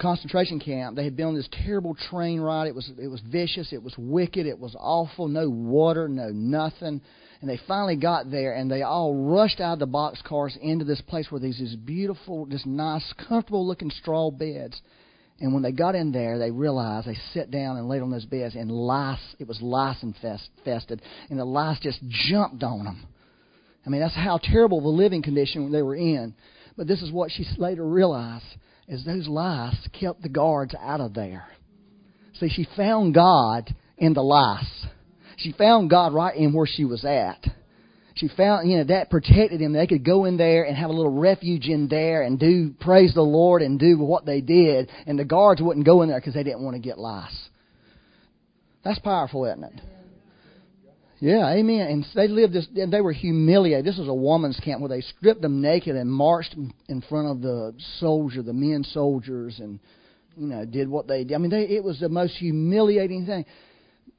concentration 0.00 0.60
camp. 0.60 0.96
They 0.96 1.04
had 1.04 1.16
been 1.16 1.26
on 1.26 1.34
this 1.34 1.48
terrible 1.64 1.94
train 2.10 2.40
ride. 2.40 2.66
It 2.66 2.74
was 2.74 2.90
it 3.00 3.08
was 3.08 3.20
vicious. 3.20 3.72
It 3.72 3.82
was 3.82 3.94
wicked. 3.96 4.46
It 4.46 4.58
was 4.58 4.76
awful. 4.78 5.28
No 5.28 5.48
water. 5.48 6.08
No 6.08 6.28
nothing. 6.28 7.00
And 7.40 7.50
they 7.50 7.58
finally 7.66 7.96
got 7.96 8.30
there, 8.30 8.54
and 8.54 8.70
they 8.70 8.82
all 8.82 9.14
rushed 9.16 9.60
out 9.60 9.72
of 9.72 9.78
the 9.80 9.86
boxcars 9.88 10.56
into 10.58 10.84
this 10.84 11.00
place 11.00 11.26
where 11.28 11.40
there's 11.40 11.58
these 11.58 11.74
beautiful, 11.74 12.46
this 12.46 12.64
nice, 12.64 13.12
comfortable-looking 13.28 13.90
straw 13.90 14.30
beds. 14.30 14.80
And 15.40 15.52
when 15.52 15.64
they 15.64 15.72
got 15.72 15.96
in 15.96 16.12
there, 16.12 16.38
they 16.38 16.52
realized 16.52 17.08
they 17.08 17.18
sat 17.34 17.50
down 17.50 17.78
and 17.78 17.88
laid 17.88 18.00
on 18.00 18.12
those 18.12 18.26
beds, 18.26 18.54
and 18.54 18.70
lice, 18.70 19.18
it 19.40 19.48
was 19.48 19.60
lice 19.60 20.00
infested, 20.04 21.02
and 21.30 21.38
the 21.40 21.44
lice 21.44 21.80
just 21.80 21.98
jumped 22.08 22.62
on 22.62 22.84
them. 22.84 23.08
I 23.84 23.90
mean, 23.90 24.00
that's 24.00 24.14
how 24.14 24.38
terrible 24.40 24.80
the 24.80 24.86
living 24.86 25.22
condition 25.22 25.72
they 25.72 25.82
were 25.82 25.96
in. 25.96 26.36
But 26.76 26.86
this 26.86 27.02
is 27.02 27.12
what 27.12 27.30
she 27.30 27.46
later 27.58 27.86
realized, 27.86 28.44
is 28.88 29.04
those 29.04 29.28
lice 29.28 29.88
kept 29.98 30.22
the 30.22 30.28
guards 30.28 30.74
out 30.80 31.00
of 31.00 31.14
there. 31.14 31.46
See, 32.34 32.48
she 32.48 32.66
found 32.76 33.14
God 33.14 33.74
in 33.98 34.14
the 34.14 34.22
lice. 34.22 34.86
She 35.36 35.52
found 35.52 35.90
God 35.90 36.12
right 36.12 36.36
in 36.36 36.52
where 36.52 36.66
she 36.66 36.84
was 36.84 37.04
at. 37.04 37.44
She 38.14 38.28
found, 38.28 38.70
you 38.70 38.78
know, 38.78 38.84
that 38.84 39.10
protected 39.10 39.60
them. 39.60 39.72
They 39.72 39.86
could 39.86 40.04
go 40.04 40.26
in 40.26 40.36
there 40.36 40.64
and 40.64 40.76
have 40.76 40.90
a 40.90 40.92
little 40.92 41.12
refuge 41.12 41.66
in 41.66 41.88
there 41.88 42.22
and 42.22 42.38
do 42.38 42.74
praise 42.78 43.14
the 43.14 43.22
Lord 43.22 43.62
and 43.62 43.78
do 43.78 43.98
what 43.98 44.26
they 44.26 44.40
did. 44.40 44.90
And 45.06 45.18
the 45.18 45.24
guards 45.24 45.62
wouldn't 45.62 45.86
go 45.86 46.02
in 46.02 46.08
there 46.08 46.20
because 46.20 46.34
they 46.34 46.42
didn't 46.42 46.62
want 46.62 46.74
to 46.74 46.80
get 46.80 46.98
lice. 46.98 47.48
That's 48.84 48.98
powerful, 48.98 49.46
isn't 49.46 49.64
it? 49.64 49.80
Yeah, 51.22 51.48
amen. 51.50 51.86
And 51.86 52.06
they 52.16 52.26
lived 52.26 52.52
this, 52.52 52.66
and 52.74 52.92
they 52.92 53.00
were 53.00 53.12
humiliated. 53.12 53.84
This 53.84 53.96
was 53.96 54.08
a 54.08 54.14
woman's 54.14 54.58
camp 54.58 54.80
where 54.80 54.88
they 54.88 55.02
stripped 55.02 55.40
them 55.40 55.62
naked 55.62 55.94
and 55.94 56.10
marched 56.10 56.56
in 56.88 57.00
front 57.02 57.28
of 57.28 57.40
the 57.40 57.74
soldier, 58.00 58.42
the 58.42 58.52
men 58.52 58.82
soldiers, 58.82 59.60
and 59.60 59.78
you 60.36 60.48
know 60.48 60.64
did 60.64 60.88
what 60.88 61.06
they 61.06 61.22
did. 61.22 61.36
I 61.36 61.38
mean, 61.38 61.52
they, 61.52 61.62
it 61.62 61.84
was 61.84 62.00
the 62.00 62.08
most 62.08 62.32
humiliating 62.38 63.24
thing. 63.24 63.46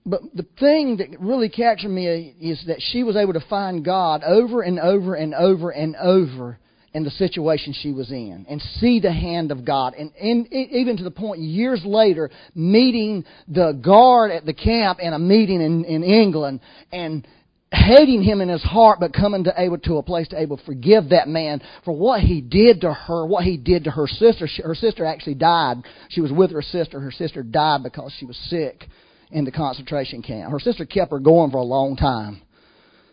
But 0.05 0.21
the 0.33 0.45
thing 0.57 0.95
that 0.97 1.19
really 1.19 1.49
captured 1.49 1.89
me 1.89 2.35
is 2.39 2.63
that 2.67 2.77
she 2.79 3.03
was 3.03 3.17
able 3.17 3.33
to 3.33 3.43
find 3.49 3.83
God 3.83 4.23
over 4.23 4.61
and 4.61 4.79
over 4.79 5.15
and 5.15 5.33
over 5.33 5.71
and 5.71 5.97
over 5.97 6.57
in 6.93 7.03
the 7.03 7.11
situation 7.11 7.73
she 7.73 7.91
was 7.91 8.11
in 8.11 8.45
and 8.47 8.61
see 8.79 8.99
the 8.99 9.11
hand 9.11 9.51
of 9.51 9.65
God. 9.65 9.95
And, 9.95 10.11
and 10.21 10.51
even 10.53 10.97
to 10.97 11.03
the 11.03 11.11
point 11.11 11.41
years 11.41 11.83
later, 11.83 12.29
meeting 12.53 13.25
the 13.47 13.79
guard 13.83 14.31
at 14.31 14.45
the 14.45 14.53
camp 14.53 14.99
in 15.01 15.13
a 15.13 15.19
meeting 15.19 15.61
in, 15.61 15.85
in 15.85 16.03
England 16.03 16.59
and 16.91 17.27
hating 17.71 18.21
him 18.21 18.41
in 18.41 18.49
his 18.49 18.61
heart, 18.61 18.99
but 18.99 19.13
coming 19.13 19.45
to 19.45 19.53
able 19.57 19.79
to 19.79 19.97
a 19.97 20.03
place 20.03 20.27
to 20.27 20.39
able 20.39 20.57
to 20.57 20.65
forgive 20.65 21.09
that 21.09 21.27
man 21.27 21.61
for 21.83 21.91
what 21.91 22.21
he 22.21 22.39
did 22.39 22.81
to 22.81 22.93
her, 22.93 23.25
what 23.25 23.43
he 23.43 23.57
did 23.57 23.85
to 23.85 23.91
her 23.91 24.07
sister. 24.07 24.47
She, 24.47 24.61
her 24.61 24.75
sister 24.75 25.05
actually 25.05 25.35
died. 25.35 25.77
She 26.09 26.21
was 26.21 26.31
with 26.31 26.51
her 26.51 26.61
sister. 26.61 26.99
Her 26.99 27.11
sister 27.11 27.41
died 27.41 27.81
because 27.81 28.13
she 28.19 28.25
was 28.25 28.37
sick 28.49 28.85
in 29.31 29.45
the 29.45 29.51
concentration 29.51 30.21
camp. 30.21 30.51
Her 30.51 30.59
sister 30.59 30.85
kept 30.85 31.11
her 31.11 31.19
going 31.19 31.49
for 31.49 31.57
a 31.57 31.63
long 31.63 31.95
time, 31.95 32.43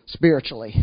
spiritually. 0.05 0.75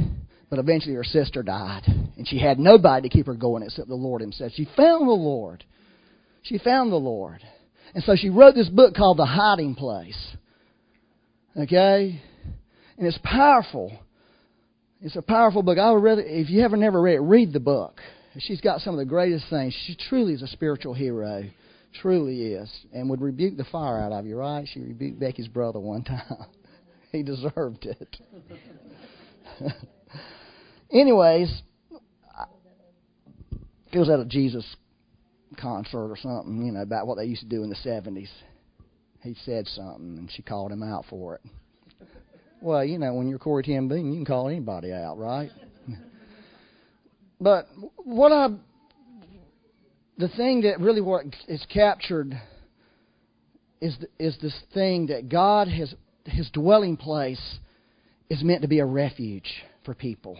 But 0.51 0.59
eventually 0.59 0.95
her 0.95 1.05
sister 1.05 1.43
died. 1.43 1.83
And 2.17 2.27
she 2.27 2.39
had 2.39 2.59
nobody 2.59 3.09
to 3.09 3.15
keep 3.15 3.27
her 3.27 3.35
going 3.35 3.63
except 3.63 3.89
the 3.89 3.95
Lord 3.95 4.21
Himself. 4.21 4.53
She 4.55 4.67
found 4.77 5.09
the 5.09 5.13
Lord. 5.13 5.65
She 6.43 6.59
found 6.59 6.91
the 6.91 6.97
Lord. 6.97 7.43
And 7.95 8.03
so 8.05 8.17
she 8.17 8.31
wrote 8.31 8.55
this 8.55 8.69
book 8.69 8.95
called 8.95 9.19
The 9.19 9.27
Hiding 9.27 9.75
Place. 9.75 10.37
Okay? 11.57 12.21
And 12.97 13.07
it's 13.07 13.19
powerful. 13.23 13.93
It's 15.01 15.17
a 15.17 15.23
powerful 15.23 15.63
book. 15.63 15.79
I 15.79 15.91
would 15.91 16.03
rather, 16.03 16.23
if 16.23 16.51
you 16.51 16.63
haven't 16.63 16.81
never 16.81 17.01
read 17.01 17.17
it, 17.17 17.21
read 17.21 17.53
the 17.53 17.61
book. 17.61 18.01
She's 18.39 18.61
got 18.61 18.81
some 18.81 18.95
of 18.95 18.99
the 18.99 19.05
greatest 19.05 19.47
things. 19.51 19.75
She 19.87 19.97
truly 20.09 20.33
is 20.33 20.43
a 20.43 20.49
spiritual 20.49 20.95
hero. 20.95 21.45
Truly 22.01 22.53
is. 22.53 22.71
And 22.93 23.09
would 23.11 23.21
rebuke 23.21 23.57
the 23.57 23.65
fire 23.65 23.99
out 24.01 24.13
of 24.13 24.27
you, 24.27 24.37
right? 24.37 24.67
She 24.73 24.81
rebuked 24.81 25.19
Becky's 25.19 25.49
brother 25.49 25.81
one 25.81 26.05
time. 26.05 26.47
he 27.13 27.23
deserved 27.23 27.87
it. 27.87 28.17
Anyways, 30.91 31.63
it 33.93 33.99
was 33.99 34.09
at 34.09 34.21
a 34.21 34.25
Jesus 34.25 34.65
concert 35.57 36.11
or 36.11 36.17
something, 36.17 36.65
you 36.65 36.73
know, 36.73 36.81
about 36.81 37.07
what 37.07 37.17
they 37.17 37.25
used 37.25 37.43
to 37.43 37.49
do 37.49 37.63
in 37.63 37.69
the 37.69 37.77
70s. 37.77 38.29
He 39.23 39.35
said 39.45 39.67
something, 39.67 40.17
and 40.19 40.31
she 40.31 40.43
called 40.43 40.73
him 40.73 40.83
out 40.83 41.05
for 41.11 41.35
it. 41.35 41.41
Well, 42.61 42.85
you 42.85 42.99
know, 42.99 43.15
when 43.15 43.29
you're 43.29 43.39
Corrie 43.39 43.63
Ten 43.63 43.85
you 43.85 44.15
can 44.15 44.25
call 44.25 44.49
anybody 44.49 44.93
out, 44.93 45.19
right? 45.19 45.51
but 47.41 47.69
what 48.05 48.33
I 48.33 48.49
the 50.17 50.29
thing 50.29 50.63
that 50.63 50.81
really 50.81 51.01
what 51.01 51.25
is 51.47 51.65
captured 51.73 52.41
is 53.81 53.97
is 54.19 54.37
this 54.43 54.59
thing 54.75 55.07
that 55.07 55.29
God 55.29 55.69
has 55.69 55.95
His 56.25 56.51
dwelling 56.51 56.97
place 56.97 57.59
is 58.29 58.43
meant 58.43 58.63
to 58.63 58.69
be 58.69 58.81
a 58.81 58.87
refuge 58.87 59.63
for 59.85 59.95
people, 59.95 60.37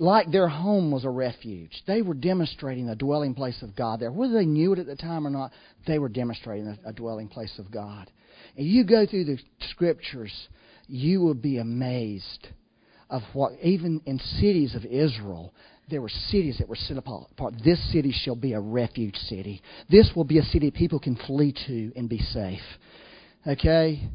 like 0.00 0.30
their 0.30 0.48
home 0.48 0.90
was 0.90 1.04
a 1.04 1.10
refuge. 1.10 1.82
They 1.86 2.02
were 2.02 2.14
demonstrating 2.14 2.86
the 2.86 2.96
dwelling 2.96 3.34
place 3.34 3.62
of 3.62 3.76
God 3.76 4.00
there, 4.00 4.12
whether 4.12 4.34
they 4.34 4.46
knew 4.46 4.72
it 4.72 4.78
at 4.78 4.86
the 4.86 4.96
time 4.96 5.26
or 5.26 5.30
not. 5.30 5.52
They 5.86 5.98
were 5.98 6.08
demonstrating 6.08 6.78
a, 6.84 6.92
dwelling 6.92 7.28
place 7.28 7.58
of 7.58 7.70
God. 7.70 8.10
And 8.56 8.66
you 8.66 8.84
go 8.84 9.06
through 9.06 9.24
the 9.24 9.38
scriptures, 9.70 10.32
you 10.86 11.20
will 11.20 11.34
be 11.34 11.58
amazed 11.58 12.48
of 13.10 13.22
what, 13.32 13.52
even 13.62 14.00
in 14.06 14.18
cities 14.18 14.74
of 14.74 14.84
Israel, 14.84 15.52
there 15.90 16.02
were 16.02 16.10
cities 16.28 16.58
that 16.58 16.68
were 16.68 16.76
set 16.76 16.98
apart. 16.98 17.30
This 17.64 17.80
city 17.92 18.12
shall 18.12 18.36
be 18.36 18.52
a 18.52 18.60
refuge 18.60 19.16
city. 19.16 19.62
This 19.90 20.10
will 20.14 20.24
be 20.24 20.38
a 20.38 20.42
city 20.42 20.70
people 20.70 21.00
can 21.00 21.16
flee 21.26 21.54
to 21.66 21.92
and 21.96 22.08
be 22.08 22.18
safe. 22.18 22.60
Okay? 23.46 24.08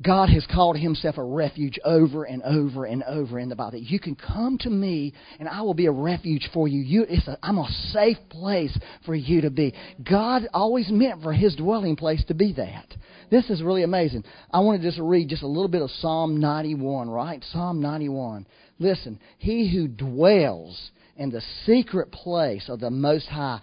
God 0.00 0.28
has 0.30 0.46
called 0.46 0.78
himself 0.78 1.18
a 1.18 1.24
refuge 1.24 1.78
over 1.84 2.24
and 2.24 2.42
over 2.44 2.84
and 2.84 3.02
over 3.02 3.38
in 3.38 3.48
the 3.48 3.56
Bible. 3.56 3.78
You 3.78 3.98
can 3.98 4.14
come 4.14 4.56
to 4.58 4.70
me 4.70 5.12
and 5.40 5.48
I 5.48 5.62
will 5.62 5.74
be 5.74 5.86
a 5.86 5.92
refuge 5.92 6.48
for 6.54 6.68
you. 6.68 6.80
you 6.80 7.04
it's 7.08 7.26
a, 7.26 7.36
I'm 7.42 7.58
a 7.58 7.68
safe 7.92 8.18
place 8.30 8.76
for 9.04 9.14
you 9.14 9.40
to 9.40 9.50
be. 9.50 9.74
God 10.08 10.42
always 10.54 10.88
meant 10.90 11.22
for 11.22 11.32
his 11.32 11.56
dwelling 11.56 11.96
place 11.96 12.24
to 12.26 12.34
be 12.34 12.52
that. 12.54 12.94
This 13.30 13.50
is 13.50 13.60
really 13.60 13.82
amazing. 13.82 14.24
I 14.52 14.60
want 14.60 14.80
to 14.80 14.88
just 14.88 15.00
read 15.00 15.28
just 15.28 15.42
a 15.42 15.48
little 15.48 15.68
bit 15.68 15.82
of 15.82 15.90
Psalm 15.90 16.38
91, 16.38 17.10
right? 17.10 17.44
Psalm 17.52 17.80
91. 17.80 18.46
Listen, 18.78 19.18
he 19.38 19.68
who 19.70 19.88
dwells 19.88 20.90
in 21.16 21.30
the 21.30 21.42
secret 21.66 22.12
place 22.12 22.68
of 22.68 22.78
the 22.78 22.90
Most 22.90 23.26
High 23.26 23.60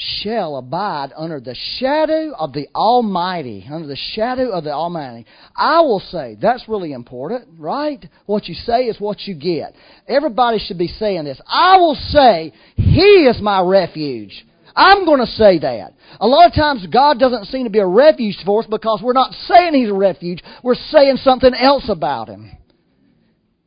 shall 0.00 0.56
abide 0.56 1.12
under 1.14 1.40
the 1.40 1.54
shadow 1.78 2.32
of 2.38 2.52
the 2.54 2.66
Almighty. 2.74 3.66
Under 3.70 3.86
the 3.86 3.98
shadow 4.14 4.50
of 4.50 4.64
the 4.64 4.72
Almighty. 4.72 5.26
I 5.54 5.80
will 5.80 6.00
say, 6.00 6.36
that's 6.40 6.68
really 6.68 6.92
important, 6.92 7.48
right? 7.58 8.02
What 8.24 8.48
you 8.48 8.54
say 8.54 8.84
is 8.84 8.98
what 8.98 9.26
you 9.26 9.34
get. 9.34 9.74
Everybody 10.08 10.58
should 10.58 10.78
be 10.78 10.88
saying 10.88 11.24
this. 11.24 11.40
I 11.46 11.76
will 11.76 11.96
say, 11.96 12.52
He 12.76 13.28
is 13.28 13.40
my 13.42 13.60
refuge. 13.60 14.46
I'm 14.74 15.04
going 15.04 15.20
to 15.20 15.26
say 15.26 15.58
that. 15.58 15.92
A 16.18 16.26
lot 16.26 16.46
of 16.46 16.54
times 16.54 16.86
God 16.90 17.18
doesn't 17.18 17.46
seem 17.46 17.64
to 17.64 17.70
be 17.70 17.80
a 17.80 17.86
refuge 17.86 18.38
for 18.44 18.62
us 18.62 18.68
because 18.70 19.00
we're 19.02 19.12
not 19.12 19.32
saying 19.32 19.74
He's 19.74 19.90
a 19.90 19.94
refuge. 19.94 20.42
We're 20.62 20.76
saying 20.76 21.18
something 21.18 21.52
else 21.52 21.88
about 21.88 22.28
Him. 22.28 22.50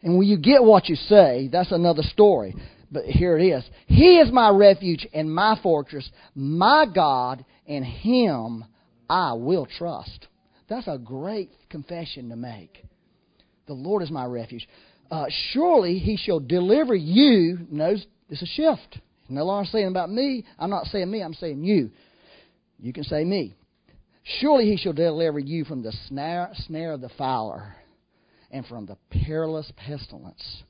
And 0.01 0.17
when 0.17 0.27
you 0.27 0.37
get 0.37 0.63
what 0.63 0.89
you 0.89 0.95
say, 0.95 1.47
that's 1.51 1.71
another 1.71 2.03
story. 2.03 2.55
But 2.93 3.05
here 3.05 3.37
it 3.37 3.43
is. 3.43 3.63
He 3.87 4.19
is 4.19 4.31
my 4.31 4.49
refuge 4.49 5.07
and 5.13 5.33
my 5.33 5.59
fortress, 5.63 6.07
my 6.35 6.85
God, 6.85 7.43
and 7.67 7.83
Him 7.83 8.65
I 9.09 9.33
will 9.33 9.65
trust. 9.65 10.27
That's 10.69 10.87
a 10.87 10.99
great 10.99 11.49
confession 11.69 12.29
to 12.29 12.35
make. 12.35 12.85
The 13.65 13.73
Lord 13.73 14.03
is 14.03 14.11
my 14.11 14.25
refuge. 14.25 14.67
Uh, 15.09 15.25
surely 15.51 15.97
He 15.97 16.17
shall 16.17 16.39
deliver 16.39 16.93
you. 16.93 17.65
Knows 17.71 18.05
it's 18.29 18.43
a 18.43 18.45
shift. 18.45 18.99
No 19.27 19.43
longer 19.43 19.67
saying 19.71 19.87
about 19.87 20.11
me. 20.11 20.45
I'm 20.59 20.69
not 20.69 20.85
saying 20.85 21.09
me. 21.09 21.23
I'm 21.23 21.33
saying 21.33 21.63
you. 21.63 21.89
You 22.79 22.93
can 22.93 23.03
say 23.03 23.23
me. 23.23 23.55
Surely 24.39 24.65
He 24.65 24.77
shall 24.77 24.93
deliver 24.93 25.39
you 25.39 25.65
from 25.65 25.81
the 25.81 25.93
snare, 26.07 26.51
snare 26.67 26.93
of 26.93 27.01
the 27.01 27.09
fowler 27.17 27.75
and 28.51 28.65
from 28.67 28.85
the 28.85 28.97
perilous 29.09 29.71
pestilence. 29.75 30.63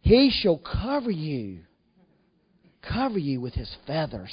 He 0.00 0.30
shall 0.42 0.58
cover 0.58 1.10
you, 1.10 1.60
cover 2.82 3.18
you 3.18 3.40
with 3.40 3.54
his 3.54 3.74
feathers. 3.86 4.32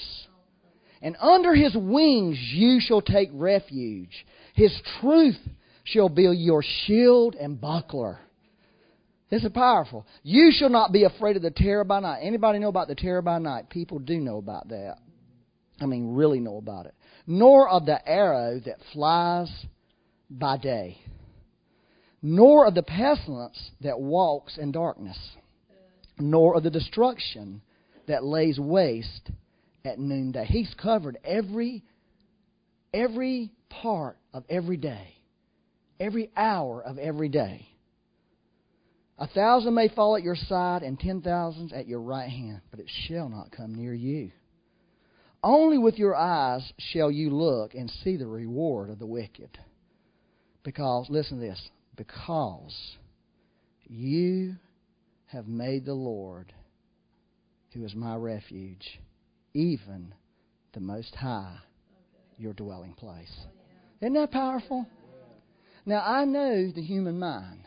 And 1.02 1.16
under 1.22 1.54
his 1.54 1.76
wings 1.76 2.38
you 2.40 2.80
shall 2.80 3.02
take 3.02 3.30
refuge. 3.34 4.26
His 4.54 4.74
truth 5.00 5.38
shall 5.84 6.10
be 6.10 6.24
your 6.24 6.64
shield 6.86 7.36
and 7.36 7.60
buckler. 7.60 8.20
This 9.30 9.44
is 9.44 9.52
powerful. 9.52 10.06
You 10.24 10.52
shall 10.56 10.70
not 10.70 10.92
be 10.92 11.04
afraid 11.04 11.36
of 11.36 11.42
the 11.42 11.52
terror 11.52 11.84
by 11.84 12.00
night. 12.00 12.22
Anybody 12.22 12.60
know 12.60 12.70
about 12.70 12.88
the 12.88 12.96
terror 12.96 13.22
by 13.22 13.40
night? 13.40 13.70
People 13.70 14.00
do 14.00 14.20
know 14.20 14.38
about 14.38 14.70
that. 14.70 14.98
I 15.82 15.86
mean, 15.86 16.14
really 16.14 16.40
know 16.40 16.58
about 16.58 16.86
it. 16.86 16.94
Nor 17.28 17.68
of 17.68 17.86
the 17.86 18.08
arrow 18.08 18.62
that 18.66 18.78
flies 18.94 19.52
by 20.30 20.58
day, 20.58 20.98
nor 22.22 22.66
of 22.66 22.76
the 22.76 22.84
pestilence 22.84 23.72
that 23.82 24.00
walks 24.00 24.58
in 24.58 24.72
darkness 24.72 25.18
nor 26.20 26.56
of 26.56 26.64
the 26.64 26.70
destruction 26.70 27.62
that 28.08 28.24
lays 28.24 28.60
waste 28.60 29.32
at 29.84 30.00
noonday. 30.00 30.46
He's 30.46 30.74
covered 30.82 31.18
every 31.24 31.84
every 32.94 33.52
part 33.70 34.18
of 34.34 34.46
every 34.50 34.78
day, 34.78 35.16
every 36.00 36.32
hour 36.36 36.82
of 36.82 36.98
every 36.98 37.30
day. 37.30 37.68
A 39.18 39.28
thousand 39.28 39.74
may 39.74 39.88
fall 39.88 40.16
at 40.16 40.24
your 40.24 40.36
side 40.36 40.84
and 40.84 41.00
ten 41.00 41.22
thousands 41.22 41.72
at 41.72 41.88
your 41.88 42.02
right 42.02 42.30
hand, 42.30 42.62
but 42.72 42.80
it 42.80 42.90
shall 43.08 43.30
not 43.30 43.52
come 43.52 43.74
near 43.74 43.94
you. 43.94 44.32
Only 45.44 45.78
with 45.78 45.98
your 45.98 46.16
eyes 46.16 46.64
shall 46.80 47.12
you 47.12 47.30
look 47.30 47.76
and 47.76 47.90
see 48.04 48.18
the 48.18 48.28
reward 48.28 48.90
of 48.90 49.00
the 49.00 49.06
wicked. 49.06 49.58
Because, 50.64 51.06
listen 51.10 51.40
to 51.40 51.46
this, 51.46 51.70
because 51.96 52.76
you 53.84 54.56
have 55.36 55.48
made 55.48 55.86
the 55.86 55.94
Lord, 55.94 56.54
who 57.74 57.84
is 57.84 57.94
my 57.94 58.16
refuge, 58.16 59.02
even 59.54 60.14
the 60.74 60.80
Most 60.80 61.14
High, 61.14 61.58
your 62.38 62.54
dwelling 62.54 62.94
place. 62.94 63.34
Isn't 64.02 64.14
that 64.14 64.32
powerful? 64.32 64.88
Now, 65.86 66.02
I 66.06 66.24
know 66.24 66.72
the 66.72 66.82
human 66.82 67.20
mind, 67.20 67.60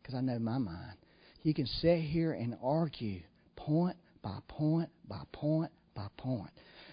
because 0.00 0.14
I 0.14 0.20
know 0.20 0.38
my 0.38 0.58
mind. 0.58 0.96
You 1.42 1.54
can 1.54 1.66
sit 1.66 2.00
here 2.02 2.32
and 2.32 2.56
argue 2.62 3.20
point 3.56 3.96
by 4.22 4.38
point 4.46 4.88
by 5.08 5.22
point 5.32 5.72
by 5.96 6.06
point. 6.16 6.50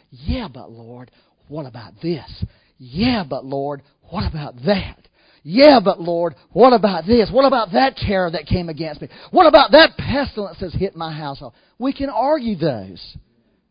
Yeah, 0.10 0.48
but 0.52 0.72
Lord, 0.72 1.12
what 1.50 1.68
about 1.68 1.94
this? 2.02 2.46
Yeah, 2.80 3.24
but 3.30 3.46
Lord, 3.46 3.84
what 4.10 4.28
about 4.28 4.56
that? 4.66 5.08
Yeah, 5.48 5.80
but 5.80 6.02
Lord, 6.02 6.34
what 6.54 6.74
about 6.74 7.06
this? 7.06 7.30
What 7.32 7.46
about 7.46 7.72
that 7.74 7.98
terror 7.98 8.32
that 8.32 8.48
came 8.48 8.68
against 8.68 9.00
me? 9.00 9.10
What 9.30 9.46
about 9.46 9.74
that 9.74 9.96
pestilence 9.96 10.58
that's 10.60 10.76
hit 10.76 10.96
my 10.96 11.16
household? 11.16 11.54
We 11.78 11.94
can 11.94 12.10
argue 12.10 12.56
those. 12.56 13.16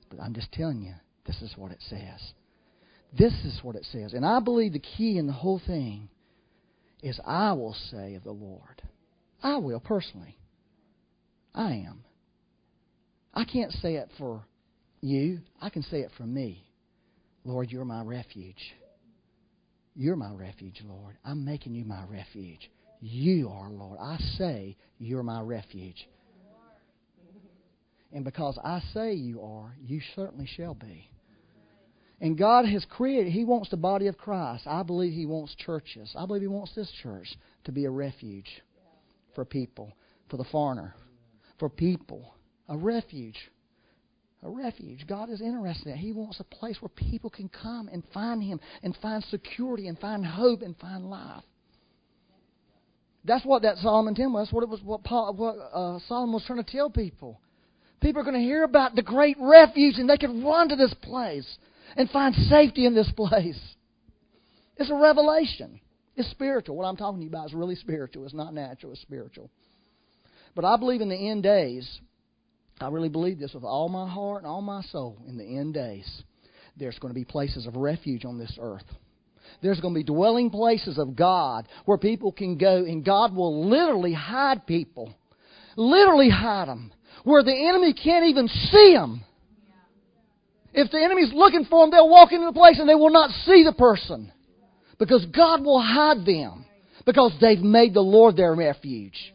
But 0.08 0.20
I'm 0.20 0.34
just 0.34 0.52
telling 0.52 0.82
you, 0.82 0.94
this 1.26 1.42
is 1.42 1.52
what 1.56 1.72
it 1.72 1.82
says. 1.90 2.20
This 3.18 3.32
is 3.44 3.58
what 3.62 3.74
it 3.74 3.84
says. 3.90 4.12
And 4.12 4.24
I 4.24 4.38
believe 4.38 4.72
the 4.72 4.78
key 4.78 5.18
in 5.18 5.26
the 5.26 5.32
whole 5.32 5.60
thing 5.66 6.08
is 7.02 7.18
I 7.26 7.54
will 7.54 7.74
say 7.90 8.14
of 8.14 8.22
the 8.22 8.30
Lord. 8.30 8.80
I 9.42 9.56
will 9.56 9.80
personally. 9.80 10.38
I 11.56 11.72
am. 11.88 12.04
I 13.34 13.44
can't 13.44 13.72
say 13.72 13.96
it 13.96 14.10
for 14.16 14.44
you. 15.00 15.40
I 15.60 15.70
can 15.70 15.82
say 15.82 16.02
it 16.02 16.12
for 16.16 16.22
me. 16.22 16.64
Lord, 17.44 17.72
you're 17.72 17.84
my 17.84 18.02
refuge. 18.02 18.74
You're 19.96 20.16
my 20.16 20.32
refuge, 20.32 20.82
Lord. 20.86 21.16
I'm 21.24 21.44
making 21.44 21.74
you 21.74 21.84
my 21.84 22.04
refuge. 22.08 22.70
You 23.00 23.48
are, 23.48 23.70
Lord. 23.70 23.98
I 24.00 24.16
say 24.38 24.76
you're 24.98 25.22
my 25.22 25.40
refuge. 25.40 26.08
And 28.12 28.24
because 28.24 28.58
I 28.64 28.80
say 28.92 29.14
you 29.14 29.42
are, 29.42 29.74
you 29.84 30.00
certainly 30.14 30.46
shall 30.46 30.74
be. 30.74 31.10
And 32.20 32.38
God 32.38 32.64
has 32.66 32.84
created, 32.88 33.32
He 33.32 33.44
wants 33.44 33.70
the 33.70 33.76
body 33.76 34.06
of 34.06 34.16
Christ. 34.16 34.66
I 34.66 34.82
believe 34.82 35.12
He 35.12 35.26
wants 35.26 35.54
churches. 35.56 36.14
I 36.16 36.24
believe 36.26 36.42
He 36.42 36.48
wants 36.48 36.74
this 36.74 36.90
church 37.02 37.36
to 37.64 37.72
be 37.72 37.84
a 37.84 37.90
refuge 37.90 38.62
for 39.34 39.44
people, 39.44 39.92
for 40.30 40.36
the 40.36 40.44
foreigner, 40.44 40.94
for 41.58 41.68
people. 41.68 42.34
A 42.68 42.78
refuge 42.78 43.36
a 44.44 44.50
refuge. 44.50 45.06
God 45.06 45.30
is 45.30 45.40
interested 45.40 45.86
in 45.86 45.92
that. 45.92 45.98
He 45.98 46.12
wants 46.12 46.38
a 46.38 46.44
place 46.44 46.76
where 46.80 46.90
people 46.90 47.30
can 47.30 47.48
come 47.48 47.88
and 47.90 48.02
find 48.12 48.42
Him 48.42 48.60
and 48.82 48.94
find 49.00 49.24
security 49.24 49.88
and 49.88 49.98
find 49.98 50.24
hope 50.24 50.62
and 50.62 50.76
find 50.76 51.08
life. 51.08 51.42
That's 53.24 53.44
what 53.44 53.62
that 53.62 53.78
Solomon 53.78 54.14
temple 54.14 54.34
was. 54.34 54.52
What 54.52 54.62
it 54.62 54.68
was. 54.68 54.82
What, 54.82 55.02
Paul, 55.02 55.34
what 55.34 55.56
uh, 55.72 55.98
Solomon 56.06 56.34
was 56.34 56.44
trying 56.46 56.62
to 56.62 56.70
tell 56.70 56.90
people. 56.90 57.40
People 58.02 58.20
are 58.20 58.24
going 58.24 58.36
to 58.36 58.42
hear 58.42 58.64
about 58.64 58.94
the 58.94 59.02
great 59.02 59.38
refuge, 59.40 59.96
and 59.96 60.10
they 60.10 60.18
can 60.18 60.44
run 60.44 60.68
to 60.68 60.76
this 60.76 60.92
place 61.00 61.46
and 61.96 62.10
find 62.10 62.34
safety 62.34 62.84
in 62.84 62.94
this 62.94 63.10
place. 63.16 63.58
It's 64.76 64.90
a 64.90 64.94
revelation. 64.94 65.80
It's 66.16 66.30
spiritual. 66.30 66.76
What 66.76 66.84
I'm 66.84 66.96
talking 66.96 67.20
to 67.20 67.24
you 67.24 67.30
about 67.30 67.46
is 67.46 67.54
really 67.54 67.76
spiritual. 67.76 68.24
It's 68.24 68.34
not 68.34 68.52
natural. 68.52 68.92
It's 68.92 69.00
spiritual. 69.00 69.50
But 70.54 70.66
I 70.66 70.76
believe 70.76 71.00
in 71.00 71.08
the 71.08 71.30
end 71.30 71.44
days, 71.44 71.88
I 72.80 72.88
really 72.88 73.08
believe 73.08 73.38
this 73.38 73.54
with 73.54 73.64
all 73.64 73.88
my 73.88 74.08
heart 74.08 74.42
and 74.42 74.46
all 74.46 74.62
my 74.62 74.82
soul. 74.82 75.18
In 75.28 75.36
the 75.36 75.44
end 75.44 75.74
days, 75.74 76.22
there's 76.76 76.98
going 76.98 77.12
to 77.12 77.18
be 77.18 77.24
places 77.24 77.66
of 77.66 77.76
refuge 77.76 78.24
on 78.24 78.38
this 78.38 78.56
earth. 78.60 78.84
There's 79.62 79.80
going 79.80 79.94
to 79.94 80.00
be 80.00 80.04
dwelling 80.04 80.50
places 80.50 80.98
of 80.98 81.14
God 81.14 81.68
where 81.84 81.98
people 81.98 82.32
can 82.32 82.58
go, 82.58 82.78
and 82.78 83.04
God 83.04 83.34
will 83.34 83.68
literally 83.68 84.12
hide 84.12 84.66
people. 84.66 85.14
Literally 85.76 86.30
hide 86.30 86.68
them. 86.68 86.92
Where 87.22 87.42
the 87.42 87.68
enemy 87.68 87.94
can't 87.94 88.26
even 88.26 88.48
see 88.48 88.94
them. 88.94 89.24
If 90.72 90.90
the 90.90 91.02
enemy's 91.02 91.32
looking 91.32 91.66
for 91.70 91.84
them, 91.84 91.90
they'll 91.92 92.08
walk 92.08 92.32
into 92.32 92.46
the 92.46 92.52
place 92.52 92.78
and 92.80 92.88
they 92.88 92.96
will 92.96 93.12
not 93.12 93.30
see 93.46 93.62
the 93.62 93.72
person. 93.72 94.32
Because 94.98 95.24
God 95.26 95.64
will 95.64 95.80
hide 95.80 96.26
them. 96.26 96.66
Because 97.06 97.32
they've 97.40 97.60
made 97.60 97.94
the 97.94 98.00
Lord 98.00 98.36
their 98.36 98.54
refuge. 98.54 99.32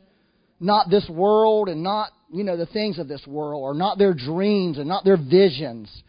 Not 0.60 0.90
this 0.90 1.08
world 1.10 1.70
and 1.70 1.82
not 1.82 2.12
you 2.32 2.44
know, 2.44 2.58
the 2.58 2.66
things 2.68 3.00
of 3.00 3.08
this 3.08 3.26
world, 3.26 3.62
or 3.62 3.74
not 3.74 3.98
their 3.98 4.14
dreams 4.14 4.78
and 4.78 4.88
not 4.88 5.04
their 5.04 5.18
visions, 5.18 6.04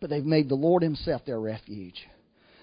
but 0.00 0.10
they've 0.10 0.24
made 0.24 0.48
the 0.48 0.54
Lord 0.54 0.82
Himself 0.82 1.24
their 1.24 1.40
refuge. 1.40 2.06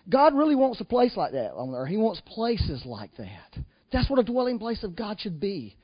God 0.08 0.34
really 0.36 0.56
wants 0.56 0.80
a 0.80 0.86
place 0.86 1.18
like 1.18 1.34
that 1.34 1.54
on 1.54 1.74
earth. 1.74 1.90
He 1.90 1.98
wants 1.98 2.22
places 2.26 2.84
like 2.86 3.16
that. 3.18 3.58
That's 3.92 4.10
what 4.10 4.20
a 4.20 4.24
dwelling 4.24 4.60
place 4.60 4.84
of 4.84 4.96
God 4.96 5.20
should 5.20 5.40
be. 5.40 5.76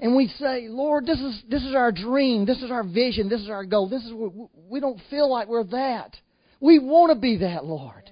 and 0.00 0.16
we 0.16 0.28
say, 0.38 0.68
Lord, 0.68 1.06
this 1.06 1.20
is, 1.20 1.42
this 1.48 1.62
is 1.62 1.74
our 1.74 1.92
dream, 1.92 2.46
this 2.46 2.62
is 2.62 2.70
our 2.70 2.82
vision, 2.82 3.28
this 3.28 3.40
is 3.40 3.50
our 3.50 3.64
goal, 3.64 3.88
this 3.88 4.02
is 4.02 4.12
we 4.68 4.80
don't 4.80 5.00
feel 5.10 5.30
like 5.30 5.48
we're 5.48 5.64
that. 5.64 6.16
We 6.60 6.78
want 6.78 7.12
to 7.12 7.20
be 7.20 7.38
that, 7.38 7.64
Lord. 7.64 8.10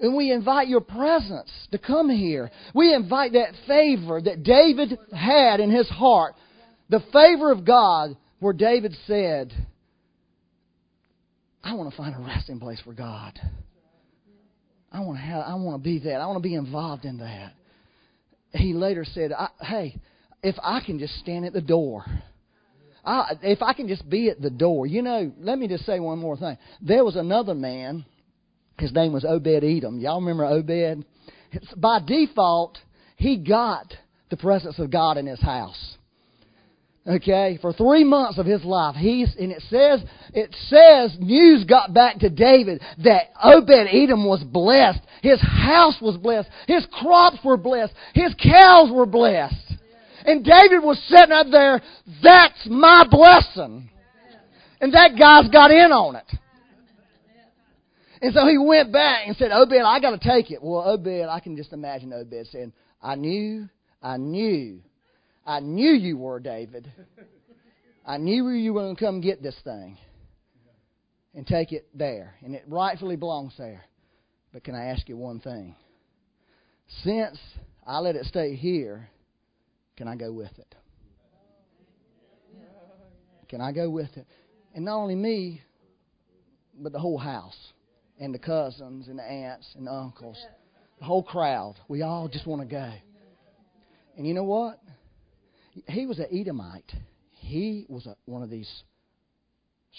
And 0.00 0.16
we 0.16 0.30
invite 0.30 0.68
your 0.68 0.80
presence 0.80 1.50
to 1.72 1.78
come 1.78 2.08
here. 2.08 2.50
We 2.74 2.94
invite 2.94 3.32
that 3.32 3.54
favor 3.66 4.20
that 4.20 4.44
David 4.44 4.96
had 5.12 5.60
in 5.60 5.70
his 5.70 5.88
heart. 5.88 6.34
The 6.88 7.02
favor 7.12 7.50
of 7.50 7.64
God, 7.64 8.16
where 8.38 8.52
David 8.52 8.96
said, 9.06 9.52
I 11.64 11.74
want 11.74 11.90
to 11.90 11.96
find 11.96 12.14
a 12.14 12.18
resting 12.20 12.60
place 12.60 12.80
for 12.84 12.92
God. 12.92 13.38
I 14.92 15.00
want 15.00 15.18
to 15.18 15.22
have, 15.22 15.44
I 15.46 15.54
want 15.54 15.82
to 15.82 15.84
be 15.84 15.98
that. 16.00 16.20
I 16.20 16.26
want 16.26 16.36
to 16.36 16.48
be 16.48 16.54
involved 16.54 17.04
in 17.04 17.18
that. 17.18 17.52
He 18.52 18.72
later 18.72 19.04
said, 19.04 19.32
"Hey, 19.60 20.00
if 20.42 20.56
I 20.62 20.80
can 20.80 20.98
just 20.98 21.14
stand 21.18 21.44
at 21.44 21.52
the 21.52 21.60
door, 21.60 22.06
I, 23.04 23.32
if 23.42 23.60
I 23.62 23.74
can 23.74 23.88
just 23.88 24.08
be 24.08 24.30
at 24.30 24.40
the 24.40 24.50
door, 24.50 24.86
you 24.86 25.02
know. 25.02 25.32
Let 25.38 25.58
me 25.58 25.68
just 25.68 25.84
say 25.84 26.00
one 26.00 26.18
more 26.18 26.36
thing. 26.36 26.56
There 26.80 27.04
was 27.04 27.16
another 27.16 27.54
man. 27.54 28.06
His 28.78 28.92
name 28.92 29.12
was 29.12 29.24
Obed 29.24 29.46
Edom. 29.64 29.98
Y'all 29.98 30.20
remember 30.20 30.44
Obed? 30.44 31.04
By 31.76 32.00
default, 32.00 32.78
he 33.16 33.36
got 33.36 33.92
the 34.30 34.36
presence 34.36 34.78
of 34.78 34.90
God 34.90 35.16
in 35.16 35.26
his 35.26 35.40
house. 35.40 35.96
Okay, 37.06 37.58
for 37.62 37.72
three 37.72 38.04
months 38.04 38.38
of 38.38 38.44
his 38.44 38.62
life, 38.64 38.94
he's 38.94 39.34
and 39.38 39.50
it 39.50 39.62
says 39.70 40.02
it 40.34 40.54
says 40.68 41.16
news 41.18 41.64
got 41.64 41.94
back 41.94 42.18
to 42.18 42.28
David 42.28 42.82
that 43.02 43.30
Obed 43.42 43.70
Edom 43.70 44.26
was 44.26 44.44
blessed, 44.44 45.00
his 45.22 45.40
house 45.40 45.96
was 46.02 46.18
blessed, 46.18 46.50
his 46.66 46.86
crops 47.00 47.38
were 47.42 47.56
blessed, 47.56 47.94
his 48.12 48.34
cows 48.34 48.90
were 48.92 49.06
blessed, 49.06 49.54
and 50.26 50.44
David 50.44 50.82
was 50.82 51.02
sitting 51.08 51.32
up 51.32 51.46
there. 51.50 51.80
That's 52.22 52.66
my 52.66 53.06
blessing, 53.10 53.88
and 54.82 54.92
that 54.92 55.18
guy's 55.18 55.48
got 55.48 55.70
in 55.70 55.92
on 55.92 56.16
it. 56.16 56.26
And 58.20 58.34
so 58.34 58.46
he 58.46 58.58
went 58.58 58.92
back 58.92 59.26
and 59.26 59.36
said, 59.36 59.52
Obed, 59.52 59.72
I 59.72 60.00
got 60.00 60.20
to 60.20 60.28
take 60.28 60.50
it. 60.50 60.62
Well, 60.62 60.82
Obed, 60.88 61.28
I 61.28 61.40
can 61.40 61.56
just 61.56 61.72
imagine 61.72 62.12
Obed 62.12 62.46
saying, 62.50 62.72
I 63.00 63.14
knew, 63.14 63.68
I 64.02 64.16
knew 64.16 64.82
I 65.48 65.60
knew 65.60 65.92
you 65.92 66.18
were, 66.18 66.40
David. 66.40 66.92
I 68.04 68.18
knew 68.18 68.46
you 68.50 68.74
were 68.74 68.82
going 68.82 68.96
to 68.96 69.02
come 69.02 69.22
get 69.22 69.42
this 69.42 69.56
thing 69.64 69.96
and 71.34 71.46
take 71.46 71.72
it 71.72 71.88
there. 71.94 72.34
And 72.42 72.54
it 72.54 72.64
rightfully 72.68 73.16
belongs 73.16 73.54
there. 73.56 73.82
But 74.52 74.62
can 74.62 74.74
I 74.74 74.86
ask 74.86 75.08
you 75.08 75.16
one 75.16 75.40
thing? 75.40 75.74
Since 77.02 77.38
I 77.86 77.98
let 78.00 78.14
it 78.14 78.26
stay 78.26 78.56
here, 78.56 79.08
can 79.96 80.06
I 80.06 80.16
go 80.16 80.30
with 80.30 80.52
it? 80.58 80.74
Can 83.48 83.62
I 83.62 83.72
go 83.72 83.88
with 83.88 84.14
it? 84.18 84.26
And 84.74 84.84
not 84.84 84.98
only 84.98 85.14
me, 85.14 85.62
but 86.78 86.92
the 86.92 86.98
whole 86.98 87.16
house, 87.16 87.56
and 88.18 88.34
the 88.34 88.38
cousins, 88.38 89.08
and 89.08 89.18
the 89.18 89.22
aunts, 89.22 89.68
and 89.76 89.86
the 89.86 89.92
uncles, 89.92 90.36
the 90.98 91.04
whole 91.04 91.22
crowd. 91.22 91.76
We 91.88 92.02
all 92.02 92.28
just 92.28 92.46
want 92.46 92.62
to 92.62 92.66
go. 92.66 92.92
And 94.16 94.26
you 94.26 94.34
know 94.34 94.44
what? 94.44 94.80
he 95.86 96.06
was 96.06 96.18
an 96.18 96.26
Edomite. 96.32 96.92
He 97.30 97.86
was 97.88 98.06
a, 98.06 98.16
one 98.24 98.42
of 98.42 98.50
these 98.50 98.82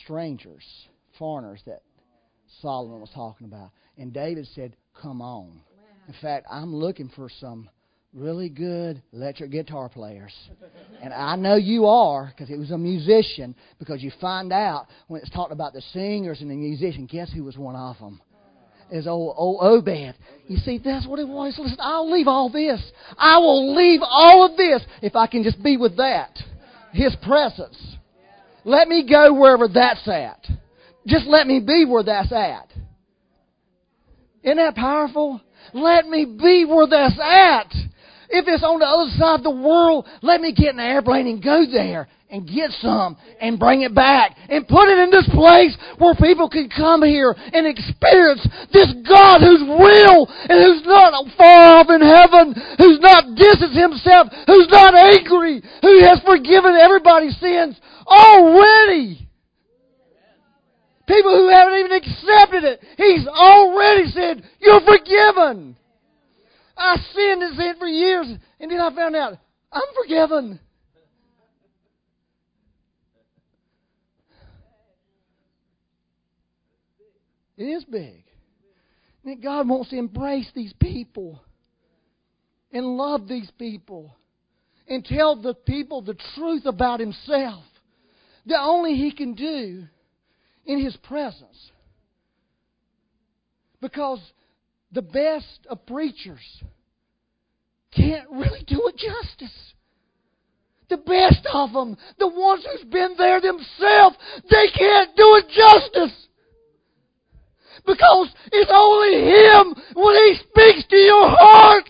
strangers, 0.03 0.63
foreigners 1.17 1.61
that 1.65 1.82
Solomon 2.61 2.99
was 2.99 3.09
talking 3.13 3.47
about. 3.47 3.72
And 3.97 4.13
David 4.13 4.47
said, 4.53 4.76
Come 5.01 5.22
on. 5.22 5.61
In 6.07 6.15
fact, 6.22 6.47
I'm 6.51 6.76
looking 6.76 7.09
for 7.15 7.30
some 7.30 7.70
really 8.14 8.49
good 8.49 9.01
electric 9.14 9.51
guitar 9.51 9.89
players. 9.89 10.34
And 11.01 11.14
I 11.14 11.36
know 11.36 11.55
you 11.55 11.86
are, 11.86 12.32
because 12.34 12.47
he 12.49 12.55
was 12.55 12.72
a 12.72 12.78
musician, 12.78 13.55
because 13.78 14.01
you 14.01 14.12
find 14.20 14.51
out 14.51 14.88
when 15.07 15.22
it's 15.22 15.30
talked 15.30 15.51
about 15.51 15.74
the 15.74 15.82
singers 15.93 16.41
and 16.41 16.49
the 16.49 16.55
musician, 16.55 17.05
guess 17.05 17.32
who 17.32 17.43
was 17.43 17.57
one 17.57 17.76
of 17.76 17.97
them? 17.99 18.22
is 18.91 19.07
old, 19.07 19.36
old 19.38 19.60
Obed. 19.62 20.16
You 20.47 20.57
see, 20.57 20.80
that's 20.84 21.07
what 21.07 21.20
it 21.20 21.28
was. 21.28 21.55
Listen, 21.57 21.78
I'll 21.80 22.12
leave 22.12 22.28
all 22.28 22.49
this. 22.49 22.82
I 23.18 23.38
will 23.38 23.76
leave 23.76 24.01
all 24.03 24.45
of 24.45 24.57
this 24.57 24.82
if 25.01 25.16
I 25.16 25.28
can 25.28 25.43
just 25.43 25.62
be 25.62 25.78
with 25.78 25.97
that. 25.97 26.38
His 26.91 27.16
presence. 27.22 27.80
Let 28.66 28.88
me 28.88 29.07
go 29.07 29.34
wherever 29.34 29.68
that's 29.68 30.07
at. 30.07 30.45
Just 31.07 31.26
let 31.26 31.47
me 31.47 31.60
be 31.60 31.86
where 31.86 32.03
that's 32.03 32.32
at. 32.32 32.72
Isn't 34.43 34.57
that 34.57 34.76
powerful? 34.76 35.41
Let 35.74 36.07
me 36.07 36.26
be 36.26 36.66
where 36.66 36.88
that's 36.88 37.20
at. 37.22 37.74
If 38.30 38.45
it's 38.47 38.63
on 38.63 38.77
the 38.77 38.86
other 38.86 39.09
side 39.17 39.41
of 39.41 39.43
the 39.43 39.57
world, 39.57 40.05
let 40.21 40.39
me 40.39 40.53
get 40.53 40.69
in 40.69 40.77
the 40.77 40.86
airplane 40.86 41.25
and 41.25 41.41
go 41.41 41.65
there 41.65 42.07
and 42.30 42.45
get 42.45 42.69
some 42.77 43.17
and 43.41 43.57
bring 43.57 43.82
it 43.82 43.95
back 43.97 44.38
and 44.49 44.69
put 44.69 44.86
it 44.86 45.01
in 45.01 45.09
this 45.09 45.27
place 45.34 45.73
where 45.97 46.13
people 46.13 46.45
can 46.45 46.69
come 46.69 47.01
here 47.01 47.34
and 47.34 47.65
experience 47.65 48.45
this 48.69 48.93
God 49.09 49.41
who's 49.41 49.65
real 49.65 50.30
and 50.30 50.57
who's 50.61 50.86
not 50.86 51.25
far 51.34 51.82
off 51.82 51.89
in 51.89 52.05
heaven, 52.05 52.53
who's 52.77 53.01
not 53.01 53.34
distant 53.34 53.73
himself, 53.73 54.30
who's 54.45 54.69
not 54.69 54.93
angry, 54.93 55.65
who 55.82 55.93
has 56.05 56.21
forgiven 56.21 56.77
everybody's 56.77 57.38
sins 57.41 57.82
already. 58.05 59.25
People 61.09 61.34
who 61.34 61.49
haven't 61.49 61.80
even 61.82 61.97
accepted 61.97 62.63
it, 62.63 62.80
He's 62.95 63.25
already 63.25 64.05
said, 64.13 64.45
You're 64.61 64.86
forgiven. 64.86 65.75
I 66.80 66.95
sinned 67.13 67.43
and 67.43 67.57
sinned 67.57 67.77
for 67.77 67.88
years, 67.88 68.27
and 68.59 68.71
then 68.71 68.80
I 68.80 68.95
found 68.95 69.15
out 69.15 69.38
I'm 69.71 69.84
forgiven. 70.01 70.59
It 77.57 77.65
is 77.65 77.84
big. 77.84 78.23
And 79.25 79.43
God 79.43 79.67
wants 79.67 79.89
to 79.89 79.97
embrace 79.97 80.49
these 80.55 80.73
people 80.80 81.41
and 82.71 82.86
love 82.86 83.27
these 83.27 83.51
people 83.59 84.15
and 84.88 85.03
tell 85.03 85.36
the 85.36 85.53
people 85.53 86.01
the 86.01 86.17
truth 86.36 86.65
about 86.65 87.01
Himself 87.01 87.63
that 88.45 88.61
only 88.61 88.95
He 88.95 89.11
can 89.11 89.36
do 89.36 89.84
in 90.65 90.84
His 90.84 90.95
presence. 90.97 91.71
Because 93.82 94.19
the 94.91 95.01
best 95.01 95.67
of 95.69 95.85
preachers 95.85 96.63
can't 97.95 98.29
really 98.29 98.63
do 98.67 98.81
it 98.87 98.97
justice. 98.97 99.73
The 100.89 100.97
best 100.97 101.47
of 101.53 101.71
them, 101.73 101.97
the 102.17 102.27
ones 102.27 102.65
who's 102.65 102.89
been 102.89 103.13
there 103.17 103.39
themselves, 103.39 104.17
they 104.49 104.67
can't 104.75 105.15
do 105.15 105.35
it 105.37 105.45
justice. 105.49 106.27
Because 107.85 108.29
it's 108.51 108.71
only 108.73 109.29
Him 109.29 109.75
when 109.95 110.15
He 110.15 110.35
speaks 110.35 110.87
to 110.89 110.95
your 110.97 111.29
heart. 111.29 111.89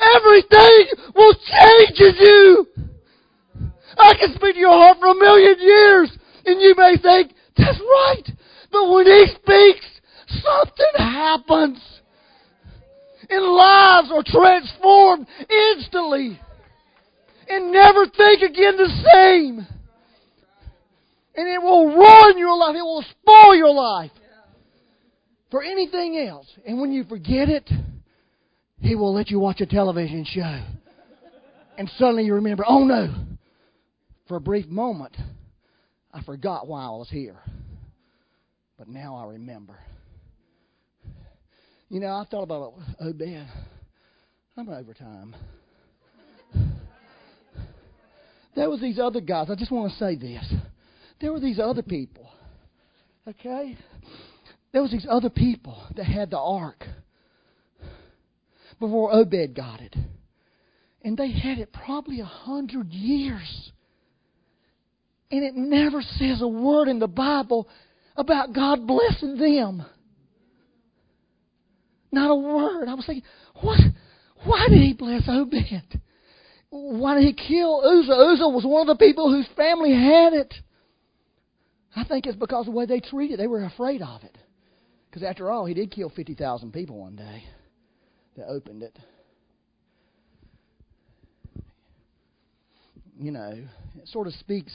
Everything 0.00 0.86
will 1.14 1.34
change 1.34 2.00
in 2.00 2.14
you. 2.18 2.66
I 3.96 4.14
can 4.14 4.34
speak 4.34 4.54
to 4.54 4.60
your 4.60 4.70
heart 4.70 4.98
for 5.00 5.08
a 5.08 5.14
million 5.14 5.56
years, 5.60 6.10
and 6.46 6.60
you 6.60 6.74
may 6.76 6.96
think, 7.00 7.32
that's 7.56 7.80
right. 7.80 8.28
But 8.70 8.90
when 8.90 9.06
He 9.06 9.26
speaks, 9.26 9.86
something 10.42 10.92
happens. 10.96 11.97
And 13.30 13.44
lives 13.44 14.10
are 14.12 14.22
transformed 14.24 15.26
instantly. 15.48 16.40
And 17.48 17.72
never 17.72 18.06
think 18.06 18.42
again 18.42 18.76
the 18.76 18.88
same. 19.12 19.66
And 21.34 21.48
it 21.48 21.62
will 21.62 21.86
ruin 21.86 22.38
your 22.38 22.56
life. 22.56 22.74
It 22.74 22.82
will 22.82 23.04
spoil 23.10 23.54
your 23.54 23.72
life 23.72 24.10
for 25.50 25.62
anything 25.62 26.18
else. 26.28 26.46
And 26.66 26.80
when 26.80 26.92
you 26.92 27.04
forget 27.04 27.48
it, 27.48 27.70
He 28.80 28.94
will 28.94 29.14
let 29.14 29.30
you 29.30 29.38
watch 29.38 29.60
a 29.60 29.66
television 29.66 30.24
show. 30.24 30.62
And 31.78 31.88
suddenly 31.96 32.24
you 32.24 32.34
remember, 32.34 32.64
oh 32.66 32.84
no, 32.84 33.14
for 34.26 34.36
a 34.36 34.40
brief 34.40 34.66
moment, 34.66 35.16
I 36.12 36.22
forgot 36.22 36.66
why 36.66 36.82
I 36.84 36.90
was 36.90 37.08
here. 37.08 37.38
But 38.78 38.88
now 38.88 39.16
I 39.16 39.32
remember. 39.32 39.78
You 41.90 42.00
know, 42.00 42.08
I 42.08 42.24
thought 42.30 42.42
about, 42.42 42.74
oh, 43.00 43.12
Ben, 43.12 43.48
I'm 44.56 44.68
over 44.68 44.92
time. 44.92 45.34
There 48.54 48.68
was 48.68 48.80
these 48.80 48.98
other 48.98 49.20
guys. 49.20 49.48
I 49.50 49.54
just 49.54 49.70
want 49.70 49.92
to 49.92 49.98
say 49.98 50.16
this. 50.16 50.52
There 51.20 51.32
were 51.32 51.40
these 51.40 51.58
other 51.58 51.82
people. 51.82 52.28
Okay? 53.26 53.76
There 54.72 54.82
was 54.82 54.90
these 54.90 55.06
other 55.08 55.30
people 55.30 55.80
that 55.96 56.04
had 56.04 56.30
the 56.30 56.38
ark 56.38 56.84
before 58.80 59.14
Obed 59.14 59.54
got 59.54 59.80
it. 59.80 59.96
And 61.02 61.16
they 61.16 61.30
had 61.30 61.58
it 61.58 61.72
probably 61.72 62.20
a 62.20 62.24
hundred 62.24 62.92
years. 62.92 63.70
And 65.30 65.44
it 65.44 65.54
never 65.54 66.02
says 66.02 66.42
a 66.42 66.48
word 66.48 66.88
in 66.88 66.98
the 66.98 67.06
Bible 67.06 67.68
about 68.16 68.52
God 68.52 68.86
blessing 68.86 69.36
them. 69.38 69.84
Not 72.10 72.30
a 72.30 72.34
word. 72.34 72.88
I 72.88 72.94
was 72.94 73.06
thinking, 73.06 73.24
what? 73.60 73.80
Why 74.44 74.66
did 74.68 74.80
he 74.80 74.94
bless 74.94 75.22
Obed? 75.28 75.54
why 76.70 77.14
did 77.14 77.24
he 77.24 77.32
kill 77.32 77.80
Uzzah? 77.80 78.12
Uzzah 78.12 78.48
was 78.48 78.64
one 78.64 78.88
of 78.88 78.98
the 78.98 79.04
people 79.04 79.30
whose 79.30 79.48
family 79.56 79.92
had 79.92 80.32
it. 80.34 80.54
I 81.96 82.04
think 82.04 82.26
it's 82.26 82.36
because 82.36 82.66
of 82.66 82.72
the 82.72 82.78
way 82.78 82.86
they 82.86 83.00
treated 83.00 83.34
it. 83.34 83.36
They 83.38 83.46
were 83.46 83.64
afraid 83.64 84.02
of 84.02 84.22
it. 84.22 84.36
Because 85.08 85.22
after 85.22 85.50
all, 85.50 85.64
he 85.64 85.74
did 85.74 85.90
kill 85.90 86.10
50,000 86.10 86.72
people 86.72 86.98
one 86.98 87.16
day 87.16 87.44
that 88.36 88.46
opened 88.46 88.82
it. 88.82 88.98
You 93.18 93.32
know, 93.32 93.52
it 93.96 94.08
sort 94.08 94.26
of 94.26 94.34
speaks 94.34 94.72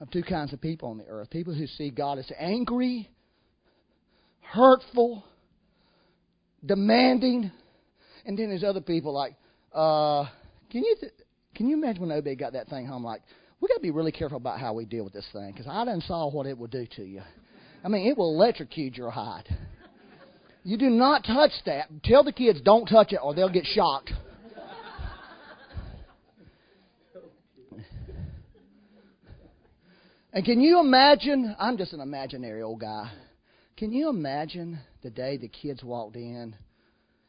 of 0.00 0.10
two 0.10 0.22
kinds 0.22 0.52
of 0.52 0.60
people 0.60 0.88
on 0.88 0.98
the 0.98 1.06
earth 1.06 1.28
people 1.28 1.52
who 1.52 1.66
see 1.66 1.90
God 1.90 2.18
as 2.18 2.30
angry, 2.38 3.10
hurtful, 4.40 5.24
demanding, 6.64 7.50
and 8.24 8.38
then 8.38 8.48
there's 8.48 8.64
other 8.64 8.80
people 8.80 9.12
like, 9.12 9.34
uh, 9.72 10.24
can 10.70 10.84
you 10.84 10.96
th- 11.00 11.12
can 11.54 11.68
you 11.68 11.76
imagine 11.76 12.02
when 12.02 12.12
Obed 12.12 12.38
got 12.38 12.52
that 12.52 12.68
thing 12.68 12.86
home? 12.86 13.04
Like, 13.04 13.22
we 13.60 13.68
got 13.68 13.74
to 13.74 13.80
be 13.80 13.90
really 13.90 14.12
careful 14.12 14.36
about 14.36 14.60
how 14.60 14.74
we 14.74 14.84
deal 14.84 15.04
with 15.04 15.12
this 15.12 15.26
thing 15.32 15.50
because 15.52 15.66
I 15.66 15.84
done 15.84 16.00
saw 16.02 16.30
what 16.30 16.46
it 16.46 16.56
will 16.56 16.68
do 16.68 16.86
to 16.96 17.02
you. 17.02 17.22
I 17.84 17.88
mean, 17.88 18.06
it 18.06 18.16
will 18.16 18.34
electrocute 18.34 18.96
your 18.96 19.10
hide. 19.10 19.48
You 20.64 20.76
do 20.76 20.90
not 20.90 21.24
touch 21.24 21.52
that. 21.66 21.88
Tell 22.04 22.22
the 22.22 22.32
kids 22.32 22.60
don't 22.60 22.86
touch 22.86 23.12
it 23.12 23.20
or 23.22 23.34
they'll 23.34 23.48
get 23.48 23.64
shocked. 23.64 24.12
And 30.32 30.44
can 30.44 30.60
you 30.60 30.78
imagine? 30.78 31.56
I'm 31.58 31.78
just 31.78 31.92
an 31.92 32.00
imaginary 32.00 32.62
old 32.62 32.80
guy. 32.80 33.10
Can 33.78 33.92
you 33.92 34.08
imagine 34.08 34.80
the 35.02 35.10
day 35.10 35.36
the 35.36 35.46
kids 35.46 35.84
walked 35.84 36.16
in 36.16 36.56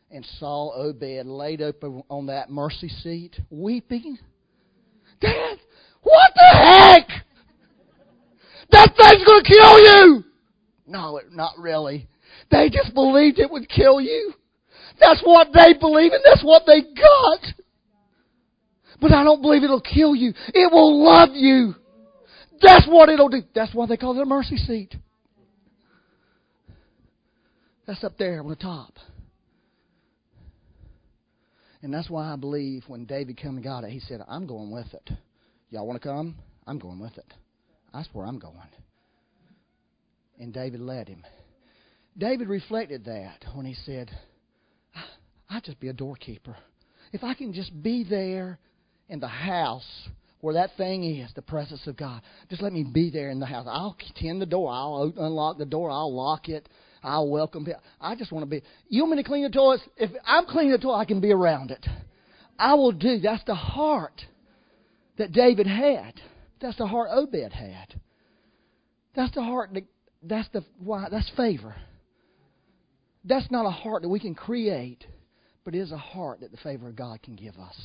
and 0.09 0.25
saw 0.39 0.73
Obed 0.73 1.27
laid 1.27 1.61
open 1.61 2.01
on 2.09 2.25
that 2.25 2.49
mercy 2.49 2.89
seat, 2.89 3.39
weeping? 3.51 4.17
Dad, 5.21 5.59
what 6.01 6.31
the 6.33 6.57
heck? 6.57 7.07
That 8.71 8.95
thing's 8.97 9.23
going 9.23 9.43
to 9.43 9.47
kill 9.47 9.79
you! 9.79 10.23
No, 10.87 11.21
not 11.31 11.53
really. 11.59 12.07
They 12.49 12.71
just 12.71 12.95
believed 12.95 13.37
it 13.37 13.51
would 13.51 13.69
kill 13.69 14.01
you. 14.01 14.33
That's 14.99 15.21
what 15.23 15.49
they 15.53 15.73
believe 15.79 16.13
and 16.13 16.23
that's 16.25 16.43
what 16.43 16.63
they 16.65 16.81
got. 16.81 17.45
But 18.99 19.13
I 19.13 19.23
don't 19.23 19.43
believe 19.43 19.63
it'll 19.63 19.81
kill 19.81 20.15
you. 20.15 20.33
It 20.47 20.71
will 20.71 21.03
love 21.03 21.29
you. 21.33 21.75
That's 22.59 22.87
what 22.87 23.09
it'll 23.09 23.29
do. 23.29 23.43
That's 23.53 23.73
why 23.75 23.85
they 23.85 23.97
call 23.97 24.17
it 24.17 24.23
a 24.23 24.25
mercy 24.25 24.57
seat. 24.57 24.95
That's 27.89 28.03
up 28.03 28.19
there 28.19 28.39
on 28.39 28.47
the 28.47 28.55
top. 28.55 28.93
And 31.81 31.91
that's 31.91 32.07
why 32.07 32.31
I 32.31 32.35
believe 32.35 32.83
when 32.85 33.05
David 33.05 33.35
came 33.35 33.55
and 33.55 33.63
got 33.63 33.83
it, 33.83 33.89
he 33.89 33.99
said, 33.99 34.21
I'm 34.27 34.45
going 34.45 34.69
with 34.69 34.93
it. 34.93 35.09
Y'all 35.71 35.87
want 35.87 35.99
to 35.99 36.07
come? 36.07 36.35
I'm 36.67 36.77
going 36.77 36.99
with 36.99 37.17
it. 37.17 37.33
That's 37.91 38.07
where 38.13 38.27
I'm 38.27 38.37
going. 38.37 38.59
And 40.37 40.53
David 40.53 40.81
led 40.81 41.07
him. 41.07 41.23
David 42.15 42.47
reflected 42.47 43.05
that 43.05 43.43
when 43.55 43.65
he 43.65 43.73
said, 43.73 44.11
I'd 45.49 45.63
just 45.63 45.79
be 45.79 45.87
a 45.87 45.93
doorkeeper. 45.93 46.55
If 47.11 47.23
I 47.23 47.33
can 47.33 47.53
just 47.53 47.81
be 47.81 48.05
there 48.07 48.59
in 49.07 49.19
the 49.19 49.27
house 49.27 50.09
where 50.41 50.53
that 50.53 50.77
thing 50.77 51.03
is, 51.03 51.31
the 51.33 51.41
presence 51.41 51.87
of 51.87 51.97
God. 51.97 52.21
Just 52.51 52.61
let 52.61 52.71
me 52.71 52.83
be 52.83 53.09
there 53.09 53.31
in 53.31 53.39
the 53.39 53.47
house. 53.47 53.65
I'll 53.67 53.97
tend 54.17 54.43
the 54.43 54.45
door. 54.45 54.71
I'll 54.71 55.11
unlock 55.17 55.57
the 55.57 55.65
door. 55.65 55.89
I'll 55.89 56.15
lock 56.15 56.49
it. 56.49 56.69
I'll 57.03 57.29
welcome 57.29 57.65
people. 57.65 57.81
I 57.99 58.15
just 58.15 58.31
want 58.31 58.43
to 58.43 58.49
be. 58.49 58.63
You 58.87 59.03
want 59.03 59.17
me 59.17 59.23
to 59.23 59.27
clean 59.27 59.43
the 59.43 59.49
toilets? 59.49 59.83
If 59.97 60.11
I'm 60.25 60.45
cleaning 60.45 60.71
the 60.71 60.77
toilet, 60.77 60.97
I 60.97 61.05
can 61.05 61.21
be 61.21 61.31
around 61.31 61.71
it. 61.71 61.85
I 62.57 62.73
will 62.73 62.91
do. 62.91 63.19
That's 63.19 63.43
the 63.45 63.55
heart 63.55 64.21
that 65.17 65.31
David 65.31 65.67
had. 65.67 66.13
That's 66.61 66.77
the 66.77 66.87
heart 66.87 67.09
Obed 67.11 67.53
had. 67.53 67.99
That's 69.15 69.33
the 69.33 69.43
heart 69.43 69.73
that. 69.73 69.83
That's 70.21 70.49
the 70.49 70.65
why. 70.79 71.07
That's 71.09 71.31
favor. 71.37 71.75
That's 73.23 73.49
not 73.51 73.65
a 73.65 73.71
heart 73.71 74.01
that 74.01 74.09
we 74.09 74.19
can 74.19 74.35
create, 74.35 75.05
but 75.63 75.75
it 75.75 75.79
is 75.79 75.91
a 75.91 75.97
heart 75.97 76.41
that 76.41 76.51
the 76.51 76.57
favor 76.57 76.89
of 76.89 76.95
God 76.95 77.21
can 77.21 77.35
give 77.35 77.57
us. 77.57 77.75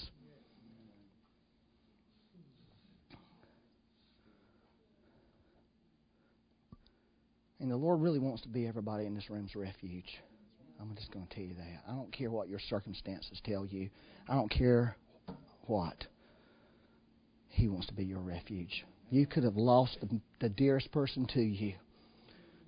And 7.64 7.72
the 7.72 7.78
Lord 7.78 8.02
really 8.02 8.18
wants 8.18 8.42
to 8.42 8.48
be 8.48 8.66
everybody 8.66 9.06
in 9.06 9.14
this 9.14 9.30
room's 9.30 9.56
refuge. 9.56 10.18
I'm 10.78 10.94
just 10.96 11.10
going 11.10 11.26
to 11.26 11.34
tell 11.34 11.44
you 11.44 11.54
that. 11.54 11.80
I 11.88 11.92
don't 11.92 12.12
care 12.12 12.30
what 12.30 12.46
your 12.46 12.58
circumstances 12.68 13.40
tell 13.42 13.64
you. 13.64 13.88
I 14.28 14.34
don't 14.34 14.50
care 14.50 14.98
what. 15.62 16.04
He 17.48 17.68
wants 17.68 17.86
to 17.86 17.94
be 17.94 18.04
your 18.04 18.18
refuge. 18.18 18.84
You 19.08 19.26
could 19.26 19.44
have 19.44 19.56
lost 19.56 19.96
the, 20.02 20.20
the 20.42 20.50
dearest 20.50 20.92
person 20.92 21.26
to 21.32 21.40
you. 21.40 21.72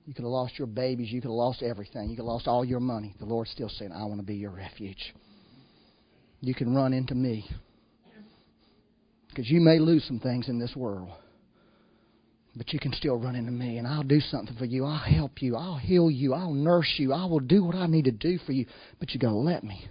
You 0.06 0.14
could 0.14 0.22
have 0.22 0.32
lost 0.32 0.58
your 0.58 0.66
babies. 0.66 1.12
You 1.12 1.20
could 1.20 1.28
have 1.28 1.34
lost 1.34 1.62
everything. 1.62 2.08
You 2.08 2.16
could 2.16 2.22
have 2.22 2.32
lost 2.32 2.48
all 2.48 2.64
your 2.64 2.80
money. 2.80 3.14
The 3.18 3.26
Lord's 3.26 3.50
still 3.50 3.68
saying, 3.68 3.92
I 3.92 4.06
want 4.06 4.20
to 4.20 4.26
be 4.26 4.36
your 4.36 4.52
refuge. 4.52 5.14
You 6.40 6.54
can 6.54 6.74
run 6.74 6.94
into 6.94 7.14
me. 7.14 7.46
Because 9.28 9.50
you 9.50 9.60
may 9.60 9.78
lose 9.78 10.06
some 10.06 10.20
things 10.20 10.48
in 10.48 10.58
this 10.58 10.74
world. 10.74 11.10
But 12.56 12.72
you 12.72 12.78
can 12.78 12.94
still 12.94 13.16
run 13.16 13.36
into 13.36 13.52
me, 13.52 13.76
and 13.76 13.86
I'll 13.86 14.02
do 14.02 14.18
something 14.18 14.56
for 14.56 14.64
you. 14.64 14.86
I'll 14.86 14.96
help 14.96 15.42
you. 15.42 15.56
I'll 15.56 15.76
heal 15.76 16.10
you. 16.10 16.32
I'll 16.32 16.54
nurse 16.54 16.94
you. 16.96 17.12
I 17.12 17.26
will 17.26 17.40
do 17.40 17.62
what 17.62 17.74
I 17.74 17.86
need 17.86 18.06
to 18.06 18.10
do 18.10 18.38
for 18.46 18.52
you. 18.52 18.64
But 18.98 19.12
you 19.12 19.20
got 19.20 19.28
to 19.28 19.36
let 19.36 19.62
me. 19.62 19.86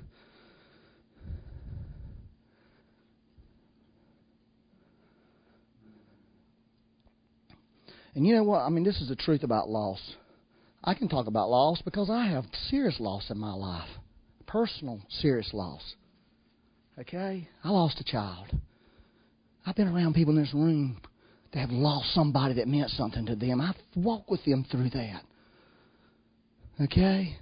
And 8.15 8.25
you 8.25 8.33
know 8.33 8.43
what? 8.43 8.61
I 8.61 8.69
mean, 8.69 8.83
this 8.83 8.99
is 8.99 9.09
the 9.09 9.15
truth 9.15 9.43
about 9.43 9.69
loss. 9.69 9.99
I 10.83 10.93
can 10.95 11.07
talk 11.07 11.27
about 11.27 11.49
loss 11.49 11.81
because 11.83 12.09
I 12.09 12.27
have 12.27 12.45
serious 12.69 12.99
loss 12.99 13.29
in 13.29 13.37
my 13.37 13.53
life. 13.53 13.89
Personal, 14.47 15.01
serious 15.09 15.53
loss. 15.53 15.81
Okay? 16.97 17.47
I 17.63 17.69
lost 17.69 17.99
a 17.99 18.03
child. 18.03 18.47
I've 19.65 19.75
been 19.75 19.87
around 19.87 20.15
people 20.15 20.35
in 20.35 20.41
this 20.41 20.53
room 20.53 21.01
they 21.55 21.61
have 21.61 21.71
lost 21.71 22.13
somebody 22.13 22.55
that 22.55 22.67
meant 22.67 22.89
something 22.89 23.25
to 23.27 23.35
them. 23.35 23.61
I've 23.61 23.77
walked 23.95 24.29
with 24.29 24.43
them 24.43 24.65
through 24.69 24.89
that. 24.89 25.21
Okay? 26.81 27.37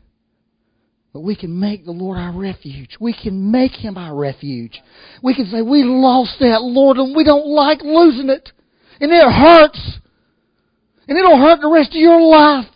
But 1.11 1.21
we 1.21 1.35
can 1.35 1.59
make 1.59 1.83
the 1.83 1.91
Lord 1.91 2.19
our 2.19 2.31
refuge. 2.31 2.95
We 2.99 3.15
can 3.19 3.49
make 3.49 3.71
Him 3.71 3.97
our 3.97 4.15
refuge. 4.15 4.79
We 5.23 5.33
can 5.33 5.47
say, 5.47 5.63
We 5.63 5.83
lost 5.83 6.35
that, 6.41 6.61
Lord, 6.61 6.97
and 6.97 7.15
we 7.15 7.23
don't 7.23 7.47
like 7.47 7.81
losing 7.81 8.29
it. 8.29 8.51
And 9.01 9.11
it 9.11 9.31
hurts. 9.31 9.97
And 11.07 11.17
it'll 11.17 11.39
hurt 11.39 11.61
the 11.61 11.69
rest 11.69 11.89
of 11.89 11.95
your 11.95 12.21
life. 12.21 12.67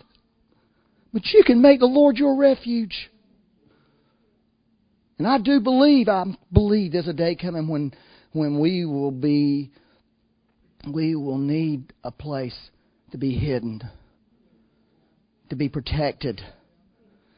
But 1.13 1.21
you 1.33 1.43
can 1.45 1.61
make 1.61 1.79
the 1.79 1.85
Lord 1.85 2.17
your 2.17 2.35
refuge. 2.35 3.11
And 5.19 5.27
I 5.27 5.38
do 5.38 5.59
believe, 5.59 6.09
I 6.09 6.25
believe 6.51 6.93
there's 6.93 7.07
a 7.07 7.13
day 7.13 7.35
coming 7.35 7.67
when, 7.67 7.93
when 8.33 8.59
we 8.59 8.85
will 8.85 9.11
be 9.11 9.71
we 10.93 11.15
will 11.15 11.38
need 11.38 11.93
a 12.03 12.11
place 12.11 12.57
to 13.11 13.17
be 13.17 13.38
hidden, 13.38 13.81
to 15.49 15.55
be 15.55 15.69
protected, 15.69 16.41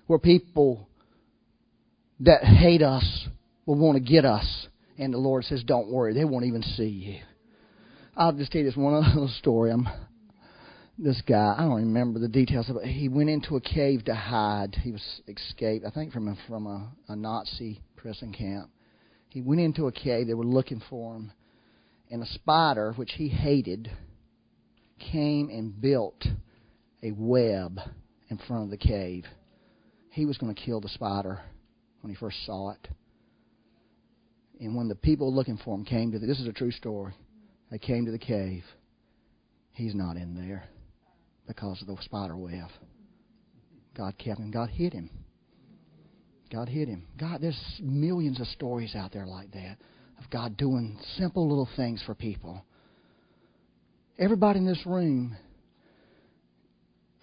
where 0.08 0.20
people 0.20 0.88
that 2.22 2.43
hate 2.43 2.82
us 2.82 3.28
will 3.66 3.76
want 3.76 3.95
to 3.95 4.04
get 4.04 4.26
us. 4.26 4.68
And 4.97 5.14
the 5.14 5.18
Lord 5.18 5.45
says, 5.45 5.64
Don't 5.64 5.91
worry, 5.91 6.14
they 6.14 6.26
won't 6.26 6.45
even 6.45 6.64
see 6.64 6.88
you. 6.88 7.20
I'll 8.18 8.34
just 8.34 8.52
tell 8.52 8.60
you 8.60 8.68
this 8.68 8.76
one 8.76 8.95
little 9.08 9.32
story. 9.39 9.72
I'm 9.72 9.88
this 11.02 11.22
guy, 11.26 11.56
I 11.58 11.62
don't 11.62 11.76
remember 11.76 12.20
the 12.20 12.28
details 12.28 12.70
it. 12.70 12.88
He 12.88 13.08
went 13.08 13.30
into 13.30 13.56
a 13.56 13.62
cave 13.62 14.04
to 14.06 14.16
hide. 14.16 14.76
He 14.84 14.91
was 14.91 15.22
escaped, 15.30 15.86
I 15.86 15.91
think, 15.91 16.12
from 16.12 16.28
a, 16.28 16.36
from 16.45 16.68
a, 16.68 16.91
a 17.08 17.16
Nazi 17.16 17.82
prison 17.95 18.34
camp. 18.34 18.70
He 19.30 19.39
went 19.39 19.62
into 19.62 19.88
a 19.88 19.93
cave. 19.93 20.28
They 20.28 20.34
were 20.34 20.43
looking 20.43 20.82
for 20.89 21.16
him 21.16 21.32
and 22.10 22.24
a 22.24 22.26
spider, 22.28 22.93
which 22.93 23.12
he 23.14 23.30
hated, 23.30 23.91
came 25.12 25.49
and 25.49 25.80
built 25.80 26.26
a 27.03 27.12
web 27.12 27.80
in 28.30 28.38
front 28.47 28.64
of 28.64 28.70
the 28.70 28.78
cave. 28.78 29.26
He 30.12 30.26
was 30.26 30.38
going 30.38 30.53
to 30.53 30.62
kill 30.62 30.82
the 30.82 30.89
spider 30.89 31.39
when 32.01 32.14
he 32.14 32.20
first 32.20 32.38
saw 32.45 32.72
it. 32.72 32.88
And 34.60 34.76
when 34.76 34.89
the 34.89 34.95
people 34.95 35.34
looking 35.34 35.57
for 35.64 35.76
him 35.76 35.86
came 35.86 36.12
to 36.12 36.20
the, 36.20 36.28
this 36.28 36.39
is 36.39 36.47
a 36.47 36.53
true 36.53 36.72
story. 36.72 37.14
They 37.72 37.78
came 37.78 38.05
to 38.05 38.12
the 38.12 38.20
cave. 38.20 38.64
He's 39.72 39.95
not 39.95 40.18
in 40.18 40.36
there 40.36 40.66
because 41.47 41.82
of 41.82 41.88
the 41.88 41.95
spider 42.03 42.36
web. 42.36 42.68
God 43.95 44.18
kept 44.18 44.39
him. 44.39 44.51
God 44.51 44.70
hid 44.70 44.93
him. 44.93 45.10
God 46.51 46.68
hid 46.68 46.88
him. 46.88 47.05
God, 47.18 47.41
there's 47.41 47.60
millions 47.80 48.41
of 48.41 48.47
stories 48.47 48.95
out 48.95 49.14
there 49.14 49.28
like 49.28 49.51
that 49.51 49.78
of 50.20 50.30
God 50.30 50.58
doing 50.58 50.98
simple 51.18 51.48
little 51.48 51.70
things 51.76 52.02
for 52.06 52.14
people. 52.14 52.64
Everybody 54.18 54.60
in 54.60 54.66
this 54.66 54.86
room, 54.86 55.38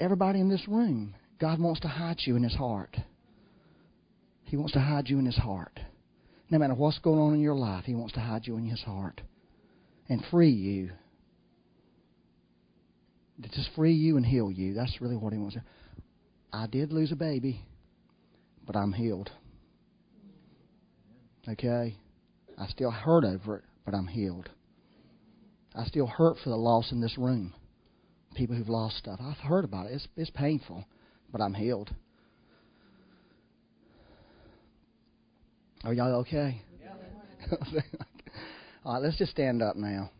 everybody 0.01 0.41
in 0.41 0.49
this 0.49 0.67
room, 0.67 1.15
God 1.39 1.61
wants 1.61 1.81
to 1.81 1.89
hide 1.89 2.19
you 2.21 2.37
in 2.37 2.43
His 2.43 2.55
heart. 2.55 2.97
He 4.45 4.57
wants 4.57 4.73
to 4.73 4.81
hide 4.81 5.09
you 5.09 5.19
in 5.19 5.27
His 5.27 5.37
heart. 5.37 5.79
No 6.51 6.59
matter 6.59 6.75
what's 6.75 6.99
going 7.01 7.19
on 7.19 7.35
in 7.35 7.41
your 7.41 7.55
life, 7.55 7.85
He 7.85 7.95
wants 7.95 8.15
to 8.15 8.21
hide 8.21 8.47
you 8.47 8.57
in 8.57 8.67
His 8.67 8.81
heart 8.81 9.21
and 10.09 10.23
free 10.31 10.51
you. 10.51 10.91
To 13.43 13.49
just 13.51 13.69
free 13.77 13.93
you 13.93 14.17
and 14.17 14.25
heal 14.25 14.51
you. 14.51 14.73
That's 14.73 15.01
really 15.01 15.17
what 15.17 15.33
He 15.33 15.39
wants. 15.39 15.57
I 16.53 16.67
did 16.67 16.93
lose 16.93 17.13
a 17.13 17.17
baby, 17.17 17.61
but 18.67 18.77
I'm 18.77 18.93
healed. 18.93 19.31
Okay? 21.47 21.97
I 22.59 22.67
still 22.69 22.91
hurt 22.91 23.25
over 23.25 23.57
it, 23.59 23.65
but 23.85 23.95
I'm 23.95 24.07
healed. 24.07 24.49
I 25.75 25.85
still 25.85 26.07
hurt 26.07 26.37
for 26.43 26.49
the 26.51 26.57
loss 26.57 26.91
in 26.91 27.01
this 27.01 27.19
room. 27.19 27.55
People 28.35 28.57
who've 28.57 28.69
lost 28.69 28.97
stuff. 28.97 29.21
I've 29.23 29.37
heard 29.39 29.65
about 29.65 29.87
it. 29.87 29.93
It's, 29.93 30.09
it's 30.17 30.31
painful, 30.31 30.85
but 31.31 31.41
I'm 31.41 31.55
healed. 31.55 31.91
Are 35.85 35.93
y'all 35.93 36.21
okay? 36.21 36.63
All 38.85 38.95
right, 38.95 39.03
let's 39.03 39.19
just 39.19 39.31
stand 39.31 39.63
up 39.63 39.77
now. 39.77 40.11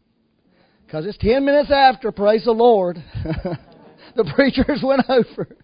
Because 0.87 1.07
it's 1.07 1.19
10 1.19 1.45
minutes 1.45 1.71
after, 1.73 2.13
praise 2.13 2.45
the 2.45 2.53
Lord. 2.53 3.03
the 4.15 4.33
preachers 4.35 4.81
went 4.83 5.03
over. 5.09 5.57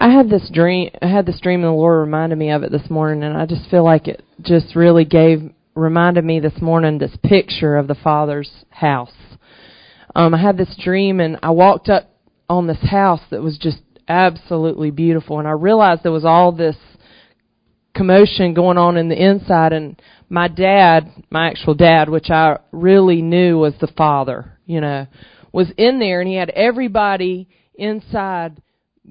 I 0.00 0.08
had 0.08 0.30
this 0.30 0.48
dream. 0.50 0.90
I 1.02 1.08
had 1.08 1.26
this 1.26 1.40
dream, 1.40 1.60
and 1.60 1.68
the 1.68 1.76
Lord 1.76 2.00
reminded 2.00 2.38
me 2.38 2.50
of 2.50 2.62
it 2.62 2.72
this 2.72 2.88
morning, 2.88 3.22
and 3.22 3.36
I 3.36 3.44
just 3.44 3.68
feel 3.70 3.84
like 3.84 4.08
it 4.08 4.24
just 4.40 4.74
really 4.74 5.04
gave 5.04 5.52
reminded 5.74 6.24
me 6.24 6.40
this 6.40 6.60
morning 6.60 6.98
this 6.98 7.16
picture 7.22 7.76
of 7.76 7.86
the 7.86 7.94
Father's 7.94 8.50
house. 8.70 9.12
Um, 10.16 10.34
I 10.34 10.40
had 10.40 10.56
this 10.56 10.74
dream, 10.82 11.20
and 11.20 11.38
I 11.42 11.50
walked 11.50 11.90
up 11.90 12.10
on 12.48 12.66
this 12.66 12.82
house 12.90 13.20
that 13.30 13.42
was 13.42 13.58
just 13.58 13.82
absolutely 14.08 14.90
beautiful, 14.90 15.38
and 15.38 15.46
I 15.46 15.52
realized 15.52 16.02
there 16.02 16.12
was 16.12 16.24
all 16.24 16.50
this 16.50 16.76
commotion 17.94 18.54
going 18.54 18.78
on 18.78 18.96
in 18.96 19.10
the 19.10 19.22
inside, 19.22 19.74
and 19.74 20.00
my 20.30 20.48
dad, 20.48 21.12
my 21.28 21.48
actual 21.48 21.74
dad, 21.74 22.08
which 22.08 22.30
I 22.30 22.56
really 22.72 23.20
knew 23.20 23.58
was 23.58 23.74
the 23.78 23.92
father, 23.98 24.58
you 24.64 24.80
know, 24.80 25.06
was 25.52 25.70
in 25.76 25.98
there, 25.98 26.22
and 26.22 26.28
he 26.28 26.36
had 26.36 26.48
everybody 26.48 27.48
inside 27.74 28.62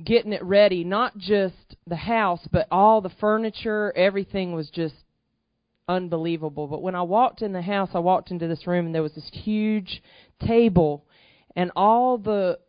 getting 0.03 0.33
it 0.33 0.43
ready, 0.43 0.83
not 0.83 1.17
just 1.17 1.75
the 1.87 1.95
house, 1.95 2.41
but 2.51 2.67
all 2.71 3.01
the 3.01 3.11
furniture, 3.19 3.93
everything 3.95 4.53
was 4.53 4.69
just 4.69 4.95
unbelievable. 5.87 6.67
But 6.67 6.81
when 6.81 6.95
I 6.95 7.01
walked 7.01 7.41
in 7.41 7.51
the 7.51 7.61
house, 7.61 7.89
I 7.93 7.99
walked 7.99 8.31
into 8.31 8.47
this 8.47 8.67
room 8.67 8.85
and 8.85 8.95
there 8.95 9.03
was 9.03 9.15
this 9.15 9.29
huge 9.33 10.01
table 10.45 11.05
and 11.55 11.71
all 11.75 12.17
the 12.17 12.59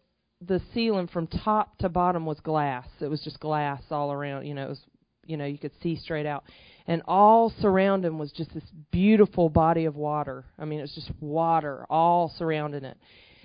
the 0.46 0.60
ceiling 0.72 1.06
from 1.06 1.26
top 1.26 1.76
to 1.78 1.88
bottom 1.90 2.24
was 2.24 2.40
glass. 2.40 2.86
It 3.00 3.08
was 3.08 3.20
just 3.22 3.38
glass 3.40 3.82
all 3.90 4.10
around, 4.10 4.46
you 4.46 4.54
know, 4.54 4.64
it 4.64 4.68
was 4.70 4.80
you 5.26 5.36
know, 5.36 5.44
you 5.44 5.58
could 5.58 5.72
see 5.82 5.96
straight 5.96 6.26
out. 6.26 6.44
And 6.86 7.02
all 7.06 7.52
surrounding 7.60 8.18
was 8.18 8.32
just 8.32 8.52
this 8.52 8.64
beautiful 8.90 9.48
body 9.48 9.84
of 9.84 9.94
water. 9.94 10.44
I 10.58 10.64
mean, 10.64 10.80
it 10.80 10.82
was 10.82 10.94
just 10.94 11.12
water 11.20 11.86
all 11.88 12.32
surrounding 12.36 12.84
it. 12.84 12.96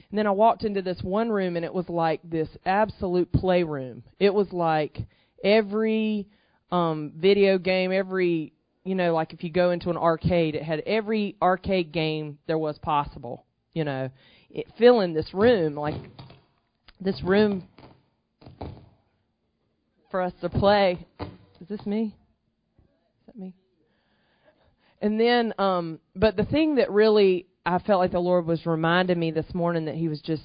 And 0.10 0.20
then 0.20 0.28
I 0.28 0.32
walked 0.32 0.64
into 0.64 0.82
this 0.82 1.02
one 1.02 1.30
room 1.30 1.56
and 1.56 1.66
it 1.66 1.74
was 1.74 1.90
like 1.90 2.22
this 2.24 2.50
absolute 2.66 3.32
playroom. 3.32 4.04
It 4.20 4.34
was 4.34 4.52
like 4.52 5.00
every 5.44 6.28
um 6.72 7.14
video 7.16 7.58
game, 7.58 7.92
every 7.92 8.54
you 8.84 8.96
know, 8.96 9.14
like 9.14 9.34
if 9.34 9.44
you 9.44 9.50
go 9.50 9.72
into 9.72 9.90
an 9.90 9.98
arcade, 9.98 10.56
it 10.56 10.64
had 10.64 10.82
every 10.82 11.36
arcade 11.42 11.92
game 11.92 12.38
there 12.48 12.58
was 12.58 12.78
possible. 12.80 13.46
You 13.74 13.84
know, 13.84 14.10
it 14.50 14.68
filling 14.78 15.14
this 15.14 15.34
room 15.34 15.76
like 15.76 15.96
this 17.02 17.22
room 17.24 17.68
for 20.12 20.22
us 20.22 20.34
to 20.42 20.50
play. 20.50 21.06
Is 21.60 21.68
this 21.68 21.86
me? 21.86 22.16
Is 23.20 23.26
that 23.28 23.38
me? 23.38 23.54
And 25.02 25.20
then, 25.20 25.54
um, 25.58 26.00
but 26.16 26.38
the 26.38 26.46
thing 26.46 26.76
that 26.76 26.90
really 26.90 27.48
I 27.66 27.80
felt 27.80 28.00
like 28.00 28.12
the 28.12 28.20
Lord 28.20 28.46
was 28.46 28.66
reminding 28.66 29.20
me 29.20 29.32
this 29.32 29.54
morning 29.54 29.86
that 29.86 29.96
He 29.96 30.08
was 30.08 30.22
just 30.22 30.44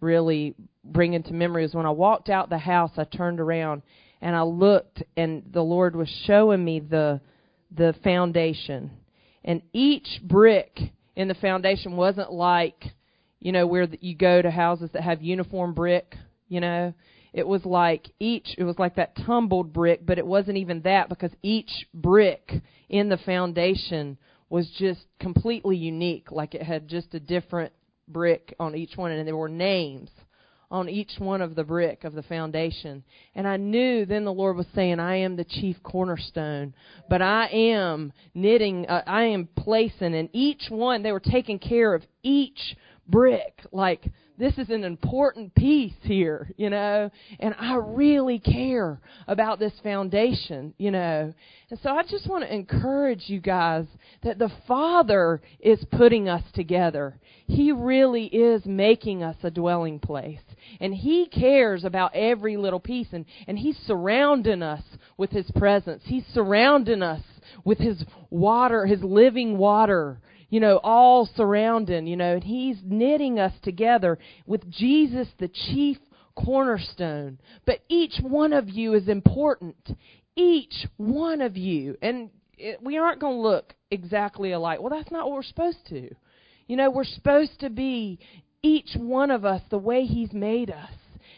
really 0.00 0.54
bringing 0.84 1.22
to 1.22 1.32
memory 1.32 1.62
was 1.62 1.74
when 1.74 1.86
I 1.86 1.90
walked 1.90 2.28
out 2.28 2.50
the 2.50 2.58
house, 2.58 2.92
I 2.96 3.04
turned 3.04 3.40
around 3.40 3.82
and 4.20 4.34
I 4.34 4.42
looked, 4.42 5.02
and 5.16 5.42
the 5.52 5.62
Lord 5.62 5.94
was 5.94 6.08
showing 6.26 6.64
me 6.64 6.80
the 6.80 7.20
the 7.74 7.94
foundation, 8.04 8.90
and 9.44 9.60
each 9.72 10.20
brick 10.22 10.78
in 11.16 11.28
the 11.28 11.34
foundation 11.34 11.96
wasn't 11.96 12.32
like 12.32 12.84
you 13.40 13.52
know 13.52 13.66
where 13.66 13.88
you 14.00 14.16
go 14.16 14.40
to 14.40 14.50
houses 14.50 14.90
that 14.92 15.02
have 15.02 15.22
uniform 15.22 15.74
brick, 15.74 16.16
you 16.48 16.60
know. 16.60 16.92
It 17.32 17.46
was 17.46 17.66
like 17.66 18.06
each, 18.18 18.54
it 18.56 18.64
was 18.64 18.78
like 18.78 18.96
that 18.96 19.14
tumbled 19.26 19.70
brick, 19.74 20.06
but 20.06 20.16
it 20.16 20.26
wasn't 20.26 20.56
even 20.56 20.80
that 20.82 21.10
because 21.10 21.32
each 21.42 21.86
brick 21.92 22.50
in 22.88 23.10
the 23.10 23.18
foundation 23.18 24.16
was 24.48 24.68
just 24.78 25.00
completely 25.18 25.76
unique. 25.76 26.30
Like 26.30 26.54
it 26.54 26.62
had 26.62 26.88
just 26.88 27.14
a 27.14 27.20
different 27.20 27.72
brick 28.08 28.54
on 28.60 28.74
each 28.74 28.96
one, 28.96 29.10
and 29.10 29.26
there 29.26 29.36
were 29.36 29.48
names 29.48 30.10
on 30.70 30.88
each 30.88 31.12
one 31.18 31.40
of 31.40 31.54
the 31.54 31.64
brick 31.64 32.04
of 32.04 32.12
the 32.12 32.22
foundation. 32.24 33.04
And 33.34 33.46
I 33.46 33.56
knew 33.56 34.04
then 34.04 34.24
the 34.24 34.32
Lord 34.32 34.56
was 34.56 34.66
saying, 34.74 34.98
I 34.98 35.16
am 35.16 35.36
the 35.36 35.44
chief 35.44 35.76
cornerstone, 35.82 36.74
but 37.08 37.22
I 37.22 37.48
am 37.48 38.12
knitting, 38.34 38.86
uh, 38.86 39.02
I 39.06 39.24
am 39.24 39.48
placing 39.56 40.14
and 40.14 40.28
each 40.32 40.64
one, 40.68 41.02
they 41.02 41.12
were 41.12 41.20
taking 41.20 41.58
care 41.58 41.94
of 41.94 42.02
each 42.22 42.76
brick. 43.08 43.60
Like, 43.70 44.10
this 44.38 44.58
is 44.58 44.70
an 44.70 44.84
important 44.84 45.54
piece 45.54 45.94
here, 46.02 46.50
you 46.56 46.70
know, 46.70 47.10
and 47.40 47.54
I 47.58 47.76
really 47.76 48.38
care 48.38 49.00
about 49.26 49.58
this 49.58 49.72
foundation, 49.82 50.74
you 50.78 50.90
know. 50.90 51.32
And 51.70 51.80
so 51.82 51.90
I 51.90 52.02
just 52.02 52.28
want 52.28 52.44
to 52.44 52.54
encourage 52.54 53.24
you 53.26 53.40
guys 53.40 53.86
that 54.22 54.38
the 54.38 54.50
Father 54.68 55.40
is 55.60 55.84
putting 55.90 56.28
us 56.28 56.42
together. 56.54 57.18
He 57.46 57.72
really 57.72 58.26
is 58.26 58.64
making 58.66 59.22
us 59.22 59.36
a 59.42 59.50
dwelling 59.50 59.98
place. 59.98 60.40
And 60.80 60.94
He 60.94 61.26
cares 61.26 61.84
about 61.84 62.14
every 62.14 62.56
little 62.56 62.80
piece, 62.80 63.08
and, 63.12 63.24
and 63.48 63.58
He's 63.58 63.78
surrounding 63.86 64.62
us 64.62 64.82
with 65.16 65.30
His 65.30 65.50
presence. 65.52 66.02
He's 66.04 66.26
surrounding 66.32 67.02
us 67.02 67.22
with 67.64 67.78
His 67.78 68.04
water, 68.30 68.86
His 68.86 69.02
living 69.02 69.56
water 69.56 70.20
you 70.48 70.60
know, 70.60 70.78
all 70.82 71.28
surrounding, 71.36 72.06
you 72.06 72.16
know, 72.16 72.34
and 72.34 72.44
he's 72.44 72.76
knitting 72.84 73.38
us 73.38 73.52
together 73.62 74.18
with 74.46 74.70
Jesus, 74.70 75.28
the 75.38 75.48
chief 75.48 75.98
cornerstone. 76.36 77.38
But 77.64 77.80
each 77.88 78.20
one 78.22 78.52
of 78.52 78.68
you 78.68 78.94
is 78.94 79.08
important. 79.08 79.90
Each 80.36 80.86
one 80.96 81.40
of 81.40 81.56
you. 81.56 81.96
And 82.00 82.30
it, 82.56 82.80
we 82.82 82.98
aren't 82.98 83.20
going 83.20 83.36
to 83.36 83.42
look 83.42 83.74
exactly 83.90 84.52
alike. 84.52 84.80
Well, 84.80 84.90
that's 84.90 85.10
not 85.10 85.26
what 85.26 85.34
we're 85.34 85.42
supposed 85.42 85.86
to. 85.88 86.14
You 86.68 86.76
know, 86.76 86.90
we're 86.90 87.04
supposed 87.04 87.60
to 87.60 87.70
be 87.70 88.18
each 88.62 88.96
one 88.96 89.30
of 89.30 89.44
us 89.44 89.62
the 89.70 89.78
way 89.78 90.04
he's 90.04 90.32
made 90.32 90.70
us. 90.70 90.90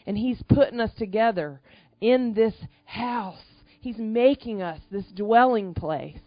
And 0.07 0.17
he's 0.17 0.43
putting 0.49 0.81
us 0.81 0.91
together 0.99 1.61
in 2.01 2.35
this 2.35 2.55
house. 2.85 3.37
He's 3.81 3.99
making 3.99 4.63
us 4.63 4.81
this 4.91 5.05
dwelling 5.15 5.75
place. 5.75 6.19